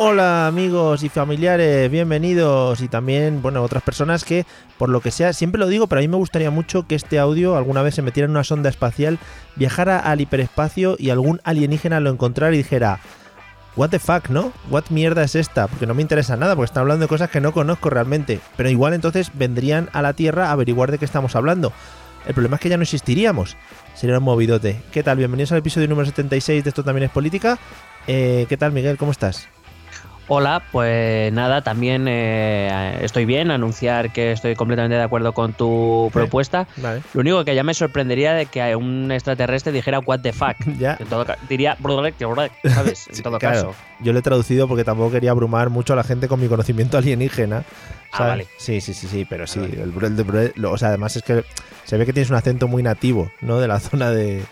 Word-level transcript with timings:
Hola 0.00 0.46
amigos 0.46 1.02
y 1.02 1.08
familiares, 1.08 1.90
bienvenidos 1.90 2.80
y 2.82 2.86
también, 2.86 3.42
bueno, 3.42 3.64
otras 3.64 3.82
personas 3.82 4.22
que, 4.22 4.46
por 4.78 4.90
lo 4.90 5.00
que 5.00 5.10
sea, 5.10 5.32
siempre 5.32 5.58
lo 5.58 5.66
digo, 5.66 5.88
pero 5.88 5.98
a 5.98 6.02
mí 6.02 6.06
me 6.06 6.16
gustaría 6.16 6.52
mucho 6.52 6.86
que 6.86 6.94
este 6.94 7.18
audio 7.18 7.56
alguna 7.56 7.82
vez 7.82 7.96
se 7.96 8.02
metiera 8.02 8.26
en 8.26 8.30
una 8.30 8.44
sonda 8.44 8.70
espacial, 8.70 9.18
viajara 9.56 9.98
al 9.98 10.20
hiperespacio 10.20 10.94
y 11.00 11.10
algún 11.10 11.40
alienígena 11.42 11.98
lo 11.98 12.10
encontrara 12.10 12.54
y 12.54 12.58
dijera, 12.58 13.00
what 13.74 13.90
the 13.90 13.98
fuck, 13.98 14.28
¿no? 14.28 14.52
What 14.70 14.84
mierda 14.90 15.24
es 15.24 15.34
esta? 15.34 15.66
Porque 15.66 15.88
no 15.88 15.94
me 15.94 16.02
interesa 16.02 16.36
nada, 16.36 16.54
porque 16.54 16.66
están 16.66 16.82
hablando 16.82 17.06
de 17.06 17.08
cosas 17.08 17.28
que 17.28 17.40
no 17.40 17.52
conozco 17.52 17.90
realmente, 17.90 18.38
pero 18.56 18.70
igual 18.70 18.94
entonces 18.94 19.32
vendrían 19.34 19.90
a 19.92 20.00
la 20.00 20.12
Tierra 20.12 20.50
a 20.50 20.52
averiguar 20.52 20.92
de 20.92 20.98
qué 20.98 21.06
estamos 21.06 21.34
hablando. 21.34 21.72
El 22.24 22.34
problema 22.34 22.54
es 22.54 22.62
que 22.62 22.68
ya 22.68 22.76
no 22.76 22.84
existiríamos. 22.84 23.56
Sería 23.96 24.18
un 24.18 24.24
movidote. 24.24 24.80
¿Qué 24.92 25.02
tal? 25.02 25.16
Bienvenidos 25.16 25.50
al 25.50 25.58
episodio 25.58 25.88
número 25.88 26.06
76 26.06 26.62
de 26.62 26.70
Esto 26.70 26.84
también 26.84 27.06
es 27.06 27.10
política. 27.10 27.58
Eh, 28.06 28.46
¿Qué 28.48 28.56
tal, 28.56 28.70
Miguel? 28.70 28.96
¿Cómo 28.96 29.10
estás? 29.10 29.48
Hola, 30.30 30.62
pues 30.72 31.32
nada, 31.32 31.62
también 31.62 32.04
eh, 32.06 32.98
estoy 33.00 33.24
bien, 33.24 33.50
anunciar 33.50 34.12
que 34.12 34.32
estoy 34.32 34.54
completamente 34.54 34.96
de 34.96 35.02
acuerdo 35.02 35.32
con 35.32 35.54
tu 35.54 36.10
propuesta. 36.12 36.66
Vale. 36.76 37.00
Lo 37.14 37.22
único 37.22 37.44
que 37.46 37.54
ya 37.54 37.64
me 37.64 37.72
sorprendería 37.72 38.34
de 38.34 38.44
que 38.44 38.76
un 38.76 39.10
extraterrestre 39.10 39.72
dijera 39.72 40.00
what 40.00 40.20
the 40.20 40.32
fuck. 40.34 40.56
Ya. 40.78 40.96
En 41.00 41.06
todo 41.08 41.24
diría 41.48 41.76
¿sabes? 42.74 43.08
En 43.16 43.22
todo 43.22 43.38
Claro, 43.38 43.54
caso. 43.72 43.74
Yo 44.00 44.12
lo 44.12 44.18
he 44.18 44.22
traducido 44.22 44.68
porque 44.68 44.84
tampoco 44.84 45.10
quería 45.12 45.30
abrumar 45.30 45.70
mucho 45.70 45.94
a 45.94 45.96
la 45.96 46.04
gente 46.04 46.28
con 46.28 46.40
mi 46.40 46.46
conocimiento 46.48 46.98
alienígena. 46.98 47.64
Ah, 48.12 48.24
vale. 48.28 48.46
Sí, 48.58 48.80
sí, 48.82 48.92
sí, 48.92 49.06
sí, 49.08 49.24
pero 49.24 49.46
sí. 49.46 49.60
Vale. 49.60 49.82
el 49.82 49.92
el 49.92 50.52
lo- 50.56 50.72
o 50.72 50.78
sea, 50.78 50.88
además 50.88 51.16
es 51.16 51.22
que 51.22 51.42
se 51.84 51.96
ve 51.96 52.04
que 52.04 52.12
tienes 52.12 52.28
un 52.30 52.36
acento 52.36 52.68
muy 52.68 52.82
nativo, 52.82 53.30
¿no? 53.40 53.58
De 53.60 53.66
la 53.68 53.80
zona 53.80 54.10
de. 54.10 54.44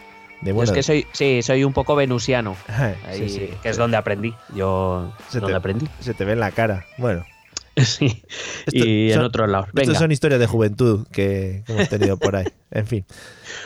De 0.47 0.55
Yo 0.55 0.63
es 0.63 0.73
que 0.73 0.83
soy, 0.83 1.07
sí, 1.13 1.43
soy 1.43 1.65
un 1.65 1.73
poco 1.73 1.95
venusiano, 1.97 2.57
Ajá, 2.69 2.95
ahí, 3.07 3.29
sí, 3.29 3.39
sí. 3.39 3.51
que 3.63 3.69
es 3.69 3.77
donde 3.77 3.97
aprendí. 3.97 4.35
Yo 4.55 5.13
Se 5.29 5.41
donde 5.41 5.53
te- 5.53 5.57
aprendí. 5.59 5.87
Se 6.01 6.15
te 6.15 6.25
ve 6.25 6.33
en 6.33 6.41
la 6.41 6.51
cara. 6.53 6.87
Bueno. 6.99 7.25
sí. 7.77 8.23
Esto- 8.65 8.87
y 8.87 9.13
en 9.13 9.21
otros 9.21 9.49
lados. 9.51 9.69
Estas 9.75 9.99
son 9.99 10.11
historias 10.11 10.41
de 10.41 10.47
juventud 10.47 11.07
que, 11.13 11.63
hemos 11.69 11.89
tenido 11.91 12.17
por 12.17 12.37
ahí. 12.37 12.47
En 12.71 12.87
fin. 12.87 13.05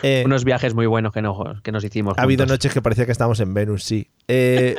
Eh, 0.02 0.22
unos 0.24 0.44
viajes 0.44 0.72
muy 0.74 0.86
buenos 0.86 1.12
que, 1.12 1.20
no, 1.20 1.60
que 1.62 1.72
nos 1.72 1.82
hicimos. 1.84 2.14
ha 2.16 2.22
habido 2.22 2.46
noches 2.46 2.72
que 2.72 2.80
parecía 2.80 3.06
que 3.06 3.12
estábamos 3.12 3.40
en 3.40 3.52
Venus, 3.54 3.82
sí. 3.84 4.08
Eh, 4.28 4.76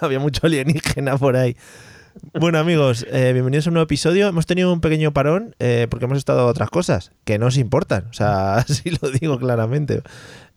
había 0.00 0.18
mucho 0.18 0.46
alienígena 0.46 1.16
por 1.18 1.36
ahí. 1.36 1.56
Bueno, 2.34 2.58
amigos, 2.58 3.06
eh, 3.10 3.32
bienvenidos 3.32 3.66
a 3.66 3.70
un 3.70 3.74
nuevo 3.74 3.84
episodio. 3.84 4.28
Hemos 4.28 4.46
tenido 4.46 4.72
un 4.72 4.80
pequeño 4.80 5.12
parón 5.12 5.54
eh, 5.60 5.86
porque 5.88 6.04
hemos 6.04 6.18
estado 6.18 6.40
a 6.40 6.46
otras 6.46 6.68
cosas 6.70 7.12
que 7.24 7.38
no 7.38 7.46
os 7.46 7.56
importan. 7.56 8.06
O 8.10 8.12
sea, 8.12 8.56
así 8.56 8.90
lo 9.00 9.10
digo 9.10 9.38
claramente. 9.38 10.02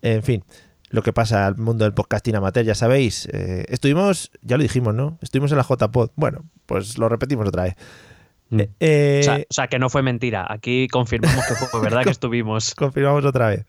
En 0.01 0.23
fin, 0.23 0.44
lo 0.94 1.02
que 1.02 1.12
pasa 1.12 1.48
al 1.48 1.58
mundo 1.58 1.86
del 1.86 1.94
podcasting 1.96 2.36
amateur, 2.36 2.64
ya 2.64 2.76
sabéis. 2.76 3.28
eh, 3.34 3.66
estuvimos, 3.68 4.30
ya 4.44 4.58
lo 4.58 4.64
dijimos, 4.64 4.94
¿no? 4.94 5.18
Estuvimos 5.22 5.52
en 5.52 5.58
la 5.58 5.64
JPod. 5.68 6.12
Bueno, 6.16 6.46
pues 6.68 7.00
lo 7.00 7.09
repetimos 7.09 7.48
otra 7.48 7.64
vez. 7.64 7.76
Mm. 8.50 8.59
Eh, 8.59 8.70
eh, 8.80 9.20
O 9.22 9.24
sea, 9.24 9.36
o 9.38 9.54
sea, 9.54 9.68
que 9.68 9.80
no 9.80 9.90
fue 9.90 10.04
mentira. 10.04 10.46
Aquí 10.48 10.88
confirmamos 10.88 11.44
que 11.48 11.56
fue 11.56 11.81
verdad 11.81 12.04
que 12.04 12.12
estuvimos. 12.12 12.76
Confirmamos 12.76 13.26
otra 13.26 13.48
vez. 13.50 13.66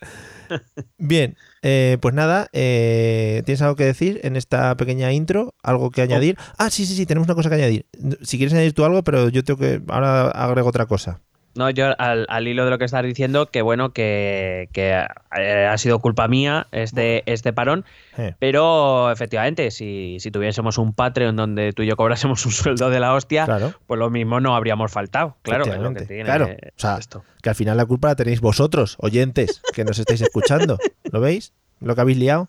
Bien, 0.99 1.39
eh, 1.63 1.97
pues 2.03 2.15
nada, 2.15 2.49
eh, 2.53 3.43
¿tienes 3.47 3.63
algo 3.63 3.77
que 3.77 3.85
decir 3.87 4.21
en 4.25 4.37
esta 4.37 4.77
pequeña 4.77 5.11
intro? 5.13 5.55
¿Algo 5.63 5.91
que 5.91 6.03
añadir? 6.03 6.37
Ah, 6.59 6.69
sí, 6.69 6.85
sí, 6.85 6.95
sí, 6.95 7.07
tenemos 7.07 7.27
una 7.27 7.35
cosa 7.35 7.49
que 7.49 7.55
añadir. 7.55 7.87
Si 8.21 8.37
quieres 8.37 8.53
añadir 8.53 8.75
tú 8.75 8.85
algo, 8.85 9.03
pero 9.03 9.31
yo 9.31 9.43
tengo 9.43 9.59
que. 9.59 9.81
Ahora 9.89 10.29
agrego 10.29 10.69
otra 10.69 10.85
cosa. 10.85 11.23
No, 11.55 11.71
yo 11.71 11.95
al, 11.99 12.27
al 12.29 12.49
hilo 12.49 12.65
de 12.65 12.71
lo 12.71 12.79
que 12.79 12.85
estás 12.85 13.03
diciendo, 13.05 13.47
que 13.47 13.63
bueno, 13.63 13.93
que, 13.93 14.69
que, 14.73 15.05
eh, 15.37 15.67
ha 15.71 15.79
sido 15.79 15.99
culpa 16.01 16.27
mía 16.29 16.67
este, 16.73 17.23
este 17.31 17.53
parón, 17.53 17.85
Eh, 18.17 18.35
pero 18.39 19.11
efectivamente, 19.11 19.71
si, 19.71 20.19
si 20.21 20.31
tuviésemos 20.31 20.79
un 20.79 20.93
Patreon 20.93 21.37
donde 21.37 21.73
tú 21.73 21.83
y 21.83 21.87
yo 21.87 21.97
cobrásemos 21.97 22.45
un 22.47 22.53
sueldo 22.53 22.91
de 22.91 23.01
la 23.01 23.15
hostia, 23.15 23.45
claro, 23.45 23.73
pues 23.87 23.99
lo 23.99 24.11
mismo 24.11 24.41
no 24.41 24.55
habríamos 24.57 24.91
faltado. 24.93 25.37
Claro, 25.43 25.65
es 25.65 25.79
lo 25.79 25.95
que 25.95 26.07
tiene 26.07 26.25
Claro, 26.25 26.47
o 26.47 26.73
sea, 26.77 26.99
esto. 26.99 27.25
que 27.43 27.49
al 27.51 27.55
final 27.55 27.77
la 27.77 27.87
culpa 27.87 28.09
la 28.09 28.17
tenéis 28.17 28.41
vosotros, 28.41 28.97
oyentes, 29.01 29.63
que 29.75 29.85
nos 29.85 29.99
estáis 29.99 30.21
escuchando. 30.21 30.79
¿Lo 31.13 31.21
veis? 31.21 31.53
¿Lo 31.81 31.95
que 31.95 32.01
habéis 32.01 32.19
liado? 32.19 32.49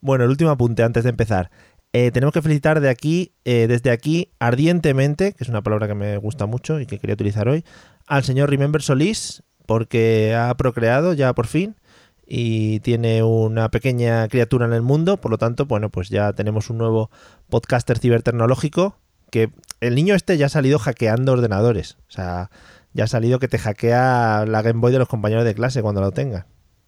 Bueno, 0.00 0.24
el 0.24 0.30
último 0.30 0.50
apunte 0.50 0.82
antes 0.82 1.04
de 1.04 1.10
empezar. 1.10 1.50
Eh, 1.92 2.10
tenemos 2.10 2.32
que 2.32 2.42
felicitar 2.42 2.80
de 2.80 2.88
aquí, 2.90 3.32
eh, 3.44 3.66
desde 3.68 3.90
aquí, 3.90 4.32
ardientemente, 4.40 5.32
que 5.32 5.44
es 5.44 5.48
una 5.48 5.62
palabra 5.62 5.86
que 5.86 5.94
me 5.94 6.16
gusta 6.16 6.46
mucho 6.46 6.80
y 6.80 6.86
que 6.86 6.98
quería 6.98 7.14
utilizar 7.14 7.48
hoy, 7.48 7.64
al 8.06 8.24
señor 8.24 8.50
Remember 8.50 8.82
Solís, 8.82 9.42
porque 9.66 10.34
ha 10.34 10.54
procreado 10.56 11.12
ya 11.14 11.32
por 11.32 11.46
fin 11.46 11.76
y 12.26 12.80
tiene 12.80 13.22
una 13.22 13.70
pequeña 13.70 14.28
criatura 14.28 14.66
en 14.66 14.72
el 14.72 14.82
mundo, 14.82 15.18
por 15.18 15.30
lo 15.30 15.38
tanto, 15.38 15.66
bueno, 15.66 15.90
pues 15.90 16.08
ya 16.08 16.32
tenemos 16.32 16.70
un 16.70 16.78
nuevo 16.78 17.10
podcaster 17.48 17.98
cibertecnológico 17.98 18.96
que 19.30 19.50
el 19.80 19.94
niño 19.94 20.14
este 20.14 20.38
ya 20.38 20.46
ha 20.46 20.50
salido 20.50 20.78
hackeando 20.78 21.32
ordenadores, 21.32 21.96
o 22.08 22.12
sea, 22.12 22.50
ya 22.92 23.04
ha 23.04 23.08
salido 23.08 23.38
que 23.38 23.48
te 23.48 23.58
hackea 23.58 24.44
la 24.46 24.62
Game 24.62 24.80
Boy 24.80 24.92
de 24.92 24.98
los 24.98 25.08
compañeros 25.08 25.44
de 25.44 25.54
clase 25.54 25.82
cuando 25.82 26.00
lo 26.00 26.12
tengan. 26.12 26.46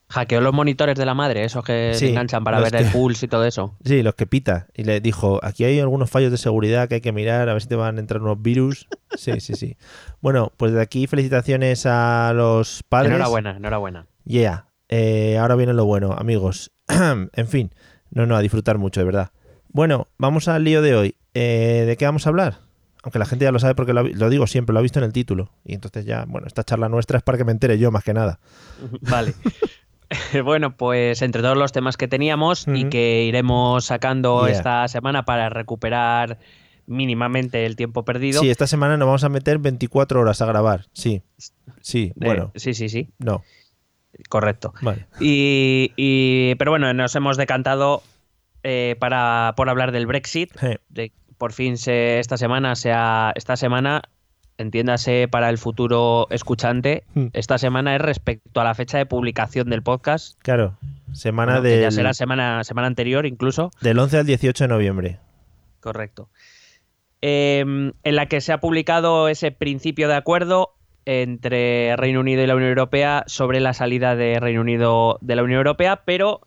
Hackeó 0.09 0.41
los 0.41 0.55
monitores 0.55 0.97
de 0.97 1.05
la 1.05 1.15
madre, 1.15 1.45
esos 1.45 1.65
que 1.65 1.91
Sí, 1.95 2.01
se 2.01 2.11
enganchan 2.11 2.45
para 2.45 2.61
ver 2.61 2.75
el 2.77 2.91
pulse 2.93 3.27
y 3.27 3.29
todo 3.29 3.45
eso. 3.45 3.75
Sí, 3.85 4.03
los 4.03 4.15
que 4.15 4.27
pita. 4.27 4.69
Y 4.75 4.85
le 4.85 5.01
dijo, 5.01 5.41
aquí 5.43 5.65
hay 5.65 5.81
algunos 5.81 6.09
fallos 6.09 6.31
de 6.31 6.37
seguridad 6.37 6.89
que 6.89 6.97
hay 6.97 7.01
que 7.01 7.13
mirar, 7.13 7.49
a 7.49 7.53
ver 7.53 7.63
si 7.63 7.69
te 7.69 7.75
van 7.75 7.97
a 7.97 8.01
entrar 8.01 8.23
unos 8.23 8.41
virus. 8.41 8.87
Sí, 9.17 9.41
sí, 9.41 9.55
sí. 9.55 9.77
Bueno, 10.21 10.53
pues 10.59 10.73
de 10.73 10.83
aquí 10.83 11.07
felicitaciones 11.07 11.87
a 11.87 12.33
los 12.35 12.83
padres. 12.87 13.13
Enhorabuena, 13.13 13.57
enhorabuena. 13.57 14.07
Yeah. 14.25 14.67
Eh, 14.89 15.39
ahora 15.39 15.55
viene 15.55 15.73
lo 15.73 15.87
bueno, 15.87 16.13
amigos. 16.13 16.71
en 16.89 17.49
fin. 17.49 17.73
No, 18.11 18.27
no, 18.27 18.37
a 18.37 18.43
disfrutar 18.43 18.77
mucho, 18.77 19.01
de 19.01 19.07
verdad. 19.07 19.31
Bueno, 19.69 20.09
vamos 20.19 20.49
al 20.49 20.65
lío 20.65 20.83
de 20.83 20.97
hoy. 20.97 21.17
Eh, 21.35 21.85
¿De 21.87 21.97
qué 21.97 22.05
vamos 22.05 22.27
a 22.27 22.31
hablar? 22.31 22.59
Aunque 23.03 23.19
la 23.19 23.25
gente 23.27 23.45
ya 23.45 23.53
lo 23.53 23.59
sabe 23.59 23.75
porque 23.75 23.93
lo, 23.93 24.03
lo 24.03 24.29
digo 24.29 24.47
siempre, 24.47 24.73
lo 24.75 24.81
ha 24.81 24.83
visto 24.83 24.99
en 24.99 25.05
el 25.05 25.13
título. 25.13 25.51
Y 25.65 25.75
entonces 25.75 26.05
ya, 26.05 26.25
bueno, 26.27 26.47
esta 26.47 26.65
charla 26.65 26.89
nuestra 26.89 27.19
es 27.19 27.25
para 27.25 27.39
que 27.39 27.45
me 27.45 27.53
entere 27.53 27.79
yo 27.79 27.91
más 27.91 28.05
que 28.05 28.13
nada. 28.13 28.41
Vale. 29.03 29.35
bueno, 30.45 30.77
pues 30.77 31.23
entre 31.23 31.43
todos 31.43 31.57
los 31.57 31.73
temas 31.73 31.97
que 31.97 32.09
teníamos 32.09 32.67
y 32.69 32.89
que 32.89 33.25
iremos 33.25 33.85
sacando 33.87 34.47
Yeah. 34.47 34.57
esta 34.57 34.89
semana 34.89 35.25
para 35.25 35.49
recuperar 35.49 36.39
mínimamente 36.87 37.67
el 37.67 37.75
tiempo 37.77 38.05
perdido. 38.05 38.41
Sí, 38.41 38.51
esta 38.51 38.67
semana 38.67 38.97
nos 38.97 39.07
vamos 39.07 39.25
a 39.25 39.29
meter 39.29 39.59
24 39.59 40.21
horas 40.21 40.41
a 40.43 40.47
grabar. 40.47 40.87
Sí. 40.93 41.23
Sí, 41.81 42.13
eh, 42.13 42.13
bueno, 42.17 42.53
sí, 42.55 42.75
sí, 42.75 42.89
sí, 42.89 43.09
no. 43.19 43.43
correcto. 44.29 44.73
Vale. 44.83 45.07
Y, 45.21 45.93
y- 45.97 46.55
pero 46.57 46.71
bueno, 46.71 46.93
nos 46.95 47.15
hemos 47.17 47.37
decantado 47.37 48.03
eh, 48.63 48.97
para 48.99 49.55
por 49.57 49.69
hablar 49.69 49.93
del 49.93 50.07
Brexit. 50.07 50.53
De- 50.89 51.13
por 51.39 51.53
fin 51.53 51.77
se, 51.77 52.19
esta 52.19 52.37
semana 52.37 52.77
se 52.77 52.93
ha- 52.93 53.33
esta 53.35 53.57
semana 53.57 54.03
entiéndase 54.59 55.29
para 55.29 55.49
el 55.51 55.59
futuro 55.59 56.27
escuchante. 56.31 57.05
Hmm. 57.15 57.27
Esta 57.33 57.59
semana 57.59 57.95
es 57.95 58.01
respecto 58.01 58.61
a 58.61 58.65
la 58.65 58.75
fecha 58.75 58.99
de 58.99 59.07
publicación 59.07 59.69
del 59.71 59.83
podcast. 59.83 60.39
Claro. 60.43 60.77
Semana 61.13 61.61
bueno, 61.61 61.63
que 61.65 61.81
ya 61.81 61.91
será 61.91 62.15
semana 62.15 62.63
semana 62.65 62.87
anterior 62.87 63.27
incluso. 63.27 63.71
del 63.81 63.99
11 63.99 64.19
al 64.19 64.27
18 64.27 64.65
de 64.65 64.69
noviembre. 64.69 65.19
Correcto. 65.81 66.29
Eh, 67.23 67.61
en 67.61 68.17
la 68.17 68.27
que 68.27 68.41
se 68.41 68.53
ha 68.53 68.61
publicado 68.61 69.29
ese 69.29 69.51
principio 69.51 70.09
de 70.09 70.15
acuerdo 70.15 70.77
entre 71.07 71.97
Reino 71.97 72.21
Unido 72.21 72.43
y 72.43 72.47
la 72.47 72.57
Unión 72.57 72.71
Europea 72.71 73.25
sobre 73.27 73.61
la 73.61 73.73
salida 73.73 74.17
de 74.17 74.39
Reino 74.41 74.61
Unido 74.61 75.19
de 75.23 75.37
la 75.37 75.45
Unión 75.45 75.59
Europea, 75.59 76.03
pero 76.05 76.41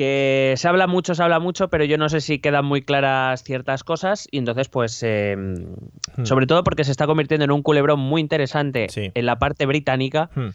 que 0.00 0.54
se 0.56 0.66
habla 0.66 0.86
mucho, 0.86 1.14
se 1.14 1.22
habla 1.22 1.40
mucho, 1.40 1.68
pero 1.68 1.84
yo 1.84 1.98
no 1.98 2.08
sé 2.08 2.22
si 2.22 2.38
quedan 2.38 2.64
muy 2.64 2.80
claras 2.80 3.44
ciertas 3.44 3.84
cosas 3.84 4.26
y 4.30 4.38
entonces 4.38 4.70
pues 4.70 5.02
eh, 5.02 5.36
Hmm. 5.36 6.24
sobre 6.24 6.46
todo 6.46 6.64
porque 6.64 6.84
se 6.84 6.90
está 6.90 7.06
convirtiendo 7.06 7.44
en 7.44 7.50
un 7.50 7.62
culebrón 7.62 8.00
muy 8.00 8.22
interesante 8.22 8.86
Sí. 8.88 9.10
en 9.14 9.26
la 9.26 9.38
parte 9.38 9.66
británica, 9.66 10.30
Hmm. 10.34 10.48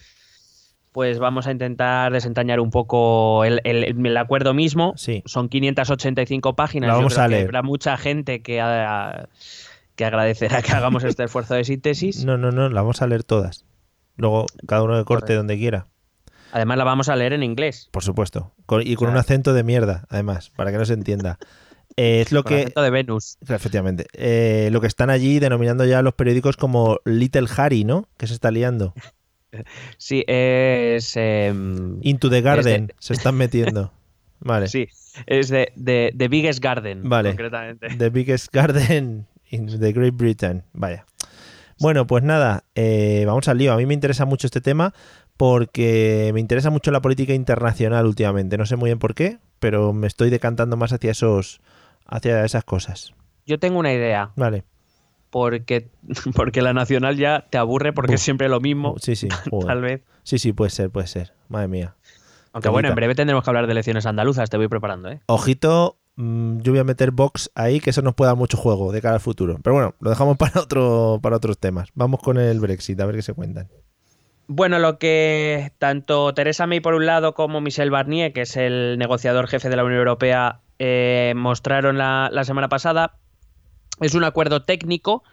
pues 0.92 1.20
vamos 1.20 1.46
a 1.46 1.52
intentar 1.52 2.12
desentrañar 2.12 2.60
un 2.60 2.72
poco 2.72 3.46
el, 3.46 3.62
el- 3.66 4.04
el 4.06 4.18
acuerdo 4.18 4.56
mismo. 4.56 4.94
Sí. 4.96 5.22
Son 5.28 5.48
585 5.48 6.56
páginas. 6.56 6.88
La 6.88 6.94
Yo 6.94 6.98
vamos 7.00 7.14
creo 7.14 7.26
a 7.26 7.28
que 7.28 7.36
leer. 7.36 7.46
Habrá 7.46 7.62
mucha 7.62 7.98
gente 7.98 8.42
que, 8.42 8.56
que 9.96 10.06
agradecerá 10.06 10.62
que 10.64 10.72
hagamos 10.72 11.04
este 11.04 11.24
esfuerzo 11.26 11.54
de 11.54 11.66
síntesis. 11.66 12.26
No, 12.26 12.38
no, 12.40 12.52
no, 12.52 12.70
la 12.70 12.82
vamos 12.82 13.02
a 13.04 13.08
leer 13.08 13.24
todas. 13.24 13.66
Luego 14.18 14.46
cada 14.68 14.82
uno 14.84 14.94
que 14.98 15.04
corte 15.04 15.26
Correcto. 15.26 15.38
donde 15.38 15.58
quiera, 15.58 15.86
Además 16.56 16.78
la 16.78 16.86
vamos 16.86 17.10
a 17.10 17.16
leer 17.18 17.34
en 17.34 17.44
inglés. 17.44 17.90
por 17.92 18.02
supuesto. 18.04 18.54
Con- 18.66 18.82
y 18.88 18.96
con 18.96 19.10
un 19.10 19.18
acento 19.18 19.54
de 19.54 19.64
mierda, 19.64 20.06
además, 20.10 20.52
para 20.56 20.72
que 20.72 20.78
no 20.78 20.86
se 20.86 20.94
entienda. 20.94 21.38
Eh, 21.98 22.20
es 22.20 22.34
lo 22.34 22.44
Con 22.44 22.50
que... 22.50 22.62
acento 22.64 22.82
de 22.82 22.90
Venus. 22.90 23.38
Efectivamente. 23.48 24.08
Eh, 24.14 24.68
lo 24.74 24.82
que 24.82 24.88
están 24.88 25.10
allí 25.10 25.40
denominando 25.40 25.86
ya 25.86 26.02
los 26.02 26.14
periódicos 26.14 26.58
como 26.58 27.00
Little 27.06 27.48
Harry, 27.56 27.86
¿no? 27.86 28.10
Que 28.18 28.28
se 28.28 28.34
está 28.34 28.52
liando. 28.52 28.94
Sí, 29.98 30.26
es... 30.28 31.14
em, 31.16 32.00
Into 32.02 32.30
the 32.30 32.42
Garden 32.42 32.88
de- 32.88 32.96
se 33.00 33.14
están 33.14 33.36
metiendo. 33.36 33.94
Vale. 34.42 34.68
Sí, 34.68 34.88
es 35.26 35.48
de, 35.48 35.72
de, 35.78 36.12
de 36.14 36.28
Biggest 36.28 36.60
Garden, 36.62 37.08
Vale. 37.08 37.30
concretamente. 37.30 37.88
The 37.98 38.10
biggest 38.10 38.52
garden 38.52 39.26
in 39.50 39.80
the 39.80 39.94
Great 39.94 40.16
Britain. 40.16 40.64
Vaya. 40.74 41.06
Bueno, 41.80 42.06
pues 42.08 42.24
nada, 42.24 42.66
eh, 42.76 43.24
vamos 43.26 43.48
al 43.48 43.58
lío. 43.58 43.72
A 43.72 43.78
mí 43.78 43.86
me 43.86 43.94
interesa 43.94 44.26
mucho 44.26 44.48
este 44.48 44.60
tema 44.60 44.94
porque 45.38 46.32
me 46.34 46.40
interesa 46.40 46.70
mucho 46.70 46.92
la 46.92 47.02
política 47.02 47.34
internacional 47.34 48.06
últimamente. 48.06 48.58
No 48.58 48.66
sé 48.66 48.76
muy 48.76 48.90
bien 48.90 49.00
por 49.00 49.16
qué, 49.16 49.40
pero 49.60 49.94
me 49.94 50.08
estoy 50.08 50.30
decantando 50.30 50.78
más 50.78 50.94
hacia 50.94 51.12
esos, 51.12 51.62
hacia 52.06 52.44
esas 52.46 52.64
cosas. 52.64 53.14
Yo 53.46 53.60
tengo 53.60 53.78
una 53.80 53.94
idea, 53.94 54.32
Vale. 54.36 54.64
porque, 55.30 55.90
porque 56.36 56.62
la 56.62 56.74
nacional 56.74 57.18
ya 57.18 57.46
te 57.50 57.58
aburre 57.58 57.94
porque 57.94 58.16
es 58.16 58.22
siempre 58.22 58.50
lo 58.50 58.60
mismo, 58.60 58.96
Sí, 59.00 59.16
sí. 59.16 59.28
joder. 59.50 59.68
tal 59.68 59.82
vez. 59.82 60.02
Sí, 60.24 60.40
sí, 60.40 60.54
puede 60.54 60.72
ser, 60.72 60.90
puede 60.90 61.08
ser. 61.08 61.34
Madre 61.50 61.68
mía. 61.68 61.96
Aunque 62.54 62.70
bueno, 62.70 62.88
en 62.88 62.96
breve 62.96 63.16
tendremos 63.16 63.44
que 63.44 63.50
hablar 63.50 63.66
de 63.68 63.74
elecciones 63.74 64.06
andaluzas, 64.06 64.50
te 64.50 64.56
voy 64.56 64.70
preparando, 64.70 65.10
¿eh? 65.12 65.20
Ojito, 65.28 65.98
mm, 66.16 66.60
yo 66.60 66.72
voy 66.72 66.80
a 66.80 66.86
meter 66.86 67.12
Vox 67.12 67.52
ahí, 67.54 67.82
que 67.82 67.90
eso 67.90 68.02
nos 68.02 68.16
puede 68.16 68.30
dar 68.30 68.38
mucho 68.38 68.56
juego 68.56 68.94
de 68.94 69.02
cara 69.02 69.16
al 69.16 69.20
futuro. 69.20 69.60
Pero 69.62 69.74
bueno, 69.74 69.94
lo 70.00 70.10
dejamos 70.10 70.38
para, 70.38 70.62
otro, 70.62 71.20
para 71.22 71.36
otros 71.36 71.58
temas. 71.60 71.90
Vamos 71.96 72.22
con 72.22 72.38
el 72.38 72.60
Brexit, 72.62 73.00
a 73.02 73.06
ver 73.06 73.16
qué 73.18 73.22
se 73.22 73.34
cuentan. 73.34 73.68
Bueno, 74.48 74.78
lo 74.78 75.00
que 75.00 75.72
tanto 75.80 76.34
Teresa 76.34 76.68
May 76.68 76.80
por 76.80 76.94
un 76.94 77.08
lado 77.08 77.34
como 77.34 77.62
Michel 77.62 77.90
Barnier, 77.90 78.32
que 78.32 78.42
es 78.42 78.56
el 78.58 78.98
negociador 79.00 79.48
jefe 79.48 79.70
de 79.70 79.76
la 79.76 79.84
Unión 79.84 80.00
Europea, 80.00 80.62
eh, 80.78 81.34
mostraron 81.36 81.98
la, 81.98 82.30
la 82.32 82.44
semana 82.44 82.70
pasada, 82.70 83.18
es 84.02 84.14
un 84.14 84.24
acuerdo 84.24 84.62
técnico, 84.62 85.24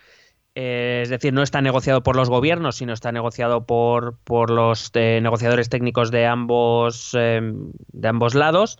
eh, 0.54 1.00
es 1.02 1.10
decir, 1.10 1.34
no 1.34 1.42
está 1.42 1.60
negociado 1.60 2.02
por 2.02 2.16
los 2.16 2.30
gobiernos, 2.30 2.76
sino 2.76 2.94
está 2.94 3.12
negociado 3.12 3.66
por, 3.66 4.16
por 4.24 4.50
los 4.50 4.90
eh, 4.94 5.20
negociadores 5.22 5.68
técnicos 5.68 6.10
de 6.10 6.26
ambos, 6.26 7.12
de 7.12 8.08
ambos 8.08 8.34
lados. 8.34 8.78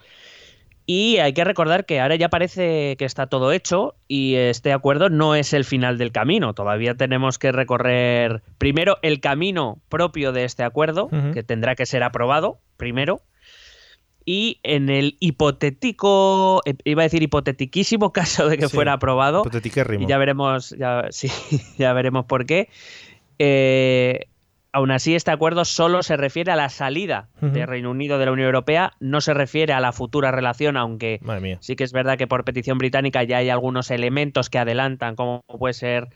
Y 0.84 1.18
hay 1.18 1.32
que 1.32 1.44
recordar 1.44 1.86
que 1.86 2.00
ahora 2.00 2.16
ya 2.16 2.28
parece 2.28 2.96
que 2.98 3.04
está 3.04 3.28
todo 3.28 3.52
hecho 3.52 3.94
y 4.08 4.34
este 4.34 4.72
acuerdo 4.72 5.10
no 5.10 5.34
es 5.36 5.52
el 5.52 5.64
final 5.64 5.96
del 5.96 6.10
camino. 6.10 6.54
Todavía 6.54 6.96
tenemos 6.96 7.38
que 7.38 7.52
recorrer 7.52 8.42
primero 8.58 8.98
el 9.02 9.20
camino 9.20 9.78
propio 9.88 10.32
de 10.32 10.44
este 10.44 10.64
acuerdo, 10.64 11.08
que 11.32 11.42
tendrá 11.44 11.76
que 11.76 11.86
ser 11.86 12.02
aprobado 12.02 12.58
primero. 12.76 13.20
Y 14.24 14.60
en 14.62 14.88
el 14.88 15.16
hipotético, 15.20 16.62
eh, 16.64 16.74
iba 16.84 17.02
a 17.02 17.04
decir 17.04 17.22
hipotetiquísimo 17.22 18.12
caso 18.12 18.48
de 18.48 18.58
que 18.58 18.68
Sí. 18.68 18.74
fuera 18.74 18.92
aprobado, 18.94 19.42
y 20.04 20.06
ya 20.06 20.18
veremos, 20.18 20.70
ya, 20.78 21.06
sí, 21.10 21.28
ya 21.78 21.92
veremos 21.92 22.24
por 22.26 22.46
qué. 22.46 22.68
Eh, 23.38 24.26
aún 24.72 24.90
así, 24.90 25.14
este 25.14 25.30
acuerdo 25.30 25.64
solo 25.64 26.02
se 26.02 26.16
refiere 26.16 26.50
a 26.52 26.56
la 26.56 26.68
salida 26.68 27.28
Ujú. 27.42 27.52
de 27.52 27.66
Reino 27.66 27.90
Unido 27.90 28.18
de 28.18 28.26
la 28.26 28.32
Unión 28.32 28.46
Europea, 28.46 28.92
no 29.00 29.20
se 29.20 29.34
refiere 29.34 29.72
a 29.72 29.80
la 29.80 29.92
futura 29.92 30.30
relación, 30.30 30.76
aunque 30.76 31.20
sí 31.60 31.76
que 31.76 31.84
es 31.84 31.92
verdad 31.92 32.16
que 32.18 32.26
por 32.26 32.44
petición 32.44 32.78
británica 32.78 33.22
ya 33.22 33.36
hay 33.38 33.50
algunos 33.50 33.90
elementos 33.90 34.48
que 34.50 34.58
adelantan 34.58 35.14
cómo 35.16 35.42
puede 35.46 35.74
ser 35.74 36.08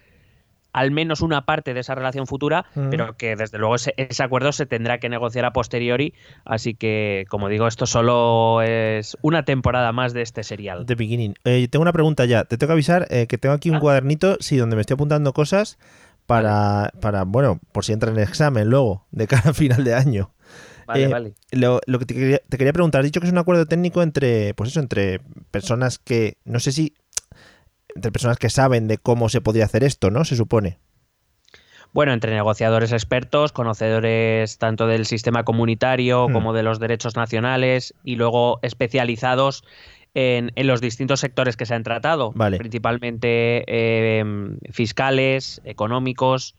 al 0.72 0.90
menos 0.90 1.22
una 1.22 1.46
parte 1.46 1.72
de 1.72 1.80
esa 1.80 1.94
relación 1.94 2.26
futura, 2.26 2.66
pero 2.90 3.16
que 3.16 3.34
desde 3.34 3.56
luego 3.56 3.76
ese, 3.76 3.94
ese 3.96 4.22
acuerdo 4.22 4.52
se 4.52 4.66
tendrá 4.66 4.98
que 4.98 5.08
negociar 5.08 5.46
a 5.46 5.54
posteriori, 5.54 6.12
así 6.44 6.74
que 6.74 7.24
como 7.30 7.48
digo, 7.48 7.66
esto 7.66 7.86
solo 7.86 8.60
es 8.60 9.16
una 9.22 9.46
temporada 9.46 9.92
más 9.92 10.12
de 10.12 10.20
este 10.20 10.42
serial. 10.42 10.84
The 10.84 10.94
beginning. 10.94 11.34
Eh, 11.44 11.66
tengo 11.68 11.80
una 11.82 11.94
pregunta 11.94 12.26
ya. 12.26 12.44
Te 12.44 12.58
tengo 12.58 12.68
que 12.68 12.72
avisar 12.74 13.06
eh, 13.08 13.26
que 13.26 13.38
tengo 13.38 13.54
aquí 13.54 13.70
un 13.70 13.76
Ah. 13.76 13.80
cuadernito, 13.80 14.36
sí, 14.40 14.58
donde 14.58 14.76
me 14.76 14.82
estoy 14.82 14.94
apuntando 14.96 15.32
cosas 15.32 15.78
para, 16.26 16.92
para, 17.00 17.24
bueno, 17.24 17.60
por 17.72 17.84
si 17.84 17.92
entra 17.92 18.10
en 18.10 18.16
el 18.16 18.22
examen 18.24 18.68
luego, 18.68 19.06
de 19.10 19.26
cara 19.26 19.50
a 19.50 19.54
final 19.54 19.84
de 19.84 19.94
año. 19.94 20.34
Vale, 20.86 21.04
Eh, 21.04 21.08
vale. 21.08 21.34
Lo, 21.50 21.80
lo 21.86 21.98
que 21.98 22.06
te 22.06 22.14
quería, 22.14 22.40
te 22.48 22.58
quería 22.58 22.72
preguntar, 22.72 23.00
has 23.00 23.04
dicho 23.06 23.20
que 23.20 23.26
es 23.26 23.32
un 23.32 23.38
acuerdo 23.38 23.66
técnico 23.66 24.02
entre, 24.02 24.54
pues 24.54 24.70
eso, 24.70 24.80
entre 24.80 25.20
personas 25.50 25.98
que, 25.98 26.38
no 26.44 26.60
sé 26.60 26.72
si, 26.72 26.94
entre 27.94 28.12
personas 28.12 28.38
que 28.38 28.50
saben 28.50 28.86
de 28.88 28.98
cómo 28.98 29.28
se 29.28 29.40
podría 29.40 29.64
hacer 29.64 29.82
esto, 29.84 30.10
¿no? 30.10 30.24
Se 30.24 30.36
supone. 30.36 30.78
Bueno, 31.92 32.12
entre 32.12 32.34
negociadores 32.34 32.92
expertos, 32.92 33.52
conocedores 33.52 34.58
tanto 34.58 34.86
del 34.86 35.06
sistema 35.06 35.44
comunitario 35.44 36.28
Hmm. 36.28 36.32
como 36.32 36.52
de 36.52 36.62
los 36.62 36.78
derechos 36.78 37.16
nacionales 37.16 37.94
y 38.04 38.16
luego 38.16 38.58
especializados 38.62 39.64
en, 40.18 40.50
en 40.56 40.66
los 40.66 40.80
distintos 40.80 41.20
sectores 41.20 41.58
que 41.58 41.66
se 41.66 41.74
han 41.74 41.82
tratado, 41.82 42.32
Vale. 42.34 42.56
principalmente 42.56 43.64
eh, 43.66 44.24
fiscales, 44.70 45.60
económicos, 45.64 46.54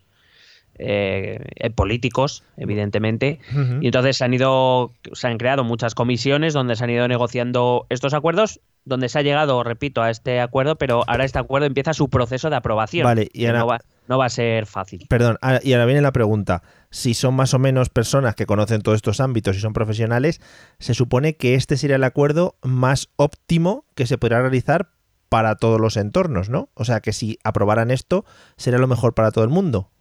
eh, 0.77 1.39
eh, 1.55 1.69
políticos, 1.71 2.43
evidentemente. 2.55 3.39
Y 3.81 3.87
entonces 3.87 4.17
se 4.17 4.25
han 4.25 4.33
ido, 4.35 4.91
se 5.11 5.27
han 5.27 5.39
creado 5.39 5.63
muchas 5.63 5.95
comisiones 5.95 6.53
donde 6.53 6.75
se 6.75 6.83
han 6.83 6.91
ido 6.91 7.07
negociando 7.07 7.87
estos 7.89 8.13
acuerdos, 8.13 8.59
donde 8.85 9.09
se 9.09 9.17
ha 9.17 9.21
llegado, 9.23 9.63
repito, 9.63 10.03
a 10.03 10.11
este 10.11 10.39
acuerdo, 10.39 10.75
pero 10.75 11.03
ahora 11.07 11.25
este 11.25 11.39
acuerdo 11.39 11.65
empieza 11.65 11.95
su 11.95 12.09
proceso 12.09 12.51
de 12.51 12.57
aprobación. 12.57 13.05
Vale, 13.05 13.27
y 13.33 13.47
ahora- 13.47 13.59
no, 13.59 13.65
va, 13.65 13.81
no 14.07 14.17
va 14.17 14.25
a 14.25 14.29
ser 14.29 14.65
fácil. 14.65 15.05
Perdón, 15.09 15.37
ah, 15.41 15.59
y 15.63 15.73
ahora 15.73 15.85
viene 15.85 16.01
la 16.01 16.11
pregunta. 16.11 16.63
Si 16.89 17.13
son 17.13 17.33
más 17.35 17.53
o 17.53 17.59
menos 17.59 17.89
personas 17.89 18.35
que 18.35 18.45
conocen 18.45 18.81
todos 18.81 18.95
estos 18.95 19.19
ámbitos 19.19 19.55
y 19.57 19.59
son 19.59 19.73
profesionales, 19.73 20.41
se 20.79 20.93
supone 20.93 21.35
que 21.35 21.55
este 21.55 21.77
sería 21.77 21.97
el 21.97 22.03
acuerdo 22.03 22.55
más 22.63 23.09
óptimo 23.17 23.85
que 23.95 24.05
se 24.07 24.17
podrá 24.17 24.41
realizar 24.41 24.89
para 25.29 25.55
todos 25.55 25.79
los 25.81 25.97
entornos, 25.97 26.49
¿no? 26.49 26.69
O 26.73 26.85
sea 26.85 27.01
que 27.01 27.11
si 27.11 27.37
aprobaran 27.43 27.91
esto, 27.91 28.23
sería 28.55 28.79
lo 28.79 28.87
mejor 28.87 29.13
para 29.13 29.31
todo 29.31 29.43
el 29.43 29.49
mundo. 29.49 29.91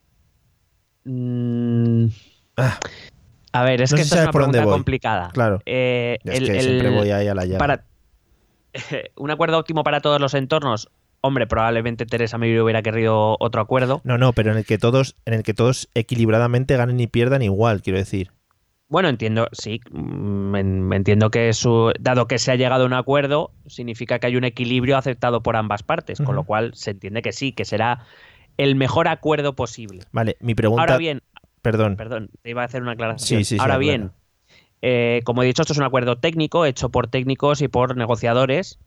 Mm, 1.04 2.06
Ah, 2.58 2.78
a 3.52 3.62
ver, 3.64 3.82
es 3.82 3.90
No 3.92 3.96
que 3.96 4.02
esta 4.02 4.16
es 4.16 4.22
una 4.22 4.30
pregunta 4.32 4.64
complicada. 4.64 5.30
Claro. 5.32 5.60
Eh, 5.66 6.18
es 6.24 6.38
el- 6.40 6.46
que 6.46 6.58
el- 6.58 6.64
siempre 6.64 6.90
voy 6.90 7.10
ahí 7.10 7.28
a 7.28 7.34
la 7.34 7.44
llave. 7.44 7.58
para 7.58 7.84
un 9.16 9.30
acuerdo 9.30 9.58
óptimo 9.58 9.82
para 9.84 10.00
todos 10.00 10.20
los 10.20 10.32
entornos. 10.34 10.90
Hombre, 11.26 11.46
probablemente 11.46 12.06
Teresa 12.06 12.38
May 12.38 12.58
hubiera 12.58 12.82
querido 12.82 13.36
otro 13.40 13.60
acuerdo. 13.60 14.00
No, 14.04 14.16
no, 14.18 14.32
pero 14.32 14.52
en 14.52 14.58
el 14.58 14.64
que 14.64 14.78
todos, 14.78 15.16
en 15.24 15.34
el 15.34 15.42
que 15.42 15.54
todos 15.54 15.88
equilibradamente 15.94 16.76
ganen 16.76 17.00
y 17.00 17.06
pierdan 17.06 17.42
igual, 17.42 17.82
quiero 17.82 17.98
decir. 17.98 18.30
Bueno, 18.88 19.08
entiendo, 19.08 19.48
sí, 19.50 19.80
mm, 19.90 20.54
en- 20.54 20.92
entiendo 20.92 21.30
que 21.30 21.52
su, 21.52 21.92
dado 21.98 22.28
que 22.28 22.38
se 22.38 22.52
ha 22.52 22.54
llegado 22.54 22.84
a 22.84 22.86
un 22.86 22.92
acuerdo, 22.92 23.50
significa 23.66 24.20
que 24.20 24.28
hay 24.28 24.36
un 24.36 24.44
equilibrio 24.44 24.96
aceptado 24.96 25.42
por 25.42 25.56
ambas 25.56 25.82
partes, 25.82 26.20
con 26.20 26.36
lo 26.36 26.44
cual 26.44 26.70
se 26.74 26.92
entiende 26.92 27.20
que 27.20 27.32
sí, 27.32 27.50
que 27.50 27.64
será 27.64 28.06
el 28.56 28.76
mejor 28.76 29.08
acuerdo 29.08 29.54
posible. 29.56 30.04
Vale, 30.12 30.36
mi 30.40 30.54
pregunta. 30.54 30.82
Ahora 30.82 30.98
bien, 30.98 31.20
perdón. 31.62 31.96
perdón, 31.96 32.30
te 32.42 32.50
iba 32.50 32.62
a 32.62 32.66
hacer 32.66 32.80
una 32.82 32.92
aclaración. 32.92 33.40
Sí, 33.40 33.44
sí, 33.44 33.56
sí, 33.56 33.60
Ahora 33.60 33.76
bien, 33.78 34.12
eh, 34.82 35.20
como 35.24 35.42
he 35.42 35.46
dicho, 35.46 35.62
esto 35.62 35.72
es 35.72 35.78
un 35.80 35.84
acuerdo 35.84 36.18
técnico 36.18 36.64
hecho 36.64 36.90
por 36.90 37.08
técnicos 37.08 37.62
y 37.62 37.68
por 37.68 37.96
negociadores. 37.96 38.78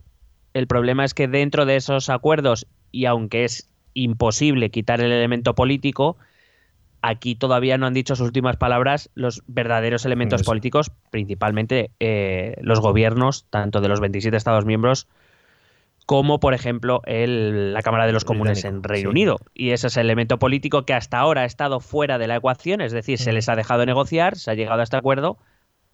El 0.54 0.66
problema 0.66 1.04
es 1.04 1.14
que 1.14 1.28
dentro 1.28 1.66
de 1.66 1.76
esos 1.76 2.10
acuerdos, 2.10 2.66
y 2.90 3.04
aunque 3.06 3.44
es 3.44 3.68
imposible 3.94 4.70
quitar 4.70 5.00
el 5.00 5.12
elemento 5.12 5.54
político, 5.54 6.16
aquí 7.02 7.34
todavía 7.34 7.78
no 7.78 7.86
han 7.86 7.94
dicho 7.94 8.14
sus 8.16 8.26
últimas 8.26 8.56
palabras 8.56 9.10
los 9.14 9.42
verdaderos 9.46 10.04
elementos 10.04 10.42
Eso. 10.42 10.50
políticos, 10.50 10.90
principalmente 11.10 11.90
eh, 12.00 12.56
los 12.62 12.80
gobiernos, 12.80 13.46
tanto 13.50 13.80
de 13.80 13.88
los 13.88 14.00
27 14.00 14.36
Estados 14.36 14.64
miembros, 14.64 15.06
como 16.06 16.40
por 16.40 16.54
ejemplo 16.54 17.02
el- 17.04 17.72
la 17.72 17.82
Cámara 17.82 18.06
de 18.06 18.12
los 18.12 18.24
Comunes 18.24 18.58
Británico, 18.58 18.76
en 18.78 18.82
Reino 18.82 19.08
sí. 19.08 19.12
Unido. 19.12 19.36
Y 19.54 19.70
ese 19.70 19.86
es 19.86 19.96
el 19.96 20.06
elemento 20.06 20.38
político 20.38 20.84
que 20.84 20.94
hasta 20.94 21.18
ahora 21.18 21.42
ha 21.42 21.44
estado 21.44 21.78
fuera 21.80 22.18
de 22.18 22.26
la 22.26 22.36
ecuación, 22.36 22.80
es 22.80 22.92
decir, 22.92 23.18
se 23.18 23.32
les 23.32 23.48
ha 23.48 23.54
dejado 23.56 23.86
negociar, 23.86 24.36
se 24.36 24.50
ha 24.50 24.54
llegado 24.54 24.80
a 24.80 24.84
este 24.84 24.96
acuerdo, 24.96 25.38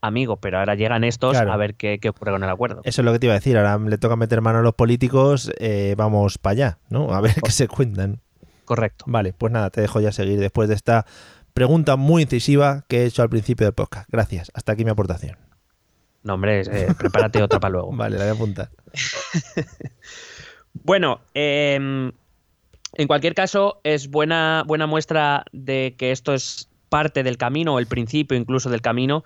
amigo, 0.07 0.37
pero 0.37 0.59
ahora 0.59 0.75
llegan 0.75 1.05
estos 1.05 1.33
Claro. 1.33 1.53
a 1.53 1.57
ver 1.57 1.75
qué, 1.75 1.99
qué 2.01 2.09
ocurre 2.09 2.33
con 2.33 2.43
el 2.45 2.51
acuerdo. 2.51 2.81
Eso 2.85 3.01
es 3.03 3.05
lo 3.05 3.13
que 3.13 3.19
te 3.19 3.27
iba 3.27 3.35
a 3.35 3.39
decir. 3.39 3.57
Ahora 3.59 3.79
le 3.79 3.99
toca 3.99 4.17
meter 4.17 4.41
mano 4.41 4.59
a 4.59 4.63
los 4.63 4.75
políticos. 4.75 5.51
eh, 5.59 5.95
vamos 5.97 6.39
para 6.39 6.53
allá, 6.53 6.79
¿no? 6.89 7.13
A 7.13 7.21
ver 7.21 7.35
qué 7.43 7.51
se 7.51 7.69
cuentan. 7.69 8.21
Correcto. 8.65 9.05
Vale, 9.09 9.33
pues 9.33 9.53
nada, 9.53 9.71
te 9.71 9.81
dejo 9.81 10.01
ya 10.01 10.11
seguir 10.13 10.41
después 10.41 10.69
de 10.69 10.75
esta 10.75 11.07
pregunta 11.55 11.97
muy 11.97 12.23
incisiva 12.23 12.85
que 12.89 13.03
he 13.03 13.07
hecho 13.07 13.23
al 13.23 13.29
principio 13.31 13.67
del 13.67 13.75
podcast. 13.75 14.09
Gracias. 14.11 14.51
Hasta 14.55 14.73
aquí 14.73 14.85
mi 14.85 14.91
aportación. 14.91 15.37
No, 16.23 16.35
hombre, 16.35 16.63
eh, 16.63 16.89
prepárate 16.99 17.43
otra 17.43 17.61
para 17.61 17.73
luego. 17.73 17.93
Vale, 17.97 18.17
la 18.19 18.25
voy 18.25 18.31
a 18.33 18.35
apuntar. 18.35 18.71
bueno, 20.73 21.21
em, 21.35 22.13
en 22.95 23.07
cualquier 23.07 23.35
caso, 23.35 23.81
es 23.85 24.11
buena, 24.11 24.65
buena 24.67 24.87
muestra 24.87 25.45
de 25.53 25.95
que 25.99 26.11
esto 26.13 26.35
es 26.35 26.69
parte 26.89 27.23
del 27.23 27.37
camino, 27.39 27.75
o 27.75 27.79
el 27.79 27.87
principio 27.87 28.37
incluso 28.37 28.71
del 28.71 28.81
camino, 28.81 29.25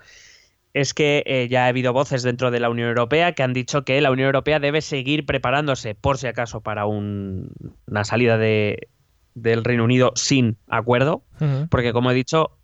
es 0.73 0.93
que 0.93 1.23
eh, 1.25 1.47
ya 1.49 1.65
ha 1.65 1.67
habido 1.67 1.93
voces 1.93 2.23
dentro 2.23 2.51
de 2.51 2.59
la 2.59 2.69
Unión 2.69 2.87
Europea 2.89 3.33
que 3.33 3.43
han 3.43 3.53
dicho 3.53 3.83
que 3.83 3.99
la 4.01 4.11
Unión 4.11 4.27
Europea 4.27 4.59
debe 4.59 4.81
seguir 4.81 5.25
preparándose, 5.25 5.95
por 5.95 6.17
si 6.17 6.27
acaso, 6.27 6.61
para 6.61 6.85
una 6.85 8.03
salida 8.03 8.37
de, 8.37 8.89
del 9.33 9.63
Reino 9.63 9.83
Unido 9.83 10.13
sin 10.15 10.57
acuerdo, 10.67 11.23
porque 11.69 11.93
como 11.93 12.11
he 12.11 12.13
dicho, 12.13 12.57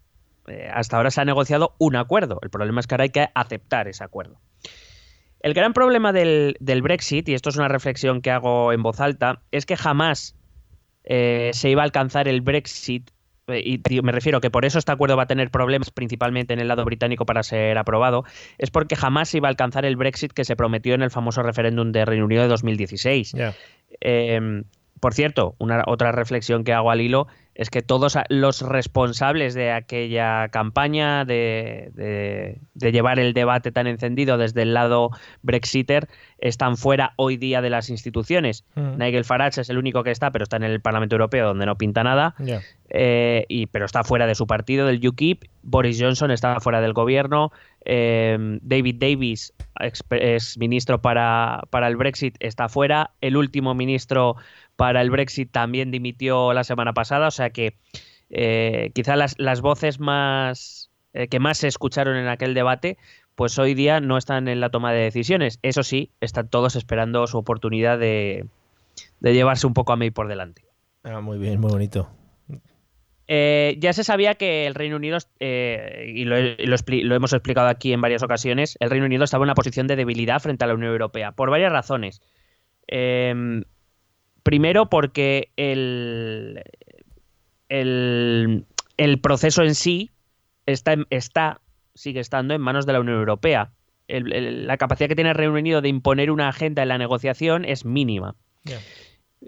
eh, 0.47 0.69
hasta 0.73 0.97
ahora 0.97 1.11
se 1.11 1.21
ha 1.21 1.25
negociado 1.25 1.75
un 1.77 1.95
acuerdo. 1.95 2.39
El 2.41 2.49
problema 2.49 2.79
es 2.79 2.87
que 2.87 2.95
ahora 2.95 3.03
hay 3.03 3.09
que 3.09 3.27
aceptar 3.33 3.87
ese 3.87 4.03
acuerdo. 4.03 4.39
El 5.39 5.53
gran 5.53 5.73
problema 5.73 6.13
del, 6.13 6.57
Brexit, 6.59 7.29
y 7.29 7.33
esto 7.33 7.49
es 7.49 7.57
una 7.57 7.67
reflexión 7.67 8.21
que 8.21 8.31
hago 8.31 8.73
en 8.73 8.81
voz 8.81 8.99
alta, 8.99 9.41
es 9.51 9.65
que 9.65 9.77
jamás 9.77 10.35
eh, 11.03 11.51
se 11.53 11.69
iba 11.69 11.83
a 11.83 11.85
alcanzar 11.85 12.27
el 12.27 12.41
Brexit 12.41 13.11
y 13.47 14.01
me 14.01 14.11
refiero 14.11 14.41
que 14.41 14.49
por 14.49 14.65
eso 14.65 14.77
este 14.77 14.91
acuerdo 14.91 15.15
va 15.15 15.23
a 15.23 15.27
tener 15.27 15.49
problemas 15.49 15.91
principalmente 15.91 16.53
en 16.53 16.59
el 16.59 16.67
lado 16.67 16.83
británico 16.83 17.25
para 17.25 17.43
ser 17.43 17.77
aprobado, 17.77 18.25
es 18.57 18.71
porque 18.71 18.95
jamás 18.95 19.29
se 19.29 19.37
iba 19.37 19.47
a 19.47 19.51
alcanzar 19.51 19.85
el 19.85 19.95
Brexit 19.95 20.33
que 20.33 20.43
se 20.43 20.55
prometió 20.55 20.95
en 20.95 21.01
el 21.01 21.11
famoso 21.11 21.41
referéndum 21.43 21.91
de 21.91 22.03
Reino 22.05 22.25
Unido 22.25 22.41
de 22.41 22.49
2016. 22.49 23.35
Em, 24.01 24.63
por 24.99 25.13
cierto, 25.13 25.55
una 25.59 25.83
otra 25.87 26.11
reflexión 26.11 26.63
que 26.63 26.73
hago 26.73 26.91
al 26.91 27.01
hilo 27.01 27.27
es 27.57 27.71
que 27.71 27.81
todos 27.81 28.15
los 28.29 28.61
responsables 28.61 29.55
de 29.55 29.71
aquella 29.71 30.47
campaña, 30.49 31.25
de, 31.25 32.61
llevar 32.75 33.19
el 33.19 33.33
debate 33.33 33.71
tan 33.71 33.87
encendido 33.87 34.37
desde 34.37 34.61
el 34.61 34.75
lado 34.75 35.09
Brexiter, 35.41 36.07
están 36.37 36.77
fuera 36.77 37.13
hoy 37.15 37.35
día 37.35 37.61
de 37.61 37.71
las 37.71 37.89
instituciones. 37.89 38.63
Mm. 38.75 38.99
Nigel 38.99 39.25
Farage 39.25 39.61
es 39.61 39.71
el 39.71 39.79
único 39.79 40.03
que 40.03 40.11
está, 40.11 40.29
pero 40.29 40.43
está 40.43 40.57
en 40.57 40.63
el 40.65 40.81
Parlamento 40.81 41.15
Europeo, 41.15 41.47
donde 41.47 41.65
no 41.65 41.79
pinta 41.79 42.03
nada, 42.03 42.35
eh, 42.89 43.45
y, 43.49 43.65
pero 43.65 43.85
está 43.85 44.03
fuera 44.03 44.27
de 44.27 44.35
su 44.35 44.45
partido, 44.45 44.85
del 44.85 45.05
UKIP. 45.05 45.45
Boris 45.63 45.99
Johnson 45.99 46.29
está 46.29 46.59
fuera 46.59 46.79
del 46.79 46.93
gobierno. 46.93 47.51
Eh, 47.85 48.37
David 48.61 48.97
Davis, 48.99 49.53
ex, 49.79 50.57
ministro 50.59 51.01
para, 51.01 51.63
para 51.71 51.87
el 51.87 51.95
Brexit, 51.95 52.35
está 52.39 52.69
fuera. 52.69 53.11
El 53.19 53.35
último 53.35 53.73
ministro 53.73 54.35
para 54.77 55.01
el 55.01 55.09
Brexit 55.09 55.51
también 55.51 55.91
dimitió 55.91 56.53
la 56.53 56.63
semana 56.63 56.93
pasada, 56.93 57.27
o 57.27 57.31
sea 57.31 57.49
que 57.49 57.75
eh, 58.29 58.91
quizá 58.93 59.15
las, 59.15 59.35
las, 59.37 59.59
voces 59.59 59.99
más 59.99 60.89
eh, 61.13 61.27
que 61.27 61.39
más 61.39 61.57
se 61.57 61.67
escucharon 61.67 62.15
en 62.15 62.27
aquel 62.27 62.53
debate, 62.53 62.97
pues 63.35 63.57
hoy 63.59 63.73
día 63.73 63.99
no 63.99 64.17
están 64.17 64.47
en 64.47 64.59
la 64.59 64.69
toma 64.69 64.93
de 64.93 65.01
decisiones. 65.01 65.59
Eso 65.63 65.83
sí, 65.83 66.11
están 66.21 66.47
todos 66.47 66.75
esperando 66.75 67.25
su 67.27 67.37
oportunidad 67.37 67.97
de, 67.97 68.45
llevarse 69.21 69.67
un 69.67 69.73
poco 69.73 69.93
a 69.93 69.95
May 69.95 70.11
por 70.11 70.27
delante. 70.27 70.63
Ah, 71.03 71.21
muy 71.21 71.39
bien, 71.39 71.59
muy 71.59 71.71
bonito. 71.71 72.09
Eh, 73.29 73.75
ya 73.79 73.91
se 73.93 74.03
sabía 74.03 74.35
que 74.35 74.67
el 74.67 74.75
Reino 74.75 74.95
Unido, 74.95 75.17
y 75.39 76.23
lo, 76.23 76.35
lo, 76.39 77.15
hemos 77.15 77.33
explicado 77.33 77.67
aquí 77.67 77.93
en 77.93 77.99
varias 77.99 78.23
ocasiones, 78.23 78.77
el 78.79 78.89
Reino 78.89 79.05
Unido 79.05 79.23
estaba 79.23 79.41
en 79.41 79.47
una 79.47 79.55
posición 79.55 79.87
de 79.87 79.95
debilidad 79.95 80.39
frente 80.39 80.63
a 80.63 80.67
la 80.67 80.75
Unión 80.75 80.91
Europea, 80.91 81.31
por 81.31 81.49
varias 81.49 81.71
razones. 81.71 82.21
Primero 84.47 84.89
porque 84.89 85.49
el, 85.57 86.63
el, 87.67 89.19
proceso 89.21 89.61
en 89.61 89.75
sí 89.75 90.11
está, 90.65 90.95
está, 91.09 91.59
sigue 91.95 92.21
estando 92.21 92.53
en 92.53 92.61
manos 92.61 92.85
de 92.85 92.93
la 92.93 93.01
Unión 93.01 93.17
Europea. 93.17 93.71
la 94.07 94.77
capacidad 94.77 95.09
que 95.09 95.15
tiene 95.15 95.31
el 95.31 95.35
Reino 95.35 95.51
Unido 95.51 95.81
de 95.81 95.89
imponer 95.89 96.31
una 96.31 96.47
agenda 96.47 96.81
en 96.81 96.87
la 96.87 96.97
negociación 96.97 97.65
es 97.65 97.83
mínima. 97.83 98.35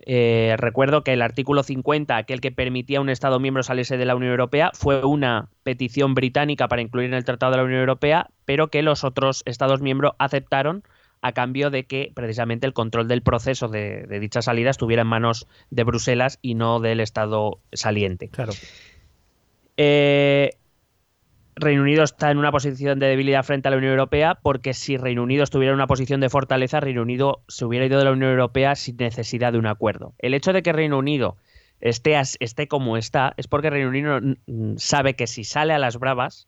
Eh, 0.06 0.56
recuerdo 0.58 1.06
que 1.06 1.14
el 1.14 1.22
artículo 1.22 1.64
50, 1.64 2.18
aquel 2.18 2.42
que 2.42 2.52
permitía 2.52 2.98
a 2.98 3.02
un 3.02 3.08
Estado 3.08 3.40
miembro 3.40 3.64
salirse 3.64 3.96
de 3.96 4.04
la 4.04 4.18
Unión 4.18 4.32
Europea, 4.32 4.72
fue 4.74 5.06
una 5.06 5.48
petición 5.64 6.14
británica 6.14 6.68
para 6.68 6.82
incluir 6.82 7.08
en 7.08 7.14
el 7.14 7.24
Tratado 7.24 7.54
de 7.54 7.58
la 7.60 7.64
Unión 7.64 7.80
Europea, 7.80 8.28
pero 8.44 8.68
que 8.68 8.84
los 8.84 9.06
otros 9.06 9.44
Estados 9.46 9.80
miembros 9.80 10.12
aceptaron 10.20 10.84
a 11.22 11.32
cambio 11.34 11.70
de 11.70 11.86
que 11.86 12.12
precisamente 12.14 12.66
el 12.66 12.74
control 12.74 13.08
del 13.08 13.22
proceso 13.22 13.68
de, 13.68 14.06
dicha 14.20 14.42
salida 14.42 14.70
estuviera 14.70 15.02
en 15.02 15.08
manos 15.08 15.48
de 15.70 15.84
Bruselas 15.84 16.40
y 16.42 16.56
no 16.56 16.80
del 16.80 17.00
Estado 17.00 17.60
saliente. 17.74 18.30
Claro. 18.30 18.54
Eh, 19.78 20.52
Reino 21.56 21.82
Unido 21.82 22.04
está 22.04 22.32
en 22.32 22.38
una 22.38 22.52
posición 22.52 23.00
de 23.00 23.08
debilidad 23.08 23.44
frente 23.44 23.68
a 23.68 23.72
la 23.72 23.78
Unión 23.78 23.92
Europea 23.92 24.36
porque 24.42 24.74
si 24.74 24.96
Reino 24.98 25.24
Unido 25.24 25.44
estuviera 25.44 25.72
en 25.72 25.76
una 25.76 25.88
posición 25.88 26.22
de 26.22 26.30
fortaleza, 26.30 26.80
Reino 26.80 27.02
Unido 27.02 27.42
se 27.48 27.66
hubiera 27.66 27.86
ido 27.86 28.00
de 28.00 28.06
la 28.06 28.12
Unión 28.12 28.32
Europea 28.32 28.76
sin 28.76 28.96
necesidad 28.98 29.52
de 29.52 29.60
un 29.60 29.68
acuerdo. 29.68 30.14
El 30.20 30.34
hecho 30.34 30.54
de 30.54 30.64
que 30.64 30.72
Reino 30.72 30.98
Unido 30.98 31.36
esté, 31.82 32.20
esté 32.40 32.68
como 32.68 32.96
está 32.96 33.34
es 33.36 33.48
porque 33.48 33.70
Reino 33.70 33.90
Unido 33.90 34.20
sabe 34.78 35.16
que 35.16 35.28
si 35.28 35.44
sale 35.44 35.74
a 35.74 35.80
las 35.80 35.98
bravas, 36.00 36.48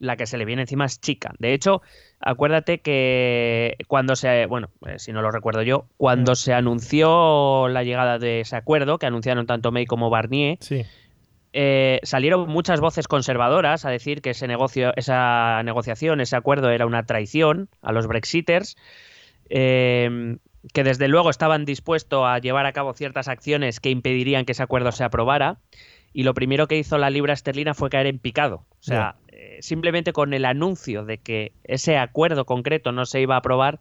la 0.00 0.16
que 0.16 0.26
se 0.26 0.38
le 0.38 0.44
viene 0.44 0.62
encima 0.62 0.86
es 0.86 1.00
chica. 1.00 1.34
De 1.38 1.52
hecho, 1.52 1.82
acuérdate 2.18 2.80
que 2.80 3.76
cuando 3.86 4.16
se, 4.16 4.46
bueno, 4.46 4.70
eh, 4.86 4.98
si 4.98 5.12
no 5.12 5.22
lo 5.22 5.30
recuerdo 5.30 5.62
yo, 5.62 5.86
cuando 5.96 6.32
mm. 6.32 6.36
se 6.36 6.54
anunció 6.54 7.68
la 7.68 7.84
llegada 7.84 8.18
de 8.18 8.40
ese 8.40 8.56
acuerdo, 8.56 8.98
que 8.98 9.06
anunciaron 9.06 9.46
tanto 9.46 9.70
May 9.70 9.86
como 9.86 10.10
Barnier, 10.10 10.58
eh, 11.52 12.00
salieron 12.02 12.48
muchas 12.48 12.80
voces 12.80 13.06
conservadoras 13.06 13.84
a 13.84 13.90
decir 13.90 14.22
que 14.22 14.30
ese 14.30 14.48
negocio, 14.48 14.92
esa 14.96 15.62
negociación, 15.62 16.20
ese 16.20 16.34
acuerdo 16.34 16.70
era 16.70 16.86
una 16.86 17.04
traición 17.04 17.68
a 17.82 17.92
los 17.92 18.06
Brexiters. 18.06 18.76
Em, 19.52 20.38
que 20.72 20.84
desde 20.84 21.08
luego 21.08 21.30
estaban 21.30 21.64
dispuestos 21.64 22.24
a 22.26 22.38
llevar 22.38 22.66
a 22.66 22.72
cabo 22.72 22.92
ciertas 22.92 23.28
acciones 23.28 23.80
que 23.80 23.90
impedirían 23.90 24.44
que 24.44 24.52
ese 24.52 24.62
acuerdo 24.62 24.92
se 24.92 25.04
aprobara 25.04 25.58
y 26.12 26.22
lo 26.24 26.34
primero 26.34 26.66
que 26.68 26.78
hizo 26.78 26.98
la 26.98 27.10
libra 27.10 27.32
esterlina 27.32 27.74
fue 27.74 27.90
caer 27.90 28.06
en 28.06 28.18
picado. 28.18 28.66
O 28.70 28.82
sea, 28.82 29.16
simplemente 29.60 30.12
con 30.12 30.34
el 30.34 30.44
anuncio 30.44 31.04
de 31.04 31.18
que 31.18 31.52
ese 31.64 31.98
acuerdo 31.98 32.44
concreto 32.44 32.92
no 32.92 33.06
se 33.06 33.20
iba 33.20 33.34
a 33.34 33.38
aprobar, 33.38 33.80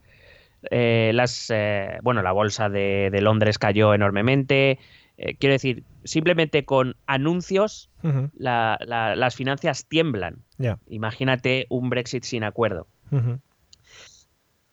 eh, 0.71 1.11
las, 1.13 1.49
eh, 1.49 1.99
bueno, 2.03 2.21
la 2.21 2.31
bolsa 2.31 2.69
de, 2.69 3.17
Londres 3.21 3.57
cayó 3.57 3.93
enormemente. 3.93 4.79
Eh, 5.17 5.35
quiero 5.37 5.53
decir, 5.53 5.83
simplemente 6.03 6.65
con 6.65 6.95
anuncios 7.05 7.89
las 8.33 9.35
finanzas 9.35 9.85
tiemblan. 9.87 10.43
Imagínate 10.87 11.65
un 11.69 11.89
Brexit 11.89 12.23
sin 12.23 12.43
acuerdo. 12.43 12.87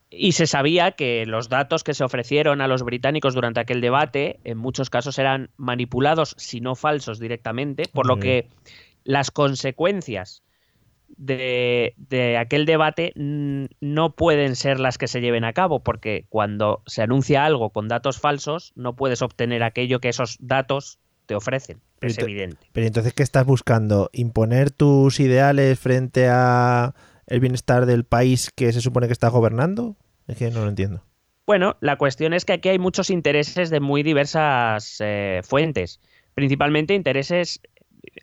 Y 0.09 0.33
se 0.33 0.47
sabía 0.47 0.93
que 0.93 1.27
los 1.27 1.49
datos 1.49 1.83
que 1.83 1.95
se 1.95 2.05
ofrecieron 2.05 2.61
a 2.61 2.69
los 2.69 2.83
británicos 2.83 3.35
durante 3.35 3.61
aquel 3.61 3.81
debate 3.81 4.39
en 4.45 4.57
muchos 4.57 4.89
casos 4.89 5.19
eran 5.19 5.51
manipulados, 5.57 6.35
si 6.39 6.61
no 6.61 6.77
falsos 6.77 7.19
directamente, 7.19 7.85
por 7.93 8.07
lo 8.07 8.19
que 8.19 8.49
las 9.05 9.31
consecuencias 9.31 10.43
de, 11.17 12.37
aquel 12.39 12.67
debate 12.67 13.13
no 13.17 14.15
pueden 14.15 14.57
ser 14.57 14.81
las 14.81 14.99
que 14.99 15.09
se 15.09 15.21
lleven 15.21 15.45
a 15.45 15.53
cabo, 15.53 15.83
porque 15.83 16.27
cuando 16.29 16.83
se 16.87 17.03
anuncia 17.03 17.45
algo 17.45 17.71
con 17.71 17.89
datos 17.89 18.19
falsos, 18.19 18.73
no 18.77 18.97
puedes 18.97 19.23
obtener 19.23 19.63
aquello 19.63 20.01
que 20.01 20.09
esos 20.09 20.37
datos 20.41 20.99
te 21.27 21.35
ofrecen. 21.35 21.81
es 22.01 22.19
evidente. 22.19 22.69
Pero 22.73 22.87
entonces, 22.87 23.13
¿qué 23.13 23.23
estás 23.23 23.47
buscando? 23.47 24.11
¿Imponer 24.13 24.71
tus 24.71 25.19
ideales 25.21 25.79
frente 25.79 26.29
a 26.29 26.95
el 27.27 27.41
bienestar 27.41 27.87
del 27.87 28.05
país 28.05 28.51
que 28.55 28.73
se 28.73 28.81
supone 28.81 29.07
que 29.07 29.13
está 29.13 29.29
gobernando? 29.29 29.97
Es 30.27 30.37
que 30.37 30.51
no 30.51 30.63
lo 30.63 30.69
entiendo. 30.69 31.03
Bueno, 31.47 31.77
la 31.81 31.97
cuestión 31.97 32.33
es 32.35 32.45
que 32.45 32.55
aquí 32.55 32.69
hay 32.69 32.79
muchos 32.79 33.11
intereses 33.11 33.71
de 33.71 33.81
muy 33.81 34.03
diversas 34.03 34.97
eh, 35.01 35.41
fuentes. 35.45 36.01
Principalmente 36.35 36.95
intereses. 36.95 37.61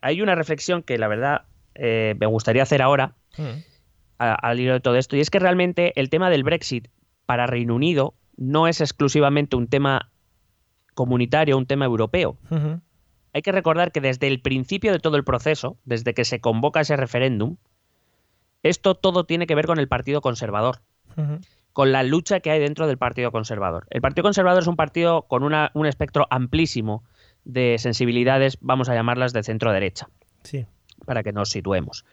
Hay 0.02 0.22
una 0.22 0.36
reflexión 0.36 0.84
que 0.84 0.98
la 0.98 1.08
verdad 1.08 1.46
eh, 1.76 2.16
me 2.20 2.26
gustaría 2.26 2.64
hacer 2.64 2.82
ahora, 2.82 3.16
mm. 3.38 3.60
al 4.18 4.60
hilo 4.60 4.74
de 4.74 4.80
todo 4.82 4.98
esto, 4.98 5.16
y 5.16 5.22
es 5.22 5.30
que 5.30 5.40
realmente 5.40 5.94
el 6.00 6.10
tema 6.10 6.30
del 6.30 6.44
Brexit 6.44 6.90
para 7.26 7.48
Reino 7.48 7.76
Unido 7.76 8.14
no 8.36 8.68
es 8.68 8.82
exclusivamente 8.82 9.56
un 9.56 9.68
tema 9.68 10.12
comunitario, 10.94 11.58
un 11.58 11.66
tema 11.66 11.86
europeo. 11.86 12.38
Hay 13.34 13.42
que 13.42 13.52
recordar 13.52 13.92
que 13.92 14.02
desde 14.02 14.28
el 14.28 14.42
principio 14.42 14.92
de 14.92 15.00
todo 15.00 15.18
el 15.18 15.24
proceso, 15.24 15.78
desde 15.86 16.14
que 16.14 16.26
se 16.26 16.40
convoca 16.40 16.82
ese 16.82 16.96
referéndum, 16.96 17.58
esto 18.64 18.96
todo 18.96 19.26
tiene 19.26 19.48
que 19.48 19.56
ver 19.56 19.68
con 19.68 19.80
el 19.80 19.88
Partido 19.88 20.22
Conservador, 20.22 20.80
con 21.74 21.92
la 21.92 22.04
lucha 22.04 22.40
que 22.40 22.50
hay 22.50 22.60
dentro 22.60 22.88
del 22.88 22.98
Partido 22.98 23.32
Conservador. 23.32 23.86
El 23.90 24.02
Partido 24.02 24.24
Conservador 24.24 24.62
es 24.62 24.68
un 24.68 24.76
partido 24.76 25.24
con 25.24 25.44
un 25.44 25.86
espectro 25.86 26.28
amplísimo 26.30 27.04
de 27.46 27.78
sensibilidades, 27.78 28.58
vamos 28.62 28.90
a 28.90 28.96
llamarlas 28.96 29.34
de 29.34 29.44
centro 29.44 29.72
derecha. 29.72 30.08
Sí 30.44 30.66
para 31.06 31.24
que 31.24 31.32
nos 31.32 31.50
situemos. 31.50 32.06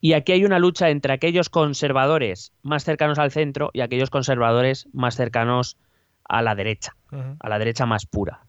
Y 0.00 0.14
aquí 0.14 0.32
hay 0.32 0.44
una 0.44 0.58
lucha 0.58 0.90
entre 0.90 1.12
aquellos 1.12 1.48
conservadores 1.48 2.52
más 2.62 2.84
cercanos 2.84 3.18
al 3.18 3.30
centro 3.30 3.70
y 3.72 3.80
aquellos 3.80 4.10
conservadores 4.10 4.88
más 4.92 5.16
cercanos 5.16 5.76
a 6.24 6.42
la 6.42 6.54
derecha, 6.54 6.96
a 7.38 7.48
la 7.48 7.58
derecha 7.58 7.86
más 7.86 8.06
pura. 8.06 8.40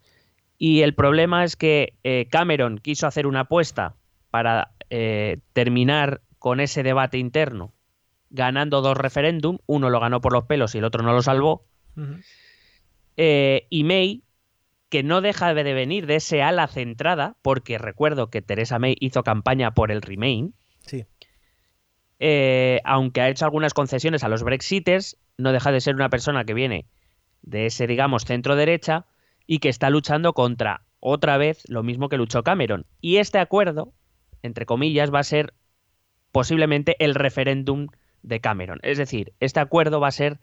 Y 0.58 0.82
el 0.82 0.96
problema 0.96 1.44
es 1.44 1.56
que 1.56 1.94
eh, 2.04 2.28
Cameron 2.32 2.80
quiso 2.80 3.06
hacer 3.06 3.28
una 3.28 3.42
apuesta 3.42 3.96
para 4.32 4.72
eh, 4.90 5.40
terminar 5.54 6.22
con 6.44 6.60
ese 6.60 6.84
debate 6.84 7.18
interno 7.20 7.72
ganando 8.30 8.82
dos 8.82 8.98
referéndum, 8.98 9.60
uno 9.66 9.90
lo 9.90 10.02
ganó 10.02 10.20
por 10.20 10.34
los 10.34 10.44
pelos 10.44 10.76
y 10.76 10.80
el 10.80 10.84
otro 10.84 11.02
no 11.02 11.14
lo 11.14 11.22
salvó. 11.22 11.64
Eh, 13.16 13.66
y 13.70 13.86
May, 13.86 14.24
que 14.90 15.04
no 15.04 15.22
deja 15.22 15.54
de 15.54 15.74
venir 15.74 16.06
de 16.06 16.18
ese 16.18 16.42
ala 16.42 16.68
centrada, 16.68 17.38
porque 17.42 17.78
recuerdo 17.78 18.30
que 18.30 18.42
Theresa 18.42 18.78
May 18.78 18.98
hizo 19.00 19.24
campaña 19.24 19.74
por 19.74 19.90
el 19.90 20.02
Remain. 20.02 20.54
Sí. 20.82 21.06
Eh, 22.20 22.82
aunque 22.84 23.22
ha 23.22 23.30
hecho 23.30 23.46
algunas 23.46 23.74
concesiones 23.74 24.26
a 24.26 24.28
los 24.28 24.44
Brexiters, 24.44 25.18
no 25.38 25.54
deja 25.54 25.72
de 25.72 25.80
ser 25.80 25.96
una 25.96 26.10
persona 26.10 26.44
que 26.44 26.54
viene 26.54 26.88
de 27.42 27.68
ese, 27.68 27.88
digamos, 27.88 28.26
centro 28.26 28.58
derecha 28.58 29.06
y 29.48 29.60
que 29.60 29.70
está 29.70 29.90
luchando 29.90 30.34
contra 30.34 30.82
otra 31.00 31.38
vez 31.38 31.64
lo 31.70 31.84
mismo 31.84 32.10
que 32.10 32.18
luchó 32.18 32.44
Cameron. 32.44 32.86
Y 33.00 33.18
este 33.18 33.40
acuerdo, 33.40 33.94
entre 34.42 34.66
comillas, 34.66 35.14
va 35.14 35.20
a 35.20 35.24
ser 35.24 35.54
posiblemente 36.34 36.98
el 37.00 37.16
referéndum 37.16 37.88
de 38.24 38.42
Cameron. 38.42 38.80
Es 38.82 38.98
decir, 38.98 39.34
este 39.40 39.62
acuerdo 39.62 40.02
va 40.02 40.10
a 40.10 40.12
ser 40.12 40.40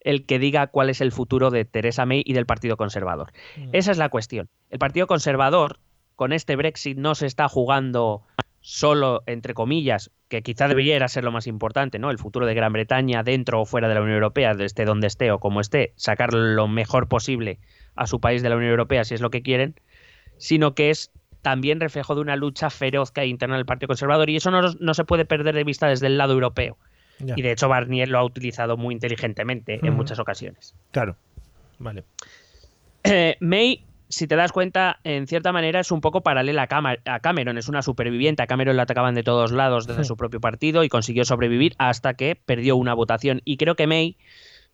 el 0.00 0.26
que 0.26 0.38
diga 0.38 0.68
cuál 0.68 0.90
es 0.90 1.00
el 1.00 1.10
futuro 1.10 1.50
de 1.50 1.64
Theresa 1.64 2.06
May 2.06 2.22
y 2.24 2.34
del 2.34 2.46
Partido 2.46 2.76
Conservador. 2.76 3.32
Mm. 3.56 3.70
Esa 3.72 3.90
es 3.90 3.98
la 3.98 4.10
cuestión. 4.10 4.48
El 4.70 4.78
Partido 4.78 5.08
Conservador, 5.08 5.80
con 6.14 6.32
este 6.32 6.54
Brexit, 6.54 6.98
no 6.98 7.14
se 7.14 7.26
está 7.26 7.48
jugando 7.48 8.22
solo, 8.60 9.22
entre 9.26 9.54
comillas, 9.54 10.10
que 10.28 10.42
quizá 10.42 10.68
debería 10.68 11.08
ser 11.08 11.24
lo 11.24 11.32
más 11.32 11.46
importante, 11.46 11.98
¿no? 11.98 12.10
El 12.10 12.18
futuro 12.18 12.44
de 12.44 12.54
Gran 12.54 12.74
Bretaña 12.74 13.22
dentro 13.22 13.62
o 13.62 13.64
fuera 13.64 13.88
de 13.88 13.94
la 13.94 14.02
Unión 14.02 14.16
Europea, 14.16 14.52
esté 14.58 14.84
donde 14.84 15.06
esté 15.06 15.30
o 15.30 15.40
como 15.40 15.60
esté, 15.60 15.94
sacar 15.96 16.34
lo 16.34 16.68
mejor 16.68 17.08
posible 17.08 17.58
a 17.94 18.06
su 18.06 18.20
país 18.20 18.42
de 18.42 18.50
la 18.50 18.56
Unión 18.56 18.72
Europea 18.72 19.04
si 19.04 19.14
es 19.14 19.22
lo 19.22 19.30
que 19.30 19.42
quieren, 19.42 19.76
sino 20.36 20.74
que 20.74 20.90
es 20.90 21.10
también 21.46 21.78
reflejo 21.78 22.16
de 22.16 22.22
una 22.22 22.34
lucha 22.34 22.70
feroz 22.70 23.12
que 23.12 23.20
hay 23.20 23.30
interna 23.30 23.54
del 23.54 23.64
Partido 23.64 23.86
Conservador 23.86 24.28
y 24.28 24.34
eso 24.34 24.50
no, 24.50 24.94
se 24.94 25.04
puede 25.04 25.24
perder 25.24 25.54
de 25.54 25.62
vista 25.62 25.86
desde 25.86 26.08
el 26.08 26.18
lado 26.18 26.32
europeo. 26.32 26.76
Y 27.20 27.40
de 27.40 27.52
hecho 27.52 27.68
Barnier 27.68 28.08
lo 28.08 28.18
ha 28.18 28.24
utilizado 28.24 28.76
muy 28.76 28.94
inteligentemente 28.94 29.78
en 29.80 29.94
muchas 29.94 30.18
ocasiones. 30.18 30.74
Claro, 30.90 31.14
vale. 31.78 32.02
Eh, 33.04 33.36
May, 33.38 33.84
si 34.08 34.26
te 34.26 34.34
das 34.34 34.50
cuenta, 34.50 34.98
en 35.04 35.28
cierta 35.28 35.52
manera 35.52 35.78
es 35.78 35.92
un 35.92 36.00
poco 36.00 36.24
paralela 36.24 36.66
a, 36.68 37.20
Cameron, 37.20 37.58
es 37.58 37.68
una 37.68 37.82
superviviente. 37.82 38.42
A 38.42 38.48
Cameron 38.48 38.76
la 38.76 38.82
atacaban 38.82 39.14
de 39.14 39.22
todos 39.22 39.52
lados 39.52 39.86
desde 39.86 40.02
su 40.02 40.16
propio 40.16 40.40
partido 40.40 40.82
y 40.82 40.88
consiguió 40.88 41.24
sobrevivir 41.24 41.76
hasta 41.78 42.14
que 42.14 42.34
perdió 42.34 42.74
una 42.74 42.92
votación. 42.92 43.40
Y 43.44 43.56
creo 43.56 43.76
que 43.76 43.86
May 43.86 44.16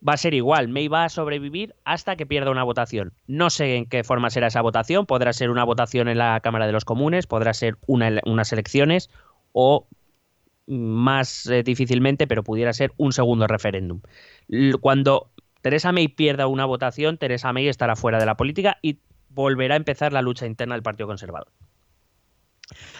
va 0.06 0.14
a 0.14 0.16
ser 0.16 0.35
igual. 0.35 0.68
May 0.68 0.88
va 0.88 1.04
a 1.04 1.09
sobrevivir 1.09 1.75
hasta 1.85 2.16
que 2.16 2.26
pierda 2.26 2.50
una 2.50 2.64
votación. 2.64 3.12
No 3.26 3.50
sé 3.50 3.76
en 3.76 3.87
qué 3.87 4.04
forma 4.04 4.30
será 4.30 4.49
esa 4.49 4.61
votación. 4.61 5.06
Podrá 5.06 5.32
ser 5.32 5.50
una 5.50 5.64
votación 5.64 6.09
en 6.09 6.18
la 6.18 6.40
Cámara 6.40 6.66
de 6.66 6.73
los 6.73 6.85
Comunes, 6.85 7.26
podrá 7.26 7.54
ser 7.54 7.76
unas 7.87 8.52
elecciones 8.52 9.11
o 9.52 9.87
más 10.66 11.47
eh, 11.47 11.62
difícilmente, 11.62 12.26
pero 12.26 12.42
pudiera 12.42 12.73
ser 12.73 12.92
un 12.97 13.12
segundo 13.12 13.47
referéndum. 13.47 14.00
Cuando 14.80 15.30
Teresa 15.61 15.92
May 15.92 16.09
pierda 16.09 16.47
una 16.47 16.64
votación, 16.64 17.18
Teresa 17.18 17.52
May 17.52 17.68
estará 17.68 17.97
fuera 17.97 18.18
de 18.18 18.26
la 18.26 18.37
política 18.37 18.78
y 18.82 18.99
volverá 19.28 19.75
a 19.75 19.76
empezar 19.76 20.12
la 20.12 20.23
lucha 20.23 20.47
interna 20.47 20.75
del 20.75 20.82
Partido 20.82 21.06
Conservador. 21.06 21.52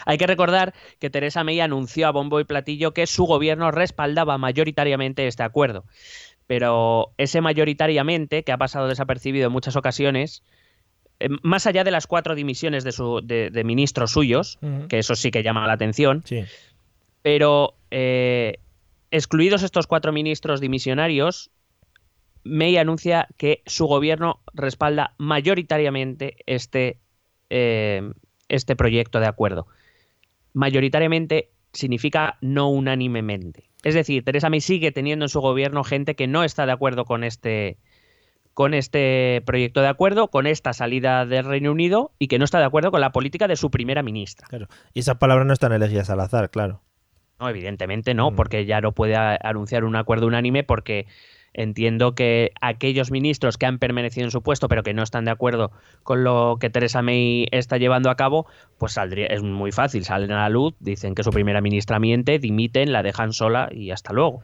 Hay 0.05 0.17
que 0.17 0.27
recordar 0.27 0.73
que 0.99 1.09
Teresa 1.09 1.43
May 1.43 1.59
anunció 1.59 2.07
a 2.07 2.11
bombo 2.11 2.39
y 2.39 2.43
platillo 2.43 2.93
que 2.93 3.07
su 3.07 3.25
gobierno 3.25 3.71
respaldaba 3.71 4.37
mayoritariamente 4.37 5.25
este 5.25 5.41
acuerdo 5.41 5.85
pero 6.47 7.13
ese 7.17 7.41
mayoritariamente, 7.41 8.43
que 8.43 8.51
ha 8.51 8.57
pasado 8.57 8.87
desapercibido 8.87 9.47
en 9.47 9.53
muchas 9.53 9.75
ocasiones, 9.75 10.43
eh, 11.19 11.29
más 11.41 11.67
allá 11.67 11.83
de 11.83 11.91
las 11.91 12.07
cuatro 12.07 12.35
dimisiones 12.35 12.83
de, 12.83 13.61
ministros 13.63 14.11
suyos, 14.11 14.59
que 14.89 14.99
eso 14.99 15.15
sí 15.15 15.31
que 15.31 15.43
llama 15.43 15.67
la 15.67 15.73
atención, 15.73 16.23
pero 17.21 17.75
eh, 17.91 18.59
excluidos 19.11 19.63
estos 19.63 19.87
cuatro 19.87 20.11
ministros 20.11 20.59
dimisionarios, 20.59 21.51
May 22.43 22.75
anuncia 22.77 23.27
que 23.37 23.61
su 23.65 23.85
gobierno 23.85 24.41
respalda 24.53 25.13
mayoritariamente 25.17 26.35
este, 26.45 26.99
eh, 27.49 28.11
este 28.49 28.75
proyecto 28.75 29.19
de 29.21 29.27
acuerdo. 29.27 29.67
Mayoritariamente 30.51 31.51
significa 31.71 32.37
no 32.41 32.69
unánimemente. 32.69 33.69
Es 33.83 33.93
decir, 33.93 34.23
Teresa 34.23 34.49
May 34.49 34.61
sigue 34.61 34.91
teniendo 34.91 35.25
en 35.25 35.29
su 35.29 35.41
gobierno 35.41 35.83
gente 35.83 36.15
que 36.15 36.27
no 36.27 36.43
está 36.43 36.65
de 36.65 36.71
acuerdo 36.71 37.05
con 37.05 37.23
este, 37.23 37.77
con 38.53 38.73
este 38.73 39.43
proyecto 39.45 39.81
de 39.81 39.87
acuerdo, 39.87 40.29
con 40.29 40.47
esta 40.47 40.73
salida 40.73 41.25
del 41.25 41.45
Reino 41.45 41.71
Unido 41.71 42.11
y 42.17 42.27
que 42.27 42.39
no 42.39 42.45
está 42.45 42.59
de 42.59 42.65
acuerdo 42.65 42.91
con 42.91 43.01
la 43.01 43.11
política 43.11 43.47
de 43.47 43.55
su 43.55 43.71
primera 43.71 44.03
ministra. 44.03 44.47
Claro. 44.47 44.67
Y 44.93 45.01
esas 45.01 45.17
palabras 45.17 45.45
no 45.45 45.53
están 45.53 45.73
elegidas 45.73 46.09
al 46.09 46.21
azar, 46.21 46.49
claro. 46.49 46.81
No, 47.39 47.49
evidentemente 47.49 48.13
no, 48.13 48.31
mm. 48.31 48.35
porque 48.35 48.65
ya 48.65 48.79
no 48.79 48.93
puede 48.93 49.15
anunciar 49.15 49.83
un 49.83 49.95
acuerdo 49.95 50.27
unánime 50.27 50.63
porque 50.63 51.07
Entiendo 51.53 52.15
que 52.15 52.51
aquellos 52.61 53.11
ministros 53.11 53.57
que 53.57 53.65
han 53.65 53.77
permanecido 53.77 54.25
en 54.25 54.31
su 54.31 54.41
puesto 54.41 54.67
pero 54.67 54.83
que 54.83 54.93
no 54.93 55.03
están 55.03 55.25
de 55.25 55.31
acuerdo 55.31 55.71
con 56.01 56.23
lo 56.23 56.57
que 56.59 56.69
Teresa 56.69 57.01
May 57.01 57.47
está 57.51 57.77
llevando 57.77 58.09
a 58.09 58.15
cabo, 58.15 58.47
pues 58.77 58.93
saldría, 58.93 59.27
es 59.27 59.43
muy 59.43 59.71
fácil, 59.71 60.03
salen 60.03 60.31
a 60.31 60.41
la 60.41 60.49
luz, 60.49 60.73
dicen 60.79 61.13
que 61.13 61.23
su 61.23 61.29
primera 61.29 61.61
ministra 61.61 61.99
miente, 61.99 62.39
dimiten, 62.39 62.91
la 62.91 63.03
dejan 63.03 63.33
sola 63.33 63.69
y 63.71 63.91
hasta 63.91 64.13
luego. 64.13 64.41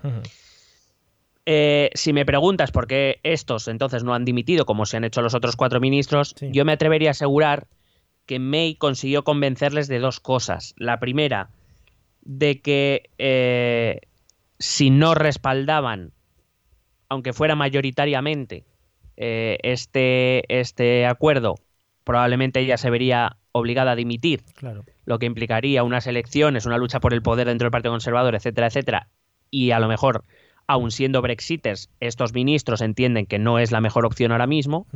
Eh, 1.45 1.89
si 1.95 2.13
me 2.13 2.25
preguntas 2.25 2.71
por 2.71 2.85
qué 2.85 3.19
estos 3.23 3.67
entonces 3.67 4.03
no 4.03 4.13
han 4.13 4.23
dimitido 4.23 4.65
como 4.65 4.85
se 4.85 4.97
han 4.97 5.03
hecho 5.03 5.23
los 5.23 5.33
otros 5.33 5.55
cuatro 5.55 5.79
ministros, 5.79 6.35
yo 6.39 6.63
me 6.63 6.73
atrevería 6.73 7.09
a 7.09 7.11
asegurar 7.11 7.67
que 8.27 8.37
May 8.37 8.75
consiguió 8.75 9.23
convencerles 9.23 9.87
de 9.87 9.97
dos 9.97 10.19
cosas. 10.19 10.75
La 10.77 10.99
primera, 10.99 11.49
de 12.21 12.61
que 12.61 13.09
eh, 13.17 14.01
si 14.59 14.91
no 14.91 15.15
respaldaban 15.15 16.11
aunque 17.09 17.33
fuera 17.33 17.55
mayoritariamente 17.55 18.63
eh, 19.17 19.57
este, 19.63 20.43
este 20.59 21.05
acuerdo, 21.05 21.55
probablemente 22.05 22.61
ella 22.61 22.77
se 22.77 22.89
vería 22.89 23.37
obligada 23.51 23.91
a 23.91 23.95
dimitir, 23.95 24.43
lo 25.05 25.19
que 25.19 25.25
implicaría 25.25 25.83
unas 25.83 26.07
elecciones, 26.07 26.65
una 26.65 26.77
lucha 26.77 26.99
por 26.99 27.13
el 27.13 27.21
poder 27.21 27.47
dentro 27.47 27.65
del 27.65 27.71
Partido 27.71 27.91
Conservador, 27.91 28.35
etcétera, 28.35 28.67
etcétera, 28.67 29.09
y 29.51 29.71
a 29.71 29.79
lo 29.79 29.87
mejor, 29.87 30.23
aun 30.67 30.91
siendo 30.91 31.21
brexiters, 31.21 31.89
estos 31.99 32.33
ministros 32.33 32.81
entienden 32.81 33.25
que 33.25 33.39
no 33.39 33.59
es 33.59 33.71
la 33.71 33.81
mejor 33.81 34.05
opción 34.05 34.31
ahora 34.31 34.47
mismo, 34.47 34.87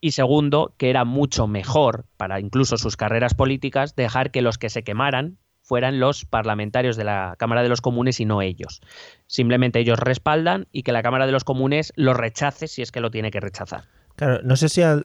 y 0.00 0.12
segundo, 0.12 0.74
que 0.78 0.90
era 0.90 1.04
mucho 1.04 1.46
mejor 1.46 2.06
para 2.16 2.40
incluso 2.40 2.78
sus 2.78 2.96
carreras 2.96 3.34
políticas 3.34 3.96
dejar 3.96 4.30
que 4.30 4.42
los 4.42 4.56
que 4.56 4.70
se 4.70 4.84
quemaran 4.84 5.38
fueran 5.64 5.98
los 5.98 6.26
parlamentarios 6.26 6.96
de 6.96 7.04
la 7.04 7.36
Cámara 7.38 7.62
de 7.62 7.70
los 7.70 7.80
Comunes 7.80 8.20
y 8.20 8.26
no 8.26 8.42
ellos. 8.42 8.82
Simplemente 9.26 9.80
ellos 9.80 9.98
respaldan 9.98 10.68
y 10.72 10.82
que 10.82 10.92
la 10.92 11.02
Cámara 11.02 11.26
de 11.26 11.32
los 11.32 11.42
Comunes 11.42 11.92
lo 11.96 12.12
rechace 12.12 12.68
si 12.68 12.82
es 12.82 12.92
que 12.92 13.00
lo 13.00 13.10
tiene 13.10 13.30
que 13.30 13.40
rechazar. 13.40 13.84
Claro, 14.14 14.40
no 14.44 14.56
sé 14.56 14.68
si 14.68 14.82
al, 14.82 15.04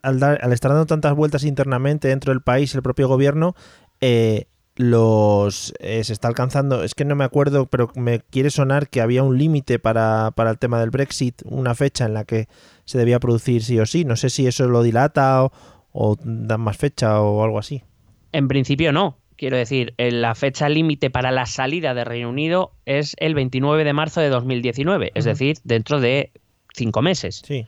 estar 0.52 0.72
dando 0.72 0.86
tantas 0.86 1.16
vueltas 1.16 1.44
internamente 1.44 2.10
dentro 2.10 2.34
del 2.34 2.42
país, 2.42 2.76
el 2.76 2.84
propio 2.84 3.08
gobierno, 3.08 3.56
eh, 4.02 4.48
los 4.76 5.74
eh, 5.80 6.04
se 6.04 6.14
está 6.14 6.28
alcanzando, 6.28 6.84
es 6.84 6.94
que 6.94 7.06
no 7.06 7.16
me 7.16 7.24
acuerdo, 7.24 7.66
pero 7.68 7.90
me 7.96 8.20
quiere 8.20 8.50
sonar 8.50 8.90
que 8.90 9.02
había 9.02 9.24
un 9.24 9.38
límite 9.38 9.80
para, 9.80 10.32
para, 10.36 10.52
el 10.52 10.60
tema 10.60 10.80
del 10.80 10.90
Brexit, 10.90 11.42
una 11.46 11.74
fecha 11.74 12.06
en 12.06 12.14
la 12.14 12.26
que 12.26 12.48
se 12.84 12.98
debía 12.98 13.20
producir 13.20 13.64
sí 13.64 13.80
o 13.80 13.86
sí. 13.86 14.04
No 14.04 14.18
sé 14.18 14.30
si 14.30 14.46
eso 14.46 14.68
lo 14.68 14.84
dilata 14.84 15.44
o, 15.44 15.52
o 15.92 16.18
dan 16.22 16.62
más 16.62 16.78
fecha 16.78 17.22
o 17.22 17.44
algo 17.44 17.60
así. 17.60 17.84
En 18.32 18.48
principio 18.48 18.92
no. 18.92 19.19
Quiero 19.40 19.56
decir, 19.56 19.94
la 19.98 20.36
fecha 20.36 20.68
límite 20.68 21.10
para 21.10 21.32
la 21.32 21.46
salida 21.46 21.94
de 21.94 22.04
Reino 22.04 22.28
Unido 22.28 22.74
es 22.86 23.16
el 23.20 23.36
29 23.36 23.86
de 23.86 23.94
marzo 23.94 24.20
de 24.20 24.28
2019, 24.28 25.14
es 25.16 25.24
decir, 25.24 25.60
dentro 25.64 26.02
de 26.02 26.34
cinco 26.74 27.02
meses. 27.02 27.42
Sí. 27.46 27.66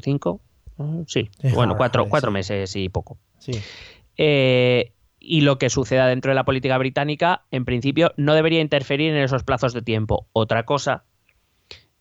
¿Cinco? 0.00 0.40
Sí. 1.06 1.28
Bueno, 1.52 1.76
cuatro, 1.76 2.08
cuatro 2.08 2.30
meses 2.30 2.74
y 2.74 2.88
poco. 2.88 3.18
Sí. 3.38 3.52
Eh, 4.16 4.92
y 5.18 5.42
lo 5.42 5.58
que 5.58 5.68
suceda 5.68 6.06
dentro 6.06 6.30
de 6.30 6.36
la 6.36 6.44
política 6.44 6.78
británica, 6.78 7.42
en 7.50 7.66
principio, 7.66 8.14
no 8.16 8.32
debería 8.32 8.62
interferir 8.62 9.10
en 9.10 9.22
esos 9.22 9.44
plazos 9.44 9.74
de 9.74 9.82
tiempo. 9.82 10.26
Otra 10.32 10.64
cosa 10.64 11.04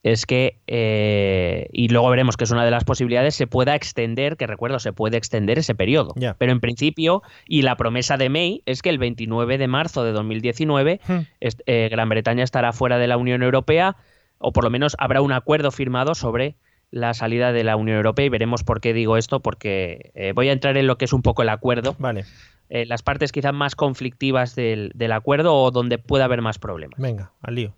es 0.01 0.25
que, 0.25 0.59
eh, 0.67 1.67
y 1.73 1.89
luego 1.89 2.09
veremos 2.09 2.38
que 2.38 2.45
es 2.45 2.51
una 2.51 2.63
de 2.63 2.71
las 2.71 2.85
posibilidades, 2.85 3.35
se 3.35 3.47
pueda 3.47 3.75
extender, 3.75 4.38
que 4.38 4.47
recuerdo, 4.47 4.79
se 4.79 4.93
puede 4.93 5.17
extender 5.17 5.59
ese 5.59 5.75
periodo. 5.75 6.13
Pero 6.38 6.51
en 6.51 6.62
principio, 6.62 7.21
y 7.45 7.63
la 7.63 7.75
promesa 7.75 8.17
de 8.17 8.29
May 8.29 8.63
es 8.65 8.81
que 8.81 8.89
el 8.89 8.97
29 8.97 9.57
de 9.57 9.67
marzo 9.67 10.03
de 10.03 10.13
2019 10.13 11.01
hmm. 11.05 11.13
eh, 11.39 11.89
Gran 11.91 12.09
Bretaña 12.09 12.43
estará 12.43 12.71
fuera 12.71 12.97
de 12.97 13.07
la 13.07 13.17
Unión 13.17 13.43
Europea, 13.43 13.97
o 14.38 14.53
por 14.53 14.63
lo 14.63 14.69
menos 14.69 14.95
habrá 14.99 15.21
un 15.21 15.33
acuerdo 15.33 15.71
firmado 15.71 16.15
sobre 16.15 16.55
la 16.91 17.13
salida 17.13 17.51
de 17.51 17.63
la 17.63 17.75
Unión 17.75 17.97
Europea 17.97 18.25
y 18.25 18.29
veremos 18.29 18.63
por 18.63 18.79
qué 18.79 18.93
digo 18.93 19.17
esto, 19.17 19.41
porque 19.41 20.12
eh, 20.15 20.31
voy 20.33 20.47
a 20.47 20.53
entrar 20.53 20.77
en 20.77 20.88
lo 20.88 20.97
que 20.97 21.05
es 21.05 21.13
un 21.13 21.21
poco 21.21 21.41
el 21.41 21.49
acuerdo. 21.49 21.95
Vale. 21.99 22.23
las 22.69 23.03
partes 23.03 23.31
quizás 23.31 23.53
más 23.53 23.75
conflictivas 23.75 24.55
del, 24.55 24.91
del 24.95 25.12
acuerdo 25.12 25.55
o 25.55 25.71
donde 25.71 25.97
pueda 25.97 26.25
haber 26.25 26.41
más 26.41 26.57
problemas. 26.57 26.99
Venga, 26.99 27.33
al 27.41 27.55
lío. 27.55 27.73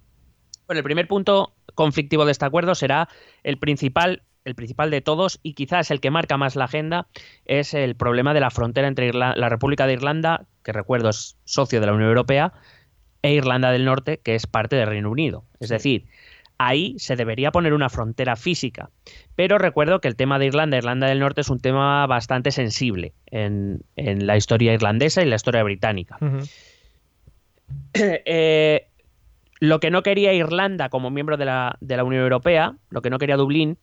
Bueno, 0.72 0.80
el 0.80 0.84
primer 0.86 1.08
punto 1.08 1.54
conflictivo 1.74 2.26
de 2.26 2.32
este 2.32 2.46
acuerdo 2.46 2.76
será 2.76 3.10
el 3.44 3.58
principal 3.58 4.24
el 4.44 4.56
principal 4.56 4.90
de 4.90 5.02
todos 5.02 5.40
y 5.44 5.54
quizás 5.54 5.92
el 5.92 6.00
que 6.00 6.10
marca 6.10 6.36
más 6.36 6.56
la 6.56 6.66
agenda 6.66 7.06
es 7.46 7.76
el 7.76 7.96
problema 7.96 8.34
de 8.34 8.40
la 8.40 8.50
frontera 8.50 8.88
entre 8.88 9.14
la 9.14 9.50
República 9.50 9.86
de 9.86 9.94
Irlanda, 9.94 10.48
que 10.64 10.72
recuerdo 10.72 11.10
es 11.10 11.38
socio 11.46 11.80
de 11.80 11.86
la 11.86 11.94
Unión 11.94 12.10
Europea, 12.10 12.52
e 13.22 13.34
Irlanda 13.34 13.72
del 13.72 13.86
Norte, 13.86 14.20
que 14.24 14.36
es 14.36 14.48
parte 14.48 14.76
del 14.76 14.88
Reino 14.88 15.12
Unido. 15.12 15.44
Es 15.60 15.70
decir, 15.70 16.06
ahí 16.58 16.96
se 16.98 17.16
debería 17.16 17.52
poner 17.52 17.74
una 17.74 17.90
frontera 17.90 18.36
física. 18.36 18.90
Pero 19.36 19.58
recuerdo 19.58 20.02
que 20.02 20.08
el 20.08 20.16
tema 20.16 20.40
de 20.40 20.48
Irlanda, 20.48 20.78
Irlanda 20.78 21.08
del 21.08 21.20
Norte, 21.20 21.42
es 21.42 21.50
un 21.50 21.60
tema 21.60 22.06
bastante 22.08 22.52
sensible 22.52 23.14
en, 23.28 23.84
la 23.96 24.38
historia 24.38 24.74
irlandesa 24.74 25.22
y 25.22 25.26
la 25.26 25.36
historia 25.36 25.64
británica. 25.64 26.18
Eh, 27.94 28.88
lo 29.62 29.80
que 29.80 29.92
no 29.92 30.02
quería 30.02 30.34
Irlanda 30.34 30.90
como 30.90 31.12
miembro 31.12 31.38
de 31.38 31.46
la, 31.46 31.78
de 31.80 31.96
la 31.96 32.04
Unión 32.04 32.24
Europea, 32.24 32.76
lo 32.90 33.02
que 33.04 33.12
no 33.12 33.20
quería 33.20 33.38
Dublín, 33.38 33.78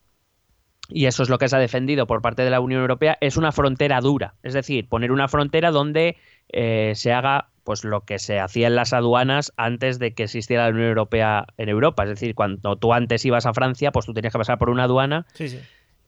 y 0.89 1.07
eso 1.07 1.23
es 1.23 1.29
lo 1.29 1.39
que 1.39 1.49
se 1.49 1.55
ha 1.55 1.61
defendido 1.61 2.09
por 2.09 2.21
parte 2.21 2.43
de 2.43 2.51
la 2.51 2.61
Unión 2.61 2.81
Europea, 2.81 3.17
es 3.21 3.37
una 3.37 3.53
frontera 3.53 4.01
dura. 4.01 4.35
Es 4.43 4.55
decir, 4.55 4.89
poner 4.89 5.13
una 5.13 5.29
frontera 5.29 5.71
donde 5.71 6.17
eh, 6.49 6.93
se 6.97 7.13
haga 7.13 7.51
pues 7.63 7.85
lo 7.85 8.01
que 8.01 8.19
se 8.19 8.41
hacía 8.41 8.67
en 8.67 8.75
las 8.75 8.93
aduanas 8.93 9.53
antes 9.57 10.01
de 10.01 10.15
que 10.15 10.25
existiera 10.25 10.65
la 10.65 10.71
Unión 10.71 10.89
Europea 10.89 11.47
en 11.59 11.69
Europa. 11.69 12.03
Es 12.03 12.09
decir, 12.09 12.35
cuando 12.35 12.77
tú 12.77 12.93
antes 12.93 13.25
ibas 13.25 13.47
a 13.47 13.53
Francia, 13.53 13.93
pues 13.93 14.05
tú 14.05 14.15
tenías 14.15 14.33
que 14.33 14.39
pasar 14.39 14.59
por 14.59 14.71
una 14.71 14.85
aduana. 14.85 15.27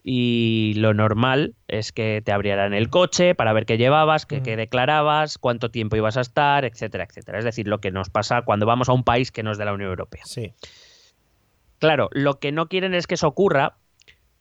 Y 0.03 0.75
lo 0.77 0.95
normal 0.95 1.55
es 1.69 1.93
que 1.93 2.23
te 2.25 2.33
abrieran 2.33 2.73
el 2.73 2.89
coche 2.89 3.35
para 3.35 3.53
ver 3.53 3.67
qué 3.67 3.77
llevabas, 3.77 4.25
qué, 4.25 4.43
qué, 4.43 4.57
declarabas, 4.57 5.37
cuánto 5.37 5.71
tiempo 5.71 5.97
ibas 5.97 6.17
a 6.17 6.23
estar, 6.23 6.65
etcétera, 6.65 7.05
etcétera. 7.05 7.39
Es 7.39 7.45
decir, 7.45 7.69
lo 7.69 7.81
que 7.81 7.91
nos 7.91 8.09
pasa 8.09 8.43
cuando 8.43 8.65
vamos 8.65 8.89
a 8.89 8.93
un 8.93 9.05
país 9.05 9.31
que 9.31 9.43
no 9.43 9.53
es 9.53 9.59
de 9.59 9.67
la 9.67 9.75
Unión 9.75 9.91
Europea. 9.91 10.23
Sí. 10.25 10.55
Claro, 11.79 12.09
lo 12.13 12.39
que 12.39 12.53
no 12.53 12.69
quieren 12.69 12.95
es 12.95 13.07
que 13.07 13.15
eso 13.15 13.27
ocurra 13.27 13.77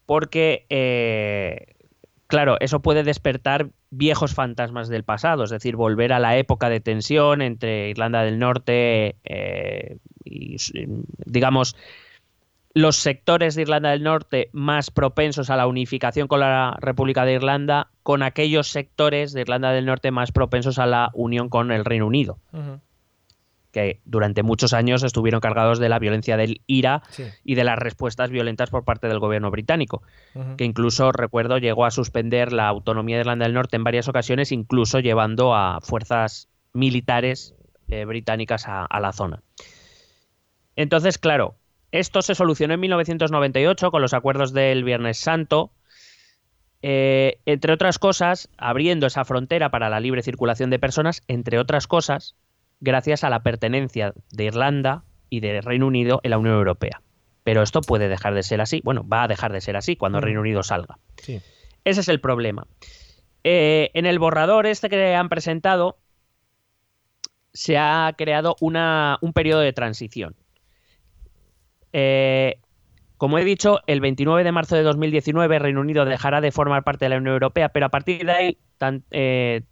porque, 0.06 0.66
eh, 0.70 1.76
claro, 2.28 2.58
eso 2.60 2.82
puede 2.82 3.04
despertar 3.04 3.70
viejos 3.92 4.34
fantasmas 4.34 4.90
del 4.90 5.04
pasado, 5.04 5.44
es 5.44 5.50
decir, 5.50 5.76
volver 5.76 6.14
a 6.14 6.20
la 6.20 6.38
época 6.38 6.70
de 6.70 6.80
tensión 6.80 7.42
entre 7.42 7.90
Irlanda 7.90 8.24
del 8.24 8.40
Norte 8.40 9.16
eh, 9.24 9.98
y, 10.26 10.58
digamos, 11.26 11.76
los 12.74 12.98
sectores 12.98 13.56
de 13.56 13.64
Irlanda 13.64 13.90
del 13.92 14.04
Norte 14.04 14.50
más 14.54 14.92
propensos 14.92 15.50
a 15.50 15.56
la 15.58 15.68
unificación 15.68 16.28
con 16.28 16.40
la 16.40 16.78
República 16.80 17.26
de 17.26 17.34
Irlanda, 17.34 17.90
con 18.04 18.24
aquellos 18.24 18.70
sectores 18.70 19.34
de 19.34 19.42
Irlanda 19.42 19.72
del 19.72 19.86
Norte 19.86 20.12
más 20.12 20.32
propensos 20.32 20.80
a 20.80 20.86
la 20.86 21.10
unión 21.14 21.50
con 21.50 21.72
el 21.72 21.86
Reino 21.86 22.08
Unido 22.08 22.40
que 23.72 24.02
durante 24.06 24.44
muchos 24.44 24.74
años 24.74 25.04
estuvieron 25.04 25.42
cargados 25.42 25.80
de 25.80 25.90
la 25.90 26.00
violencia 26.00 26.38
del 26.38 26.62
IRA 26.68 27.04
y 27.44 27.56
de 27.56 27.64
las 27.64 27.78
respuestas 27.78 28.30
violentas 28.30 28.70
por 28.70 28.84
parte 28.84 29.08
del 29.08 29.20
gobierno 29.20 29.52
británico, 29.52 30.02
que 30.58 30.66
incluso, 30.66 31.12
recuerdo, 31.12 31.58
llegó 31.58 31.86
a 31.86 31.92
suspender 31.92 32.52
la 32.52 32.68
autonomía 32.68 33.18
de 33.18 33.22
Irlanda 33.22 33.46
del 33.46 33.54
Norte 33.54 33.76
en 33.76 33.84
varias 33.84 34.08
ocasiones, 34.08 34.52
incluso 34.52 35.00
llevando 35.00 35.56
a 35.56 35.80
fuerzas 35.82 36.50
militares 36.74 37.56
eh, 37.88 38.06
británicas 38.06 38.66
a, 38.68 39.00
la 39.00 39.12
zona. 39.12 39.44
Entonces, 40.76 41.18
claro, 41.18 41.56
esto 41.92 42.22
se 42.22 42.36
solucionó 42.36 42.74
en 42.74 42.80
1998 42.82 43.92
con 43.92 44.02
los 44.02 44.14
acuerdos 44.14 44.54
del 44.54 44.84
Viernes 44.84 45.18
Santo, 45.18 45.72
eh, 46.82 47.40
entre 47.46 47.74
otras 47.74 48.00
cosas, 48.00 48.50
abriendo 48.58 49.08
esa 49.08 49.26
frontera 49.26 49.70
para 49.70 49.90
la 49.90 50.00
libre 50.00 50.22
circulación 50.22 50.70
de 50.70 50.80
personas, 50.80 51.24
entre 51.28 51.60
otras 51.60 51.88
cosas, 51.88 52.36
gracias 52.80 53.24
a 53.24 53.30
la 53.30 53.44
pertenencia 53.44 54.14
de 54.32 54.46
Irlanda 54.46 55.04
y 55.30 55.42
de 55.42 55.62
Reino 55.62 55.88
Unido 55.88 56.22
en 56.24 56.32
la 56.32 56.38
Unión 56.38 56.56
Europea. 56.56 57.02
Pero 57.44 57.64
esto 57.64 57.82
puede 57.82 58.08
dejar 58.08 58.34
de 58.34 58.44
ser 58.44 58.62
así. 58.62 58.82
Bueno, 58.84 59.08
va 59.08 59.24
a 59.24 59.28
dejar 59.28 59.52
de 59.52 59.62
ser 59.62 59.76
así 59.76 59.96
cuando 59.96 60.20
el 60.20 60.24
mm. 60.24 60.26
Reino 60.26 60.42
Unido 60.42 60.64
salga. 60.64 61.00
Ese 61.84 62.02
es 62.02 62.08
el 62.08 62.22
problema. 62.22 62.68
Eh, 63.44 63.92
en 63.94 64.06
el 64.06 64.20
borrador 64.20 64.68
este 64.68 64.90
que 64.90 65.16
han 65.16 65.30
presentado 65.30 65.98
se 67.54 67.78
ha 67.78 68.14
creado 68.18 68.56
una, 68.60 69.18
un 69.22 69.34
periodo 69.34 69.62
de 69.62 69.74
transición. 69.74 70.36
Eh, 71.94 72.60
como 73.20 73.38
he 73.38 73.44
dicho, 73.44 73.82
el 73.86 74.00
29 74.00 74.46
de 74.46 74.52
marzo 74.54 74.78
de 74.78 74.84
2019 74.84 75.60
Reino 75.60 75.82
Unido 75.82 76.06
dejará 76.06 76.40
de 76.40 76.54
formar 76.54 76.86
parte 76.86 77.04
de 77.04 77.10
la 77.10 77.18
Unión 77.18 77.34
Europea, 77.34 77.68
pero 77.68 77.88
a 77.88 77.90
partir 77.90 78.26
de 78.26 78.32
ahí 78.32 78.58
eh, 79.12 79.64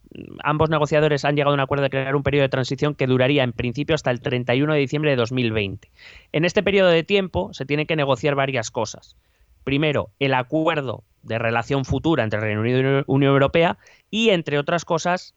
ambos 0.43 0.69
negociadores 0.69 1.23
han 1.23 1.35
llegado 1.37 1.51
a 1.51 1.53
un 1.53 1.61
acuerdo 1.61 1.83
de 1.83 1.89
crear 1.89 2.13
un 2.15 2.23
periodo 2.23 2.43
de 2.43 2.49
transición 2.49 2.93
que 2.93 3.07
duraría 3.07 3.43
en 3.43 3.53
principio 3.53 3.95
hasta 3.95 4.11
el 4.11 4.19
31 4.19 4.73
de 4.73 4.79
diciembre 4.79 5.11
de 5.11 5.15
2020. 5.15 5.89
En 6.33 6.43
este 6.43 6.61
periodo 6.61 6.89
de 6.89 7.03
tiempo 7.03 7.53
se 7.53 7.65
tienen 7.65 7.87
que 7.87 7.95
negociar 7.95 8.35
varias 8.35 8.69
cosas. 8.69 9.15
Primero, 9.63 10.09
el 10.19 10.33
acuerdo 10.33 11.05
de 11.23 11.39
relación 11.39 11.85
futura 11.85 12.25
entre 12.25 12.41
Reino 12.41 12.59
Unido 12.59 12.99
y 12.99 13.03
Unión 13.07 13.31
Europea 13.31 13.77
y, 14.09 14.31
entre 14.31 14.59
otras 14.59 14.83
cosas, 14.83 15.35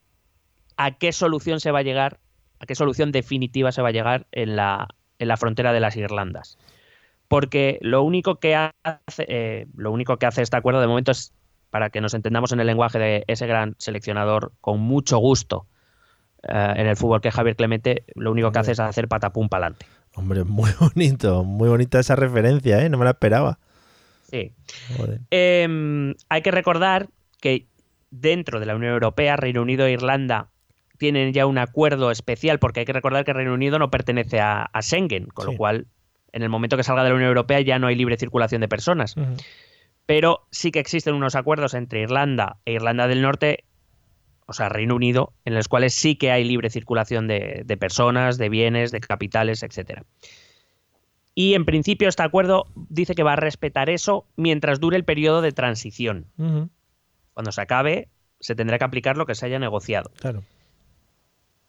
a 0.77 0.99
qué 0.99 1.13
solución 1.13 1.61
se 1.61 1.71
va 1.71 1.81
a 1.81 1.83
llegar, 1.83 2.19
a 2.59 2.67
qué 2.67 2.75
solución 2.75 3.13
definitiva 3.13 3.71
se 3.71 3.83
va 3.83 3.91
a 3.91 3.93
llegar 3.93 4.27
en 4.33 4.57
la, 4.57 4.89
en 5.21 5.29
la 5.29 5.37
frontera 5.37 5.73
de 5.73 5.79
las 5.79 5.97
Irlandas 5.97 6.59
porque 7.31 7.79
lo 7.81 8.03
único 8.03 8.41
que 8.41 8.57
hace, 8.57 9.25
eh, 9.29 9.67
lo 9.77 9.93
único 9.93 10.17
que 10.17 10.27
hace 10.27 10.43
este 10.43 10.57
acuerdo 10.57 10.81
de 10.81 10.89
momento 10.89 11.13
es, 11.13 11.33
para 11.71 11.91
que 11.91 12.01
nos 12.01 12.13
entendamos 12.13 12.51
en 12.51 12.59
el 12.59 12.67
lenguaje 12.67 12.99
de 12.99 13.25
ese 13.29 13.47
gran 13.47 13.77
seleccionador 13.79 14.51
con 14.61 14.81
mucho 14.81 15.19
gusto 15.19 15.65
eh, 16.43 16.75
en 16.75 16.89
el 16.89 16.97
fútbol 16.97 17.21
que 17.21 17.29
es 17.29 17.35
Javier 17.35 17.55
Clemente, 17.55 18.03
lo 18.17 18.33
único 18.33 18.51
que 18.51 18.59
hace 18.59 18.73
es 18.73 18.81
hacer 18.81 19.07
patapum 19.07 19.49
para 19.49 19.67
adelante. 19.67 19.87
Hombre, 20.17 20.43
muy 20.43 20.73
bonito, 20.81 21.45
muy 21.45 21.69
bonita 21.69 22.01
esa 22.01 22.17
referencia, 22.17 22.85
¿eh? 22.85 22.89
no 22.89 22.99
me 22.99 23.05
la 23.05 23.13
esperaba. 23.13 23.61
Sí. 24.29 24.53
Em, 25.31 26.17
hay 26.29 26.43
que 26.43 26.51
recordar 26.51 27.11
que 27.41 27.69
dentro 28.11 28.59
de 28.59 28.67
la 28.67 28.75
Unión 28.75 28.93
Europea, 28.93 29.37
Reino 29.37 29.63
Unido 29.63 29.87
e 29.87 29.93
Irlanda 29.93 30.49
tienen 31.01 31.33
ya 31.33 31.47
un 31.47 31.57
acuerdo 31.57 32.11
especial, 32.11 32.59
porque 32.59 32.81
hay 32.81 32.87
que 32.87 32.93
recordar 32.93 33.25
que 33.25 33.33
Reino 33.33 33.55
Unido 33.55 33.79
no 33.79 33.91
pertenece 33.91 34.39
a, 34.39 34.71
Schengen, 34.83 35.27
con 35.29 35.47
lo 35.47 35.57
cual 35.57 35.87
en 36.31 36.43
el 36.43 36.51
momento 36.51 36.77
que 36.77 36.85
salga 36.85 37.03
de 37.03 37.09
la 37.09 37.15
Unión 37.15 37.29
Europea 37.29 37.61
ya 37.63 37.79
no 37.79 37.87
hay 37.87 37.97
libre 37.97 38.19
circulación 38.19 38.61
de 38.61 38.69
personas. 38.69 39.17
Pero 40.05 40.47
sí 40.51 40.71
que 40.71 40.79
existen 40.79 41.15
unos 41.15 41.37
acuerdos 41.37 41.73
entre 41.73 42.03
Irlanda 42.03 42.59
e 42.67 42.75
Irlanda 42.75 43.09
del 43.09 43.23
Norte, 43.23 43.65
o 44.45 44.53
sea, 44.53 44.69
Reino 44.69 44.95
Unido, 44.95 45.33
en 45.47 45.55
los 45.55 45.69
cuales 45.69 45.95
sí 45.95 46.17
que 46.17 46.33
hay 46.33 46.45
libre 46.45 46.69
circulación 46.69 47.27
de, 47.27 47.65
personas, 47.81 48.37
de 48.37 48.51
bienes, 48.51 48.93
de 48.93 49.01
capitales, 49.01 49.63
etc. 49.63 50.03
Y 51.35 51.55
en 51.55 51.65
principio 51.65 52.11
este 52.11 52.23
acuerdo 52.23 52.67
dice 52.75 53.15
que 53.15 53.23
va 53.23 53.33
a 53.33 53.37
respetar 53.37 53.89
eso 53.89 54.27
mientras 54.37 54.81
dure 54.81 54.99
el 54.99 55.05
periodo 55.05 55.41
de 55.41 55.53
transición. 55.53 56.27
Cuando 57.33 57.53
se 57.53 57.63
acabe, 57.63 58.09
se 58.39 58.55
tendrá 58.55 58.77
que 58.77 58.85
aplicar 58.85 59.17
lo 59.17 59.25
que 59.25 59.35
se 59.35 59.47
haya 59.47 59.59
negociado. 59.59 60.11
Claro. 60.21 60.43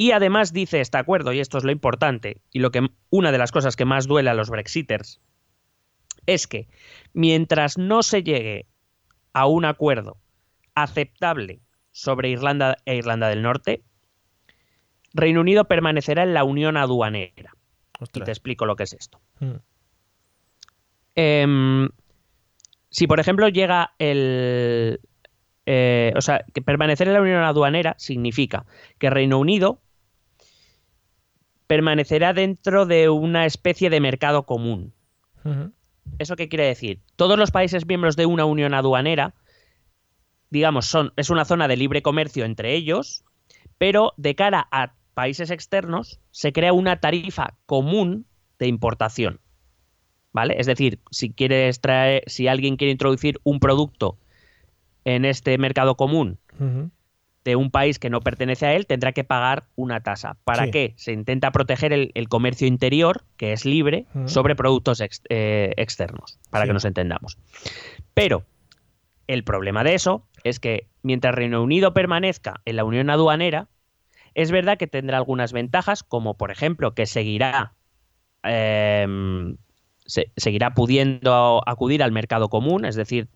Y 0.02 0.14
además 0.14 0.52
dice 0.52 0.82
este 0.82 0.98
acuerdo, 0.98 1.32
y 1.32 1.40
esto 1.40 1.60
es 1.60 1.64
lo 1.64 1.72
importante, 1.72 2.42
y 2.52 2.58
lo 2.58 2.72
que 2.72 2.90
una 3.12 3.32
de 3.32 3.38
las 3.38 3.52
cosas 3.52 3.76
que 3.76 3.86
más 3.86 4.08
duele 4.08 4.32
a 4.32 4.34
los 4.34 4.50
Brexiters, 4.50 5.22
es 6.26 6.48
que 6.48 6.68
mientras 7.14 7.78
no 7.78 8.02
se 8.02 8.24
llegue 8.24 8.66
a 9.32 9.46
un 9.46 9.64
acuerdo 9.64 10.18
aceptable 10.74 11.62
sobre 11.92 12.30
Irlanda 12.30 12.78
e 12.86 12.96
Irlanda 12.96 13.30
del 13.30 13.44
Norte, 13.44 13.84
Reino 15.14 15.40
Unido 15.40 15.66
permanecerá 15.66 16.24
en 16.24 16.34
la 16.34 16.46
unión 16.46 16.78
aduanera. 16.78 17.54
Y 18.12 18.22
te 18.22 18.32
explico 18.32 18.66
lo 18.66 18.76
que 18.76 18.86
es 18.86 18.94
esto. 18.94 19.22
Hmm. 19.40 19.58
Em, 21.14 21.90
si, 22.90 23.06
por 23.06 23.20
ejemplo, 23.20 23.50
llega 23.50 23.94
el... 24.00 25.00
Eh, 25.68 26.12
o 26.16 26.22
sea, 26.22 26.44
que 26.56 26.64
permanecer 26.64 27.08
en 27.08 27.14
la 27.14 27.22
unión 27.22 27.44
aduanera 27.44 27.94
significa 28.00 28.66
que 28.98 29.12
Reino 29.12 29.38
Unido 29.38 29.80
permanecerá 31.72 32.34
dentro 32.34 32.86
de 32.86 33.08
una 33.08 33.46
especie 33.46 33.90
de 33.90 34.02
mercado 34.02 34.44
común. 34.44 34.94
¿Eso 36.20 36.36
qué 36.36 36.50
quiere 36.50 36.66
decir? 36.66 37.00
Todos 37.16 37.40
los 37.40 37.52
países 37.52 37.88
miembros 37.88 38.18
de 38.18 38.26
una 38.26 38.44
unión 38.44 38.74
aduanera, 38.74 39.36
digamos, 40.50 40.86
son, 40.86 41.14
es 41.16 41.30
una 41.30 41.46
zona 41.46 41.70
de 41.70 41.78
libre 41.78 42.02
comercio 42.02 42.44
entre 42.44 42.76
ellos, 42.76 43.24
pero 43.78 44.12
de 44.18 44.36
cara 44.36 44.68
a 44.70 44.96
países 45.14 45.50
externos 45.50 46.20
se 46.32 46.52
crea 46.52 46.74
una 46.74 47.00
tarifa 47.00 47.54
común 47.66 48.26
de 48.60 48.68
importación. 48.68 49.40
¿Vale? 50.34 50.56
Es 50.58 50.68
decir, 50.68 51.00
si 51.10 51.32
quieres 51.32 51.80
traer, 51.80 52.24
si 52.28 52.50
alguien 52.50 52.76
quiere 52.76 52.92
introducir 52.92 53.40
un 53.46 53.62
producto 53.62 54.18
en 55.06 55.24
este 55.24 55.58
mercado 55.58 55.96
común 55.96 56.38
de 57.44 57.56
un 57.56 57.72
país 57.72 57.98
que 57.98 58.10
no 58.10 58.22
pertenece 58.22 58.66
a 58.66 58.74
él 58.74 58.86
tendrá 58.86 59.14
que 59.14 59.24
pagar 59.24 59.66
una 59.76 60.02
tasa. 60.02 60.38
¿Para 60.44 60.70
qué? 60.70 60.94
Se 60.98 61.12
intenta 61.12 61.52
proteger 61.52 61.92
el, 61.92 62.30
comercio 62.30 62.68
interior, 62.68 63.24
que 63.38 63.52
es 63.54 63.66
libre, 63.66 64.06
sobre 64.26 64.56
productos 64.56 65.02
eh, 65.30 65.74
externos, 65.78 66.40
para 66.50 66.66
que 66.66 66.74
nos 66.74 66.86
entendamos. 66.86 67.38
Pero 68.14 68.46
el 69.28 69.44
problema 69.44 69.84
de 69.84 69.96
eso 69.96 70.28
es 70.44 70.60
que 70.60 70.88
mientras 71.02 71.34
Reino 71.34 71.64
Unido 71.64 71.94
permanezca 71.94 72.62
en 72.66 72.76
la 72.76 72.84
Unión 72.84 73.10
Aduanera, 73.10 73.68
es 74.34 74.52
verdad 74.52 74.78
que 74.78 74.88
tendrá 74.88 75.18
algunas 75.18 75.52
ventajas, 75.52 76.04
como 76.04 76.38
por 76.38 76.52
ejemplo 76.52 76.94
que 76.94 77.06
seguirá, 77.06 77.74
em, 78.44 79.58
seguirá 80.06 80.74
pudiendo 80.74 81.64
acudir 81.66 82.04
al 82.04 82.12
mercado 82.12 82.50
común, 82.50 82.86
es 82.86 82.96
decir, 82.96 83.28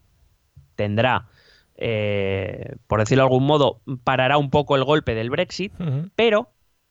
tendrá 0.76 1.28
eh, 1.78 2.76
por 2.88 3.00
decirlo 3.00 3.24
de 3.24 3.28
algún 3.28 3.46
modo, 3.46 3.82
parará 4.04 4.38
un 4.38 4.50
poco 4.50 4.76
el 4.76 4.84
golpe 4.84 5.16
del 5.16 5.30
Brexit, 5.30 5.74
pero, 6.16 6.50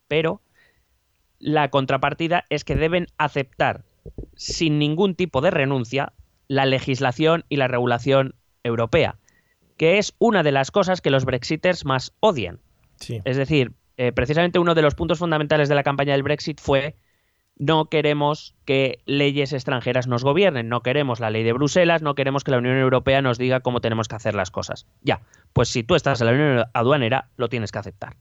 pero 0.09 0.43
la 1.39 1.69
contrapartida 1.71 2.45
es 2.51 2.65
que 2.65 2.75
deben 2.75 3.07
aceptar 3.19 3.85
sin 4.35 4.79
ningún 4.79 5.15
tipo 5.15 5.41
de 5.41 5.51
renuncia 5.51 6.13
la 6.49 6.67
legislación 6.67 7.45
y 7.49 7.57
la 7.57 7.69
regulación 7.69 8.35
europea, 8.63 9.19
que 9.77 9.99
es 9.99 10.15
una 10.19 10.43
de 10.43 10.53
las 10.53 10.71
cosas 10.71 11.01
que 11.01 11.11
los 11.11 11.25
brexiters 11.25 11.85
más 11.85 12.15
odian. 12.21 12.61
Es 13.25 13.37
decir, 13.37 13.73
eh, 13.97 14.13
precisamente 14.13 14.59
uno 14.59 14.75
de 14.75 14.83
los 14.83 14.95
puntos 14.95 15.19
fundamentales 15.19 15.69
de 15.69 15.75
la 15.75 15.83
campaña 15.83 16.13
del 16.13 16.23
Brexit 16.23 16.61
fue 16.61 16.97
no 17.57 17.87
queremos 17.87 18.55
que 18.65 18.99
leyes 19.07 19.53
extranjeras 19.53 20.07
nos 20.07 20.25
gobiernen, 20.25 20.69
no 20.69 20.83
queremos 20.83 21.21
la 21.21 21.31
ley 21.31 21.45
de 21.45 21.53
Bruselas, 21.53 22.03
no 22.03 22.15
queremos 22.15 22.45
que 22.45 22.51
la 22.51 22.59
Unión 22.59 22.77
Europea 22.79 23.23
nos 23.23 23.39
diga 23.39 23.61
cómo 23.61 23.81
tenemos 23.81 24.09
que 24.09 24.17
hacer 24.17 24.35
las 24.35 24.51
cosas. 24.51 24.87
Ya, 25.03 25.23
pues 25.53 25.69
si 25.69 25.83
tú 25.83 25.95
estás 25.95 26.21
en 26.21 26.27
la 26.27 26.33
Unión 26.33 26.65
Aduanera, 26.73 27.29
lo 27.37 27.49
tienes 27.49 27.71
que 27.71 27.79
aceptar. 27.79 28.17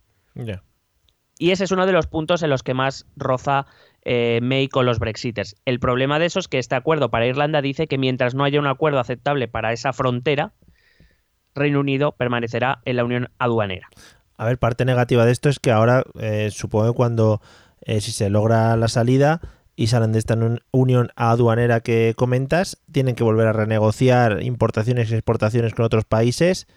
Y 1.39 1.52
ese 1.52 1.63
es 1.63 1.72
uno 1.72 1.86
de 1.86 1.93
los 1.93 2.08
puntos 2.08 2.43
en 2.43 2.50
los 2.50 2.63
que 2.63 2.74
más 2.74 3.08
roza 3.15 3.65
eh, 4.04 4.39
May 4.43 4.67
con 4.67 4.86
los 4.86 5.00
Brexiters. 5.00 5.56
El 5.65 5.80
problema 5.80 6.19
de 6.19 6.28
eso 6.28 6.39
es 6.39 6.48
que 6.48 6.60
este 6.60 6.76
acuerdo 6.76 7.10
para 7.10 7.26
Irlanda 7.26 7.62
dice 7.62 7.88
que 7.88 7.98
mientras 7.98 8.36
no 8.36 8.43
haya 8.43 8.60
un 8.60 8.67
acuerdo 8.67 9.00
aceptable 9.00 9.48
para 9.48 9.74
esa 9.74 9.93
frontera, 9.93 10.54
Reino 11.56 11.80
Unido 11.80 12.13
permanecerá 12.13 12.82
en 12.86 12.98
la 12.98 13.04
Unión 13.04 13.30
Aduanera. 13.39 13.89
A 14.38 14.46
ver, 14.46 14.58
parte 14.58 14.86
negativa 14.86 15.26
de 15.26 15.32
esto 15.32 15.50
es 15.50 15.60
que 15.60 15.72
ahora, 15.72 16.04
eh, 16.19 16.50
supongo 16.52 16.91
que 16.91 16.96
cuando 16.96 17.41
eh, 17.86 18.02
si 18.02 18.12
se 18.12 18.30
logra 18.30 18.76
la 18.78 18.88
salida 18.88 19.41
y 19.76 19.88
salen 19.88 20.12
de 20.12 20.19
esta 20.19 20.38
unión 20.72 21.10
aduanera 21.15 21.82
que 21.82 22.13
comentas, 22.15 22.82
tienen 22.91 23.15
que 23.15 23.24
volver 23.24 23.48
a 23.48 23.54
renegociar 23.54 24.43
importaciones 24.43 25.12
y 25.12 25.15
exportaciones 25.15 25.74
con 25.74 25.86
otros 25.86 26.06
países 26.06 26.67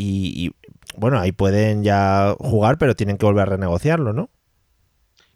y, 0.00 0.52
bueno, 0.96 1.18
ahí 1.18 1.32
pueden 1.32 1.82
ya 1.82 2.34
jugar, 2.38 2.78
pero 2.78 2.94
tienen 2.94 3.18
que 3.18 3.26
volver 3.26 3.42
a 3.42 3.50
renegociarlo, 3.50 4.12
¿no? 4.12 4.30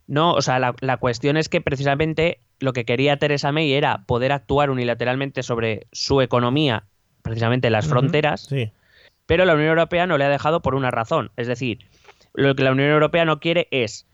No, 0.06 0.34
o 0.34 0.42
sea, 0.42 0.58
la, 0.58 0.96
cuestión 0.98 1.36
es 1.36 1.48
que 1.48 1.60
precisamente 1.60 2.38
lo 2.60 2.72
que 2.72 2.84
quería 2.84 3.16
Teresa 3.16 3.50
May 3.50 3.72
era 3.72 4.04
poder 4.06 4.30
actuar 4.30 4.70
unilateralmente 4.70 5.42
sobre 5.42 5.86
su 5.90 6.20
economía, 6.20 6.84
precisamente 7.22 7.70
las 7.70 7.86
fronteras, 7.86 8.48
pero 9.26 9.44
la 9.44 9.54
Unión 9.54 9.70
Europea 9.70 10.06
no 10.06 10.18
le 10.18 10.24
ha 10.24 10.28
dejado 10.28 10.60
por 10.60 10.74
una 10.74 10.90
razón. 10.90 11.30
Es 11.36 11.46
decir, 11.46 11.86
lo 12.34 12.54
que 12.54 12.64
la 12.64 12.72
Unión 12.72 12.90
Europea 12.90 13.24
no 13.24 13.40
quiere 13.40 13.68
es 13.70 14.06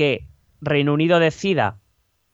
que 0.00 0.26
Reino 0.62 0.94
Unido 0.94 1.18
decida 1.18 1.76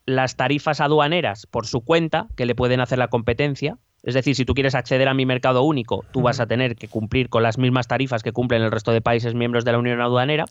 las 0.04 0.36
tarifas 0.36 0.80
aduaneras 0.80 1.48
por 1.50 1.66
su 1.66 1.80
cuenta, 1.80 2.28
que 2.36 2.46
le 2.46 2.54
pueden 2.54 2.78
hacer 2.78 2.96
la 2.96 3.08
competencia. 3.08 3.76
Es 4.04 4.14
decir, 4.14 4.36
si 4.36 4.44
tú 4.44 4.54
quieres 4.54 4.76
acceder 4.76 5.08
a 5.08 5.14
mi 5.14 5.26
mercado 5.26 5.64
único, 5.64 6.04
tú 6.12 6.22
vas 6.22 6.38
a 6.38 6.46
tener 6.46 6.76
que 6.76 6.86
cumplir 6.86 7.28
con 7.28 7.42
las 7.42 7.58
mismas 7.58 7.88
tarifas 7.88 8.22
que 8.22 8.30
cumplen 8.30 8.62
el 8.62 8.70
resto 8.70 8.92
de 8.92 9.00
países 9.00 9.34
miembros 9.34 9.64
de 9.64 9.72
la 9.72 9.78
Unión 9.78 10.00
Aduanera. 10.00 10.44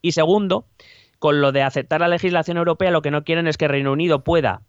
Y 0.00 0.10
segundo, 0.10 0.66
con 1.20 1.40
lo 1.40 1.52
de 1.52 1.62
aceptar 1.62 2.00
la 2.00 2.08
legislación 2.08 2.56
europea, 2.56 2.90
lo 2.90 3.02
que 3.02 3.12
no 3.12 3.22
quieren 3.22 3.46
es 3.46 3.56
que 3.56 3.68
Reino 3.68 3.92
Unido 3.92 4.24
pueda, 4.24 4.62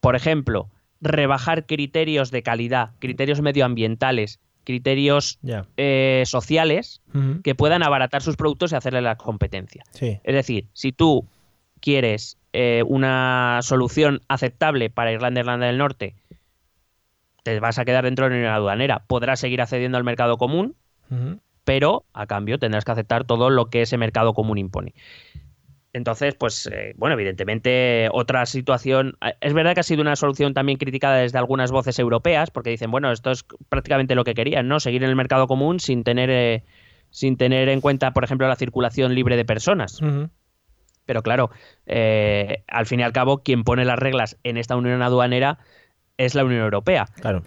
por 0.00 0.16
ejemplo, 0.16 0.70
rebajar 1.02 1.66
criterios 1.66 2.30
de 2.30 2.42
calidad, 2.42 2.92
criterios 2.98 3.42
medioambientales, 3.42 4.40
criterios 4.64 5.38
eh, 5.76 6.22
sociales 6.26 7.00
que 7.42 7.54
puedan 7.54 7.82
abaratar 7.82 8.22
sus 8.22 8.36
productos 8.36 8.72
y 8.72 8.76
hacerle 8.76 9.02
la 9.02 9.16
competencia. 9.16 9.84
Es 10.24 10.34
decir, 10.34 10.66
si 10.72 10.92
tú 10.92 11.26
quieres 11.80 12.38
eh, 12.52 12.82
una 12.86 13.60
solución 13.62 14.22
aceptable 14.28 14.90
para 14.90 15.12
Irlanda 15.12 15.40
Irlanda 15.40 15.66
del 15.66 15.78
Norte, 15.78 16.14
te 17.42 17.60
vas 17.60 17.78
a 17.78 17.84
quedar 17.84 18.04
dentro 18.04 18.24
de 18.24 18.30
la 18.30 18.36
Unión 18.36 18.52
Aduanera. 18.52 19.04
Podrás 19.06 19.38
seguir 19.38 19.60
accediendo 19.60 19.98
al 19.98 20.04
mercado 20.04 20.38
común, 20.38 20.74
pero 21.64 22.04
a 22.12 22.26
cambio 22.26 22.58
tendrás 22.58 22.84
que 22.84 22.92
aceptar 22.92 23.24
todo 23.24 23.50
lo 23.50 23.66
que 23.66 23.82
ese 23.82 23.98
mercado 23.98 24.34
común 24.34 24.58
impone. 24.58 24.94
Entonces, 25.94 26.34
pues, 26.34 26.68
eh, 26.72 26.92
bueno, 26.96 27.14
evidentemente 27.14 28.08
otra 28.12 28.46
situación. 28.46 29.16
Eh, 29.24 29.36
es 29.40 29.54
verdad 29.54 29.74
que 29.74 29.80
ha 29.80 29.84
sido 29.84 30.02
una 30.02 30.16
solución 30.16 30.52
también 30.52 30.76
criticada 30.76 31.18
desde 31.18 31.38
algunas 31.38 31.70
voces 31.70 32.00
europeas, 32.00 32.50
porque 32.50 32.70
dicen, 32.70 32.90
bueno, 32.90 33.12
esto 33.12 33.30
es 33.30 33.44
prácticamente 33.68 34.16
lo 34.16 34.24
que 34.24 34.34
querían, 34.34 34.66
¿no? 34.66 34.80
Seguir 34.80 35.04
en 35.04 35.10
el 35.10 35.14
mercado 35.14 35.46
común 35.46 35.78
sin 35.78 36.02
tener, 36.02 36.30
eh, 36.30 36.64
sin 37.10 37.36
tener 37.36 37.68
en 37.68 37.80
cuenta, 37.80 38.12
por 38.12 38.24
ejemplo, 38.24 38.48
la 38.48 38.56
circulación 38.56 39.14
libre 39.14 39.36
de 39.36 39.44
personas. 39.44 40.00
Pero 41.06 41.22
claro, 41.22 41.50
al 41.86 42.86
fin 42.86 42.98
y 42.98 43.02
al 43.04 43.12
cabo, 43.12 43.42
quien 43.44 43.62
pone 43.62 43.84
las 43.84 43.98
reglas 43.98 44.36
en 44.42 44.56
esta 44.56 44.74
unión 44.74 45.00
aduanera 45.00 45.58
es 46.16 46.34
la 46.34 46.44
Unión 46.44 46.62
Europea. 46.62 47.06
Claro. 47.20 47.44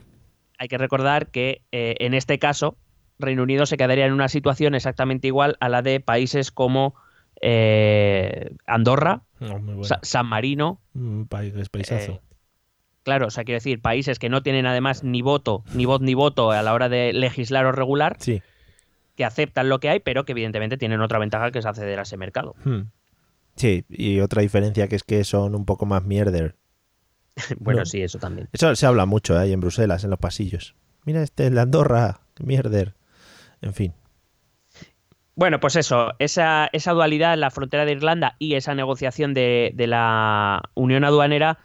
Hay 0.57 0.69
que 0.69 0.77
recordar 0.77 1.31
que 1.31 1.63
en 1.71 2.13
este 2.13 2.39
caso, 2.39 2.77
Reino 3.19 3.43
Unido 3.43 3.65
se 3.65 3.75
quedaría 3.75 4.05
en 4.05 4.13
una 4.13 4.29
situación 4.29 4.73
exactamente 4.73 5.27
igual 5.27 5.57
a 5.59 5.67
la 5.67 5.81
de 5.81 5.99
países 5.99 6.51
como 6.51 6.95
eh, 7.41 8.55
Andorra, 8.65 9.23
oh, 9.41 9.83
San 10.01 10.25
Marino. 10.25 10.81
Un 10.93 11.27
país, 11.27 11.53
paisazo. 11.69 12.13
Eh, 12.13 12.21
claro, 13.03 13.27
o 13.27 13.29
sea, 13.29 13.43
quiero 13.43 13.57
decir, 13.57 13.81
países 13.81 14.19
que 14.19 14.29
no 14.29 14.43
tienen 14.43 14.65
además 14.65 15.03
ni 15.03 15.21
voto, 15.21 15.63
ni 15.73 15.85
voz 15.85 16.01
ni 16.01 16.13
voto 16.13 16.51
a 16.51 16.61
la 16.61 16.73
hora 16.73 16.89
de 16.89 17.13
legislar 17.13 17.65
o 17.65 17.71
regular, 17.71 18.17
sí. 18.19 18.41
que 19.15 19.25
aceptan 19.25 19.69
lo 19.69 19.79
que 19.79 19.89
hay, 19.89 19.99
pero 19.99 20.25
que 20.25 20.33
evidentemente 20.33 20.77
tienen 20.77 21.01
otra 21.01 21.19
ventaja 21.19 21.51
que 21.51 21.59
es 21.59 21.65
acceder 21.65 21.99
a 21.99 22.03
ese 22.03 22.17
mercado. 22.17 22.55
Hmm. 22.63 22.89
Sí, 23.55 23.85
y 23.89 24.19
otra 24.19 24.43
diferencia 24.43 24.87
que 24.87 24.95
es 24.95 25.03
que 25.03 25.23
son 25.23 25.55
un 25.55 25.65
poco 25.65 25.85
más 25.85 26.03
mierder. 26.03 26.55
bueno, 27.59 27.85
sí, 27.85 28.01
eso 28.01 28.19
también. 28.19 28.49
Eso 28.53 28.75
se 28.75 28.85
habla 28.85 29.05
mucho 29.05 29.37
ahí 29.37 29.51
en 29.51 29.59
Bruselas, 29.59 30.03
en 30.03 30.11
los 30.11 30.19
pasillos. 30.19 30.75
Mira 31.05 31.23
este, 31.23 31.47
el 31.47 31.57
Andorra, 31.57 32.21
mierder. 32.39 32.95
En 33.61 33.73
fin. 33.73 33.93
Bueno, 35.37 35.59
pues 35.59 35.75
eso, 35.75 36.15
esa, 36.17 36.67
esa 36.73 36.93
dualidad 36.93 37.35
en 37.35 37.41
la 37.41 37.51
frontera 37.51 37.85
de 37.85 37.91
Irlanda 37.91 38.35
y 38.39 38.55
esa 38.55 38.73
negociación 38.73 39.35
de, 39.35 39.71
la 39.77 40.63
Unión 40.73 41.03
Aduanera, 41.03 41.59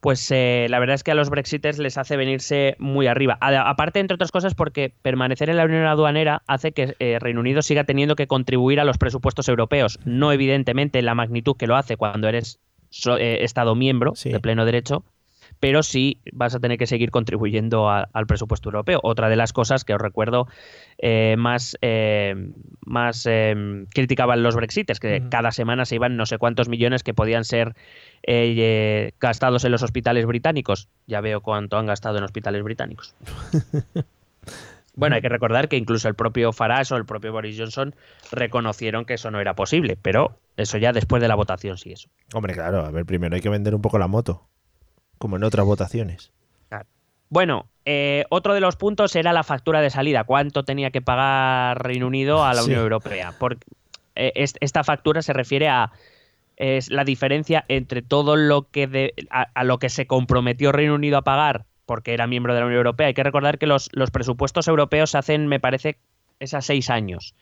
pues 0.00 0.30
eh, 0.30 0.66
la 0.70 0.78
verdad 0.78 0.94
es 0.94 1.04
que 1.04 1.10
a 1.10 1.14
los 1.14 1.28
Brexiters 1.28 1.76
les 1.76 1.98
hace 1.98 2.16
venirse 2.16 2.76
muy 2.78 3.06
arriba. 3.06 3.36
aparte, 3.38 4.00
entre 4.00 4.14
otras 4.14 4.32
cosas, 4.32 4.54
porque 4.54 4.94
permanecer 5.02 5.50
en 5.50 5.58
la 5.58 5.66
Unión 5.66 5.84
Aduanera 5.84 6.42
hace 6.46 6.72
que 6.72 6.96
eh, 7.00 7.18
Reino 7.20 7.40
Unido 7.40 7.60
siga 7.60 7.84
teniendo 7.84 8.16
que 8.16 8.26
contribuir 8.26 8.80
a 8.80 8.84
los 8.84 8.96
presupuestos 8.96 9.46
europeos. 9.50 10.00
No 10.06 10.32
evidentemente 10.32 11.02
la 11.02 11.14
magnitud 11.14 11.58
que 11.58 11.66
lo 11.66 11.76
hace 11.76 11.98
cuando 11.98 12.28
eres 12.28 12.60
eh, 13.18 13.40
Estado 13.42 13.74
miembro 13.74 14.14
de 14.24 14.40
pleno 14.40 14.64
derecho, 14.64 15.04
pero 15.60 15.82
sí 15.82 16.20
vas 16.32 16.54
a 16.54 16.60
tener 16.60 16.78
que 16.78 16.86
seguir 16.86 17.10
contribuyendo 17.10 17.90
al 17.90 18.26
presupuesto 18.26 18.70
europeo. 18.70 18.98
Otra 19.02 19.28
de 19.28 19.36
las 19.36 19.52
cosas 19.52 19.84
que 19.84 19.94
os 19.94 20.00
recuerdo 20.00 20.48
eh, 20.98 21.36
más, 21.38 21.76
eh, 21.82 22.34
más 22.84 23.26
eh, 23.26 23.84
criticaban 23.90 24.42
los 24.42 24.56
Brexiters, 24.56 24.98
que 24.98 25.22
cada 25.30 25.52
semana 25.52 25.84
se 25.84 25.96
iban 25.96 26.16
no 26.16 26.26
sé 26.26 26.38
cuántos 26.38 26.68
millones 26.68 27.02
que 27.02 27.14
podían 27.14 27.44
ser 27.44 27.76
gastados 29.20 29.64
en 29.64 29.72
los 29.72 29.82
hospitales 29.82 30.26
británicos. 30.26 30.88
Ya 31.06 31.20
veo 31.20 31.42
cuánto 31.42 31.76
han 31.76 31.86
gastado 31.86 32.18
en 32.18 32.24
hospitales 32.24 32.64
británicos. 32.64 33.14
Bueno, 34.96 35.14
hay 35.14 35.22
que 35.22 35.28
recordar 35.28 35.68
que 35.68 35.76
incluso 35.76 36.08
el 36.08 36.14
propio 36.14 36.52
Farage 36.52 36.92
o 36.92 36.96
el 36.96 37.06
propio 37.06 37.32
Boris 37.32 37.56
Johnson 37.56 37.94
reconocieron 38.32 39.04
que 39.04 39.14
eso 39.14 39.30
no 39.30 39.40
era 39.40 39.54
posible, 39.54 39.96
pero 39.96 40.40
eso 40.56 40.78
ya 40.78 40.92
después 40.92 41.22
de 41.22 41.28
la 41.28 41.36
votación 41.36 41.78
sí 41.78 41.92
eso. 41.92 42.08
Hombre, 42.34 42.54
claro, 42.54 42.84
a 42.84 42.90
ver, 42.90 43.06
primero 43.06 43.34
hay 43.34 43.40
que 43.40 43.48
vender 43.48 43.74
un 43.74 43.80
poco 43.80 43.98
la 43.98 44.08
moto 44.08 44.49
como 45.20 45.36
en 45.36 45.44
otras 45.44 45.66
votaciones. 45.66 46.32
Bueno, 47.28 47.68
eh, 47.84 48.24
otro 48.30 48.54
de 48.54 48.60
los 48.60 48.74
puntos 48.74 49.14
era 49.14 49.32
la 49.32 49.44
factura 49.44 49.80
de 49.80 49.90
salida. 49.90 50.24
¿Cuánto 50.24 50.64
tenía 50.64 50.90
que 50.90 51.00
pagar 51.00 51.80
Reino 51.80 52.08
Unido 52.08 52.44
a 52.44 52.54
la 52.54 52.64
Unión 52.64 52.80
Europea? 52.80 53.34
Porque 53.38 53.64
eh, 54.16 54.32
esta 54.34 54.82
factura 54.82 55.22
se 55.22 55.32
refiere 55.32 55.68
a 55.68 55.92
es 56.56 56.90
la 56.90 57.04
diferencia 57.04 57.64
entre 57.68 58.02
todo 58.02 58.36
lo 58.36 58.68
que 58.70 59.14
a, 59.30 59.64
lo 59.64 59.78
que 59.78 59.88
se 59.88 60.06
comprometió 60.06 60.72
Reino 60.72 60.94
Unido 60.94 61.18
a 61.18 61.22
pagar 61.22 61.64
porque 61.86 62.12
era 62.12 62.26
miembro 62.26 62.52
de 62.54 62.60
la 62.60 62.66
Unión 62.66 62.78
Europea. 62.78 63.06
Hay 63.06 63.14
que 63.14 63.22
recordar 63.22 63.58
que 63.58 63.66
los, 63.66 63.88
los 63.92 64.10
presupuestos 64.10 64.68
europeos 64.68 65.10
se 65.10 65.18
hacen, 65.18 65.46
me 65.46 65.60
parece, 65.60 65.98
es 66.38 66.54
a 66.54 66.62
seis 66.62 66.90
años. 66.90 67.34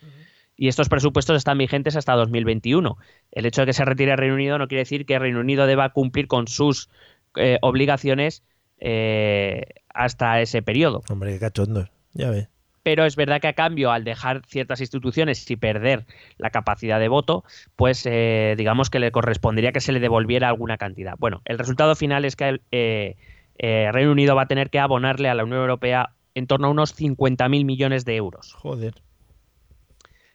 Y 0.56 0.68
estos 0.68 0.88
presupuestos 0.88 1.36
están 1.36 1.56
vigentes 1.56 1.96
hasta 1.96 2.14
2021. 2.14 2.96
El 3.30 3.46
hecho 3.46 3.62
de 3.62 3.66
que 3.66 3.72
se 3.72 3.84
retire 3.84 4.16
Reino 4.16 4.34
Unido 4.34 4.58
no 4.58 4.66
quiere 4.66 4.82
decir 4.82 5.06
que 5.06 5.18
Reino 5.18 5.40
Unido 5.40 5.66
deba 5.66 5.90
cumplir 5.90 6.26
con 6.26 6.48
sus 6.48 6.90
eh, 7.38 7.58
obligaciones 7.62 8.42
eh, 8.78 9.62
hasta 9.92 10.40
ese 10.40 10.62
periodo. 10.62 11.02
Hombre, 11.08 11.32
qué 11.32 11.38
cachondo, 11.38 11.88
ya 12.12 12.30
ve. 12.30 12.48
Pero 12.82 13.04
es 13.04 13.16
verdad 13.16 13.40
que 13.40 13.48
a 13.48 13.52
cambio, 13.52 13.90
al 13.90 14.04
dejar 14.04 14.42
ciertas 14.46 14.80
instituciones 14.80 15.50
y 15.50 15.56
perder 15.56 16.06
la 16.38 16.50
capacidad 16.50 16.98
de 16.98 17.08
voto, 17.08 17.44
pues 17.76 18.06
eh, 18.06 18.54
digamos 18.56 18.88
que 18.88 18.98
le 18.98 19.10
correspondería 19.10 19.72
que 19.72 19.80
se 19.80 19.92
le 19.92 20.00
devolviera 20.00 20.48
alguna 20.48 20.78
cantidad. 20.78 21.14
Bueno, 21.18 21.42
el 21.44 21.58
resultado 21.58 21.96
final 21.96 22.24
es 22.24 22.36
que 22.36 22.60
el 22.68 23.92
Reino 23.92 24.12
Unido 24.12 24.36
va 24.36 24.42
a 24.42 24.46
tener 24.46 24.70
que 24.70 24.78
abonarle 24.78 25.28
a 25.28 25.34
la 25.34 25.44
Unión 25.44 25.60
Europea 25.60 26.14
en 26.34 26.46
torno 26.46 26.68
a 26.68 26.70
unos 26.70 26.98
50.000 26.98 27.64
millones 27.64 28.04
de 28.04 28.16
euros. 28.16 28.54
Joder. 28.54 28.94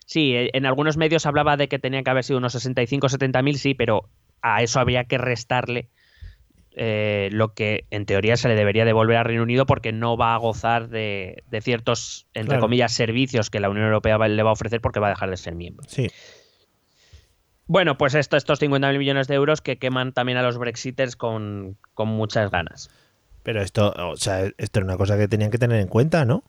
Sí, 0.05 0.33
en 0.35 0.65
algunos 0.65 0.97
medios 0.97 1.25
hablaba 1.25 1.57
de 1.57 1.67
que 1.67 1.79
tenían 1.79 2.03
que 2.03 2.09
haber 2.09 2.23
sido 2.23 2.37
unos 2.37 2.53
65 2.53 3.05
o 3.05 3.09
70 3.09 3.41
mil, 3.41 3.57
sí, 3.57 3.73
pero 3.73 4.09
a 4.41 4.61
eso 4.61 4.79
habría 4.79 5.05
que 5.05 5.17
restarle 5.17 5.89
eh, 6.75 7.29
lo 7.31 7.53
que 7.53 7.86
en 7.91 8.05
teoría 8.05 8.36
se 8.36 8.47
le 8.47 8.55
debería 8.55 8.86
devolver 8.86 9.17
al 9.17 9.25
Reino 9.25 9.43
Unido 9.43 9.65
porque 9.65 9.91
no 9.91 10.17
va 10.17 10.33
a 10.33 10.38
gozar 10.38 10.89
de, 10.89 11.43
ciertos, 11.62 12.27
entre 12.33 12.59
comillas, 12.59 12.93
servicios 12.93 13.49
que 13.49 13.59
la 13.59 13.69
Unión 13.69 13.86
Europea 13.86 14.17
le 14.27 14.43
va 14.43 14.49
a 14.49 14.53
ofrecer 14.53 14.81
porque 14.81 14.99
va 14.99 15.07
a 15.07 15.12
dejar 15.12 15.29
de 15.29 15.38
ser 15.38 15.55
miembro. 15.55 15.86
Sí. 15.88 16.09
Bueno, 17.65 17.97
pues 17.97 18.15
esto, 18.15 18.38
estos 18.38 18.62
50.000 18.62 18.97
millones 18.97 19.27
de 19.27 19.36
euros 19.36 19.62
que 19.62 19.77
queman 19.77 20.13
también 20.13 20.38
a 20.38 20.41
los 20.41 20.57
Brexiters 20.57 21.15
con, 21.15 21.77
con 21.93 22.09
muchas 22.09 22.51
ganas. 22.51 22.89
Pero 23.43 23.62
esto, 23.62 23.93
o 23.97 24.15
sea, 24.15 24.45
esto 24.57 24.79
era 24.79 24.86
una 24.86 24.97
cosa 24.97 25.17
que 25.17 25.27
tenían 25.27 25.51
que 25.51 25.57
tener 25.57 25.79
en 25.79 25.88
cuenta, 25.88 26.25
¿no? 26.25 26.43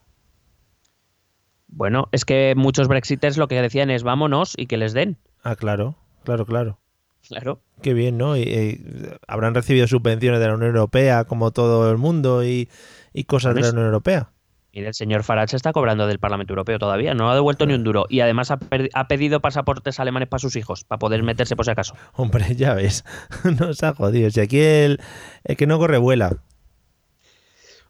Bueno, 1.69 2.09
es 2.13 2.25
que 2.25 2.55
muchos 2.57 2.89
Brexiters 2.89 3.37
lo 3.37 3.49
que 3.49 3.61
decían 3.61 3.91
es 3.91 4.05
vámonos 4.05 4.55
y 4.57 4.67
que 4.67 4.77
les 4.77 4.93
den. 4.93 5.19
Ah, 5.43 5.57
claro, 5.57 5.97
claro, 6.25 6.47
claro. 6.47 6.79
Claro. 7.27 7.61
Qué 7.83 7.95
bien, 7.95 8.19
¿no? 8.19 8.37
Y, 8.37 8.43
y 8.43 8.81
habrán 9.27 9.55
recibido 9.55 9.87
subvenciones 9.87 10.41
de 10.41 10.47
la 10.47 10.55
Unión 10.55 10.71
Europea 10.77 11.25
como 11.25 11.51
todo 11.51 11.91
el 11.91 11.99
mundo 11.99 12.45
y, 12.45 12.69
y 13.13 13.25
cosas 13.25 13.55
de 13.55 13.63
la 13.63 13.71
Unión 13.71 13.87
Europea. 13.87 14.31
Mira, 14.75 14.89
el 14.89 14.95
señor 14.95 15.23
Farage 15.23 15.55
está 15.55 15.73
cobrando 15.73 16.09
del 16.09 16.19
Parlamento 16.19 16.53
Europeo 16.53 16.81
todavía, 16.81 17.15
no 17.15 17.31
ha 17.31 17.35
devuelto 17.35 17.65
ni 17.65 17.75
un 17.75 17.85
duro. 17.85 18.07
Y 18.09 18.21
además 18.21 18.51
ha, 18.51 18.59
ha 18.95 19.09
pedido 19.09 19.41
pasaportes 19.41 20.01
alemanes 20.01 20.29
para 20.29 20.41
sus 20.41 20.57
hijos, 20.57 20.83
para 20.83 20.99
poder 20.99 21.23
meterse 21.23 21.55
por 21.55 21.65
si 21.65 21.71
acaso. 21.71 21.95
Hombre, 22.15 22.57
ya 22.57 22.75
ves, 22.75 23.05
nos 23.61 23.83
ha 23.85 23.95
jodido. 23.95 24.31
Si 24.31 24.41
aquí 24.41 24.59
el, 24.59 25.01
el 25.45 25.57
que 25.57 25.69
no 25.69 25.79
corre 25.79 25.99
vuela. 25.99 26.39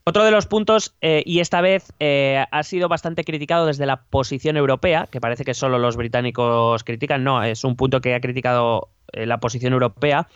Otro 0.07 0.23
de 0.23 0.31
los 0.31 0.47
puntos, 0.47 0.95
eh, 1.01 1.23
y 1.25 1.41
esta 1.41 1.63
vez 1.63 1.91
eh, 1.99 2.45
ha 2.51 2.63
sido 2.63 2.89
bastante 2.89 3.25
criticado 3.25 3.65
desde 3.65 3.87
la 3.87 4.03
posición 4.03 4.59
europea, 4.59 5.09
que 5.11 5.19
parece 5.19 5.47
que 5.47 5.55
solo 5.55 5.79
los 5.79 5.97
británicos 5.97 6.85
critican, 6.85 7.25
no, 7.25 7.43
es 7.43 7.65
un 7.65 7.75
punto 7.75 8.03
que 8.03 8.15
ha 8.15 8.21
criticado 8.21 8.91
eh, 9.13 9.25
la 9.25 9.41
posición 9.41 9.73
europea, 9.73 10.29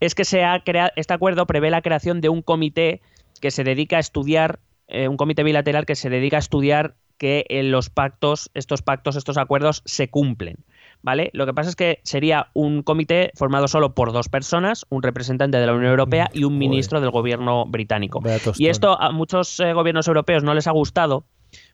es 0.00 0.14
que 0.14 0.24
se 0.24 0.42
ha 0.42 0.58
creado, 0.64 0.90
este 0.96 1.12
acuerdo 1.12 1.46
prevé 1.46 1.68
la 1.68 1.82
creación 1.82 2.22
de 2.22 2.30
un 2.30 2.40
comité 2.40 3.02
que 3.42 3.50
se 3.50 3.62
dedica 3.62 3.98
a 3.98 4.00
estudiar, 4.00 4.60
un 4.88 5.16
comité 5.16 5.42
bilateral 5.42 5.86
que 5.86 5.96
se 5.96 6.10
dedica 6.10 6.36
a 6.36 6.40
estudiar 6.40 6.94
que 7.18 7.46
los 7.64 7.90
pactos, 7.90 8.50
estos 8.54 8.82
pactos, 8.82 9.16
estos 9.16 9.38
acuerdos 9.38 9.82
se 9.86 10.08
cumplen. 10.08 10.56
¿Vale? 11.04 11.28
Lo 11.34 11.44
que 11.44 11.52
pasa 11.52 11.68
es 11.68 11.76
que 11.76 12.00
sería 12.02 12.48
un 12.54 12.82
comité 12.82 13.30
formado 13.34 13.68
solo 13.68 13.94
por 13.94 14.12
dos 14.12 14.30
personas, 14.30 14.86
un 14.88 15.02
representante 15.02 15.58
de 15.58 15.66
la 15.66 15.74
Unión 15.74 15.90
Europea 15.90 16.30
y 16.32 16.44
un 16.44 16.56
ministro 16.56 17.00
del 17.02 17.10
gobierno 17.10 17.66
británico. 17.66 18.22
Y 18.56 18.68
esto 18.68 18.98
a 19.00 19.12
muchos 19.12 19.60
eh, 19.60 19.74
gobiernos 19.74 20.08
europeos 20.08 20.42
no 20.42 20.54
les 20.54 20.66
ha 20.66 20.70
gustado 20.72 21.26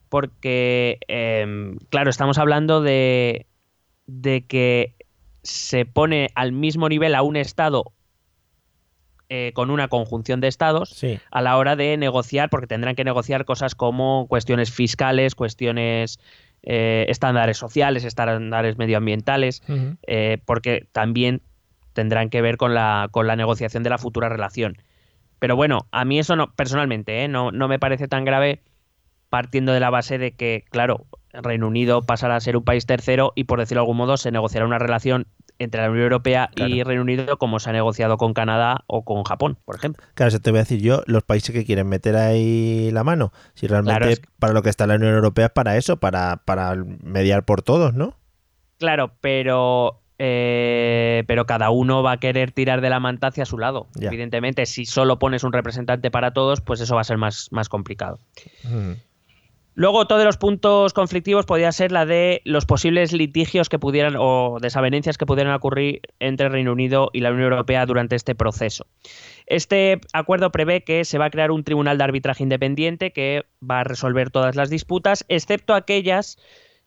porque, 0.09 0.99
eh, 1.07 1.75
claro, 1.89 2.09
estamos 2.09 2.37
hablando 2.37 2.81
de, 2.81 3.47
de 4.05 4.45
que 4.45 4.95
se 5.43 5.85
pone 5.85 6.27
al 6.35 6.51
mismo 6.51 6.89
nivel 6.89 7.15
a 7.15 7.21
un 7.21 7.37
Estado 7.37 7.85
eh, 9.29 9.53
con 9.53 9.71
una 9.71 9.87
conjunción 9.87 10.41
de 10.41 10.49
estados 10.49 10.89
Sí. 10.89 11.17
a 11.31 11.41
la 11.41 11.55
hora 11.55 11.77
de 11.77 11.95
negociar, 11.95 12.49
porque 12.49 12.67
tendrán 12.67 12.95
que 12.95 13.05
negociar 13.05 13.45
cosas 13.45 13.75
como 13.75 14.27
cuestiones 14.27 14.71
fiscales, 14.71 15.35
cuestiones 15.35 16.19
eh, 16.63 17.05
estándares 17.09 17.57
sociales, 17.57 18.03
estándares 18.03 18.77
medioambientales, 18.77 19.63
eh, 20.07 20.37
porque 20.45 20.87
también 20.91 21.41
tendrán 21.93 22.29
que 22.29 22.41
ver 22.41 22.57
con 22.57 22.73
la, 22.73 23.09
con 23.11 23.27
la 23.27 23.35
negociación 23.35 23.83
de 23.83 23.89
la 23.89 23.97
futura 23.97 24.29
relación. 24.29 24.77
Pero 25.39 25.55
bueno, 25.55 25.87
a 25.91 26.05
mí 26.05 26.19
eso 26.19 26.35
no, 26.35 26.53
personalmente, 26.53 27.23
¿eh? 27.23 27.27
no, 27.27 27.51
no 27.51 27.67
me 27.67 27.79
parece 27.79 28.07
tan 28.07 28.25
grave 28.25 28.61
partiendo 29.29 29.71
de 29.71 29.79
la 29.79 29.89
base 29.89 30.17
de 30.17 30.33
que, 30.33 30.65
claro, 30.69 31.07
Reino 31.33 31.67
Unido 31.67 32.03
pasará 32.03 32.35
a 32.35 32.39
ser 32.41 32.57
un 32.57 32.63
país 32.63 32.85
tercero 32.85 33.31
y, 33.35 33.45
por 33.45 33.59
decirlo 33.59 33.79
de 33.79 33.83
algún 33.83 33.97
modo, 33.97 34.17
se 34.17 34.31
negociará 34.31 34.65
una 34.65 34.77
relación 34.77 35.25
entre 35.63 35.81
la 35.81 35.89
Unión 35.89 36.03
Europea 36.03 36.49
y. 36.55 36.83
Reino 36.83 37.01
Unido 37.03 37.37
como 37.37 37.59
se 37.59 37.69
ha 37.69 37.73
negociado 37.73 38.17
con 38.17 38.33
Canadá 38.33 38.83
o 38.87 39.03
con 39.05 39.23
Japón, 39.23 39.57
por 39.65 39.75
ejemplo. 39.75 40.03
Claro, 40.13 40.29
eso 40.29 40.39
te 40.39 40.51
voy 40.51 40.59
a 40.59 40.63
decir 40.63 40.81
yo, 40.81 41.03
los 41.05 41.23
países 41.23 41.51
que 41.53 41.65
quieren 41.65 41.87
meter 41.87 42.15
ahí 42.15 42.89
la 42.91 43.03
mano. 43.03 43.31
Si 43.53 43.67
realmente 43.67 43.97
Claro, 43.99 44.11
es 44.11 44.19
que- 44.19 44.27
para 44.39 44.53
lo 44.53 44.61
que 44.63 44.69
está 44.69 44.87
la 44.87 44.95
Unión 44.95 45.13
Europea 45.13 45.45
es 45.47 45.51
para 45.51 45.77
eso, 45.77 45.97
para, 45.97 46.37
para 46.45 46.75
mediar 46.75 47.45
por 47.45 47.61
todos, 47.61 47.93
¿no? 47.93 48.15
Claro, 48.77 49.11
pero 49.21 49.97
eh, 50.23 51.23
pero 51.27 51.45
cada 51.45 51.71
uno 51.71 52.03
va 52.03 52.11
a 52.13 52.17
querer 52.17 52.51
tirar 52.51 52.81
de 52.81 52.89
la 52.91 52.99
manta 52.99 53.27
hacia 53.27 53.45
su 53.45 53.57
lado. 53.57 53.87
Evidentemente, 53.99 54.65
si 54.67 54.85
solo 54.85 55.17
pones 55.17 55.43
un 55.43 55.51
representante 55.51 56.11
para 56.11 56.31
todos, 56.31 56.61
pues 56.61 56.79
eso 56.79 56.93
va 56.95 57.01
a 57.01 57.05
ser 57.05 57.17
más, 57.17 57.47
más 57.51 57.69
complicado. 57.69 58.19
Ujú. 58.65 58.97
Luego, 59.73 59.99
otro 59.99 60.17
de 60.17 60.25
los 60.25 60.37
puntos 60.37 60.91
conflictivos 60.91 61.45
podría 61.45 61.71
ser 61.71 61.93
la 61.93 62.05
de 62.05 62.41
los 62.43 62.65
posibles 62.65 63.13
litigios 63.13 63.69
que 63.69 63.79
pudieran 63.79 64.15
o 64.17 64.57
desavenencias 64.61 65.17
que 65.17 65.25
pudieran 65.25 65.53
ocurrir 65.53 66.01
entre 66.19 66.49
Reino 66.49 66.73
Unido 66.73 67.09
y 67.13 67.21
la 67.21 67.31
Unión 67.31 67.53
Europea 67.53 67.85
durante 67.85 68.17
este 68.17 68.35
proceso. 68.35 68.85
Este 69.47 70.01
acuerdo 70.11 70.51
prevé 70.51 70.83
que 70.83 71.05
se 71.05 71.17
va 71.17 71.25
a 71.25 71.29
crear 71.29 71.51
un 71.51 71.63
tribunal 71.63 71.97
de 71.97 72.03
arbitraje 72.03 72.43
independiente 72.43 73.13
que 73.13 73.45
va 73.67 73.79
a 73.79 73.83
resolver 73.85 74.29
todas 74.29 74.57
las 74.57 74.69
disputas, 74.69 75.23
excepto 75.29 75.73
aquellas 75.73 76.37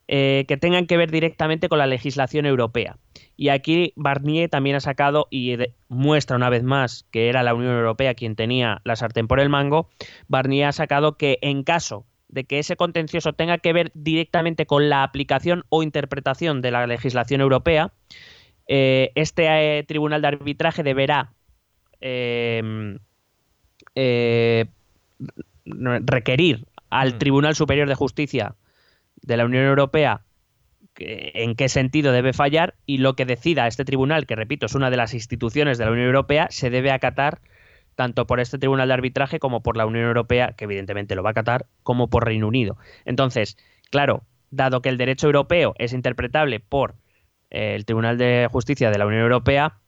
eh, 0.06 0.44
que 0.46 0.58
tengan 0.58 0.86
que 0.86 0.98
ver 0.98 1.10
directamente 1.10 1.70
con 1.70 1.78
la 1.78 1.86
legislación 1.86 2.44
europea. 2.44 2.98
Y 3.34 3.48
aquí 3.48 3.94
Barnier 3.96 4.50
también 4.50 4.76
ha 4.76 4.80
sacado 4.80 5.26
y 5.30 5.56
muestra 5.88 6.36
una 6.36 6.50
vez 6.50 6.62
más 6.62 7.06
que 7.10 7.30
era 7.30 7.42
la 7.42 7.54
Unión 7.54 7.72
Europea 7.72 8.12
quien 8.12 8.36
tenía 8.36 8.82
la 8.84 8.96
sartén 8.96 9.26
por 9.26 9.40
el 9.40 9.48
mango. 9.48 9.88
Barnier 10.28 10.66
ha 10.66 10.72
sacado 10.72 11.16
que 11.16 11.38
en 11.40 11.62
caso 11.62 12.04
de 12.34 12.44
que 12.44 12.58
ese 12.58 12.76
contencioso 12.76 13.32
tenga 13.32 13.58
que 13.58 13.72
ver 13.72 13.92
directamente 13.94 14.66
con 14.66 14.88
la 14.88 15.04
aplicación 15.04 15.64
o 15.68 15.82
interpretación 15.82 16.60
de 16.62 16.72
la 16.72 16.86
legislación 16.86 17.40
europea, 17.40 17.92
eh, 18.66 19.12
este 19.14 19.78
eh, 19.78 19.84
tribunal 19.84 20.20
de 20.20 20.28
arbitraje 20.28 20.82
deberá 20.82 21.32
eh, 22.00 22.98
eh, 23.94 24.66
requerir 25.64 26.66
al 26.90 27.14
Mm. 27.14 27.18
Tribunal 27.18 27.54
Superior 27.54 27.88
de 27.88 27.94
Justicia 27.94 28.54
de 29.22 29.36
la 29.36 29.44
Unión 29.44 29.64
Europea 29.64 30.20
que- 30.94 31.32
en 31.34 31.54
qué 31.54 31.68
sentido 31.68 32.12
debe 32.12 32.32
fallar 32.32 32.74
y 32.86 32.98
lo 32.98 33.14
que 33.16 33.24
decida 33.24 33.66
este 33.66 33.84
tribunal, 33.84 34.26
que 34.26 34.36
repito, 34.36 34.66
es 34.66 34.74
una 34.74 34.90
de 34.90 34.96
las 34.96 35.14
instituciones 35.14 35.78
de 35.78 35.84
la 35.86 35.90
Unión 35.92 36.06
Europea, 36.06 36.46
se 36.50 36.70
debe 36.70 36.90
acatar 36.90 37.40
tanto 37.94 38.26
por 38.26 38.40
este 38.40 38.58
tribunal 38.58 38.88
de 38.88 38.94
arbitraje 38.94 39.38
como 39.38 39.62
por 39.62 39.76
la 39.76 39.86
Unión 39.86 40.06
Europea, 40.06 40.52
que 40.56 40.64
evidentemente 40.64 41.14
lo 41.14 41.22
va 41.22 41.30
a 41.30 41.32
acatar, 41.32 41.66
como 41.82 42.08
por 42.08 42.24
Reino 42.24 42.48
Unido. 42.48 42.76
Entonces, 43.04 43.56
claro, 43.90 44.24
dado 44.50 44.82
que 44.82 44.88
el 44.88 44.96
derecho 44.96 45.26
europeo 45.26 45.74
es 45.78 45.92
interpretable 45.92 46.60
por 46.60 46.94
eh, 47.50 47.74
el 47.74 47.84
Tribunal 47.84 48.18
de 48.18 48.48
Justicia 48.50 48.90
de 48.90 48.98
la 48.98 49.06
Unión 49.06 49.22
Europea, 49.22 49.78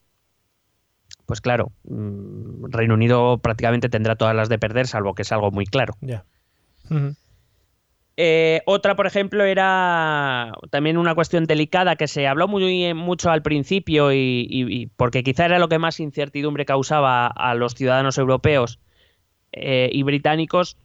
pues 1.27 1.41
claro, 1.41 1.73
mm, 1.85 2.67
Reino 2.71 2.95
Unido 2.95 3.39
prácticamente 3.39 3.89
tendrá 3.89 4.17
todas 4.17 4.35
las 4.35 4.49
de 4.49 4.59
perder, 4.59 4.87
salvo 4.87 5.15
que 5.15 5.23
es 5.23 5.33
algo 5.33 5.51
muy 5.51 5.67
claro. 5.67 5.95
Ya. 6.01 6.25
Eh, 8.19 8.63
otra, 8.65 8.97
por 8.97 9.07
ejemplo, 9.07 9.45
era 9.45 10.53
también 10.71 10.97
una 10.97 11.15
cuestión 11.15 11.45
delicada 11.45 11.97
que 11.97 12.09
se 12.09 12.27
habló 12.27 12.49
muy 12.49 12.95
mucho 12.95 13.31
al 13.31 13.43
principio 13.43 14.13
y, 14.13 14.47
y- 14.49 14.73
y 14.83 14.87
porque 14.87 15.23
quizá 15.23 15.45
era 15.45 15.59
lo 15.59 15.69
que 15.69 15.79
más 15.79 16.01
incertidumbre 16.01 16.65
causaba 16.65 17.27
a 17.27 17.55
los 17.55 17.75
ciudadanos 17.75 18.17
europeos 18.17 18.79
eh, 19.53 19.91
y 19.93 20.03
británicos, 20.03 20.79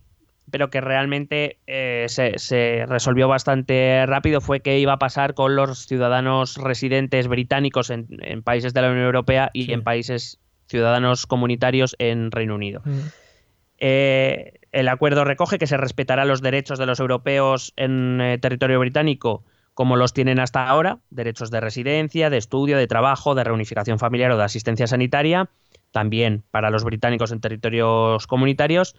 pero 0.50 0.70
que 0.70 0.82
realmente 0.82 1.60
eh, 1.68 2.08
se, 2.10 2.38
se 2.38 2.86
resolvió 2.86 3.30
bastante 3.30 4.06
rápido, 4.06 4.42
fue 4.42 4.60
qué 4.60 4.80
iba 4.80 4.94
a 4.94 5.00
pasar 5.00 5.34
con 5.34 5.56
los 5.56 5.86
ciudadanos 5.86 6.58
residentes 6.58 7.30
británicos 7.30 7.90
en, 7.92 8.08
en 8.22 8.44
países 8.44 8.74
de 8.74 8.82
la 8.82 8.90
Unión 8.92 9.06
Europea 9.06 9.50
y 9.54 9.66
Sí. 9.68 9.72
en 9.74 9.84
países 9.84 10.38
ciudadanos 10.68 11.26
comunitarios 11.28 11.96
en 12.00 12.30
Reino 12.32 12.56
Unido. 12.56 12.82
Ujú. 12.86 13.00
Eh, 13.78 14.54
el 14.72 14.88
acuerdo 14.88 15.24
recoge 15.26 15.58
que 15.58 15.68
se 15.68 15.78
respetará 15.78 16.26
los 16.26 16.42
derechos 16.42 16.80
de 16.80 16.86
los 16.86 17.00
europeos 17.00 17.74
en 17.76 18.20
eh, 18.22 18.38
territorio 18.38 18.80
británico 18.80 19.44
como 19.74 19.96
los 19.96 20.14
tienen 20.14 20.40
hasta 20.40 20.68
ahora, 20.68 21.00
derechos 21.10 21.50
de 21.50 21.62
residencia, 21.62 22.30
de 22.30 22.38
estudio, 22.38 22.78
de 22.78 22.88
trabajo, 22.88 23.36
de 23.36 23.44
reunificación 23.46 24.00
familiar 24.00 24.30
o 24.32 24.38
de 24.38 24.44
asistencia 24.44 24.86
sanitaria, 24.86 25.50
también 25.92 26.44
para 26.52 26.70
los 26.70 26.84
británicos 26.84 27.32
en 27.32 27.40
territorios 27.40 28.28
comunitarios. 28.28 28.96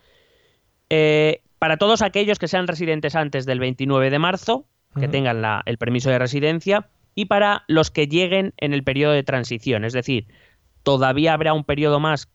Eh, 0.89 1.41
para 1.59 1.77
todos 1.77 2.01
aquellos 2.01 2.39
que 2.39 2.47
sean 2.47 2.67
residentes 2.67 3.15
antes 3.15 3.45
del 3.45 3.59
29 3.59 4.09
de 4.09 4.19
marzo, 4.19 4.65
que 4.99 5.07
tengan 5.07 5.41
la- 5.41 5.61
el 5.65 5.77
permiso 5.77 6.09
de 6.09 6.19
residencia, 6.19 6.89
y 7.15 7.25
para 7.25 7.63
los 7.67 7.89
que 7.91 8.07
lleguen 8.07 8.53
en 8.57 8.73
el 8.73 8.83
periodo 8.83 9.13
de 9.13 9.23
transición, 9.23 9.85
es 9.85 9.93
decir, 9.93 10.27
todavía 10.83 11.33
habrá 11.33 11.53
un 11.53 11.63
periodo 11.63 11.99
más 11.99 12.29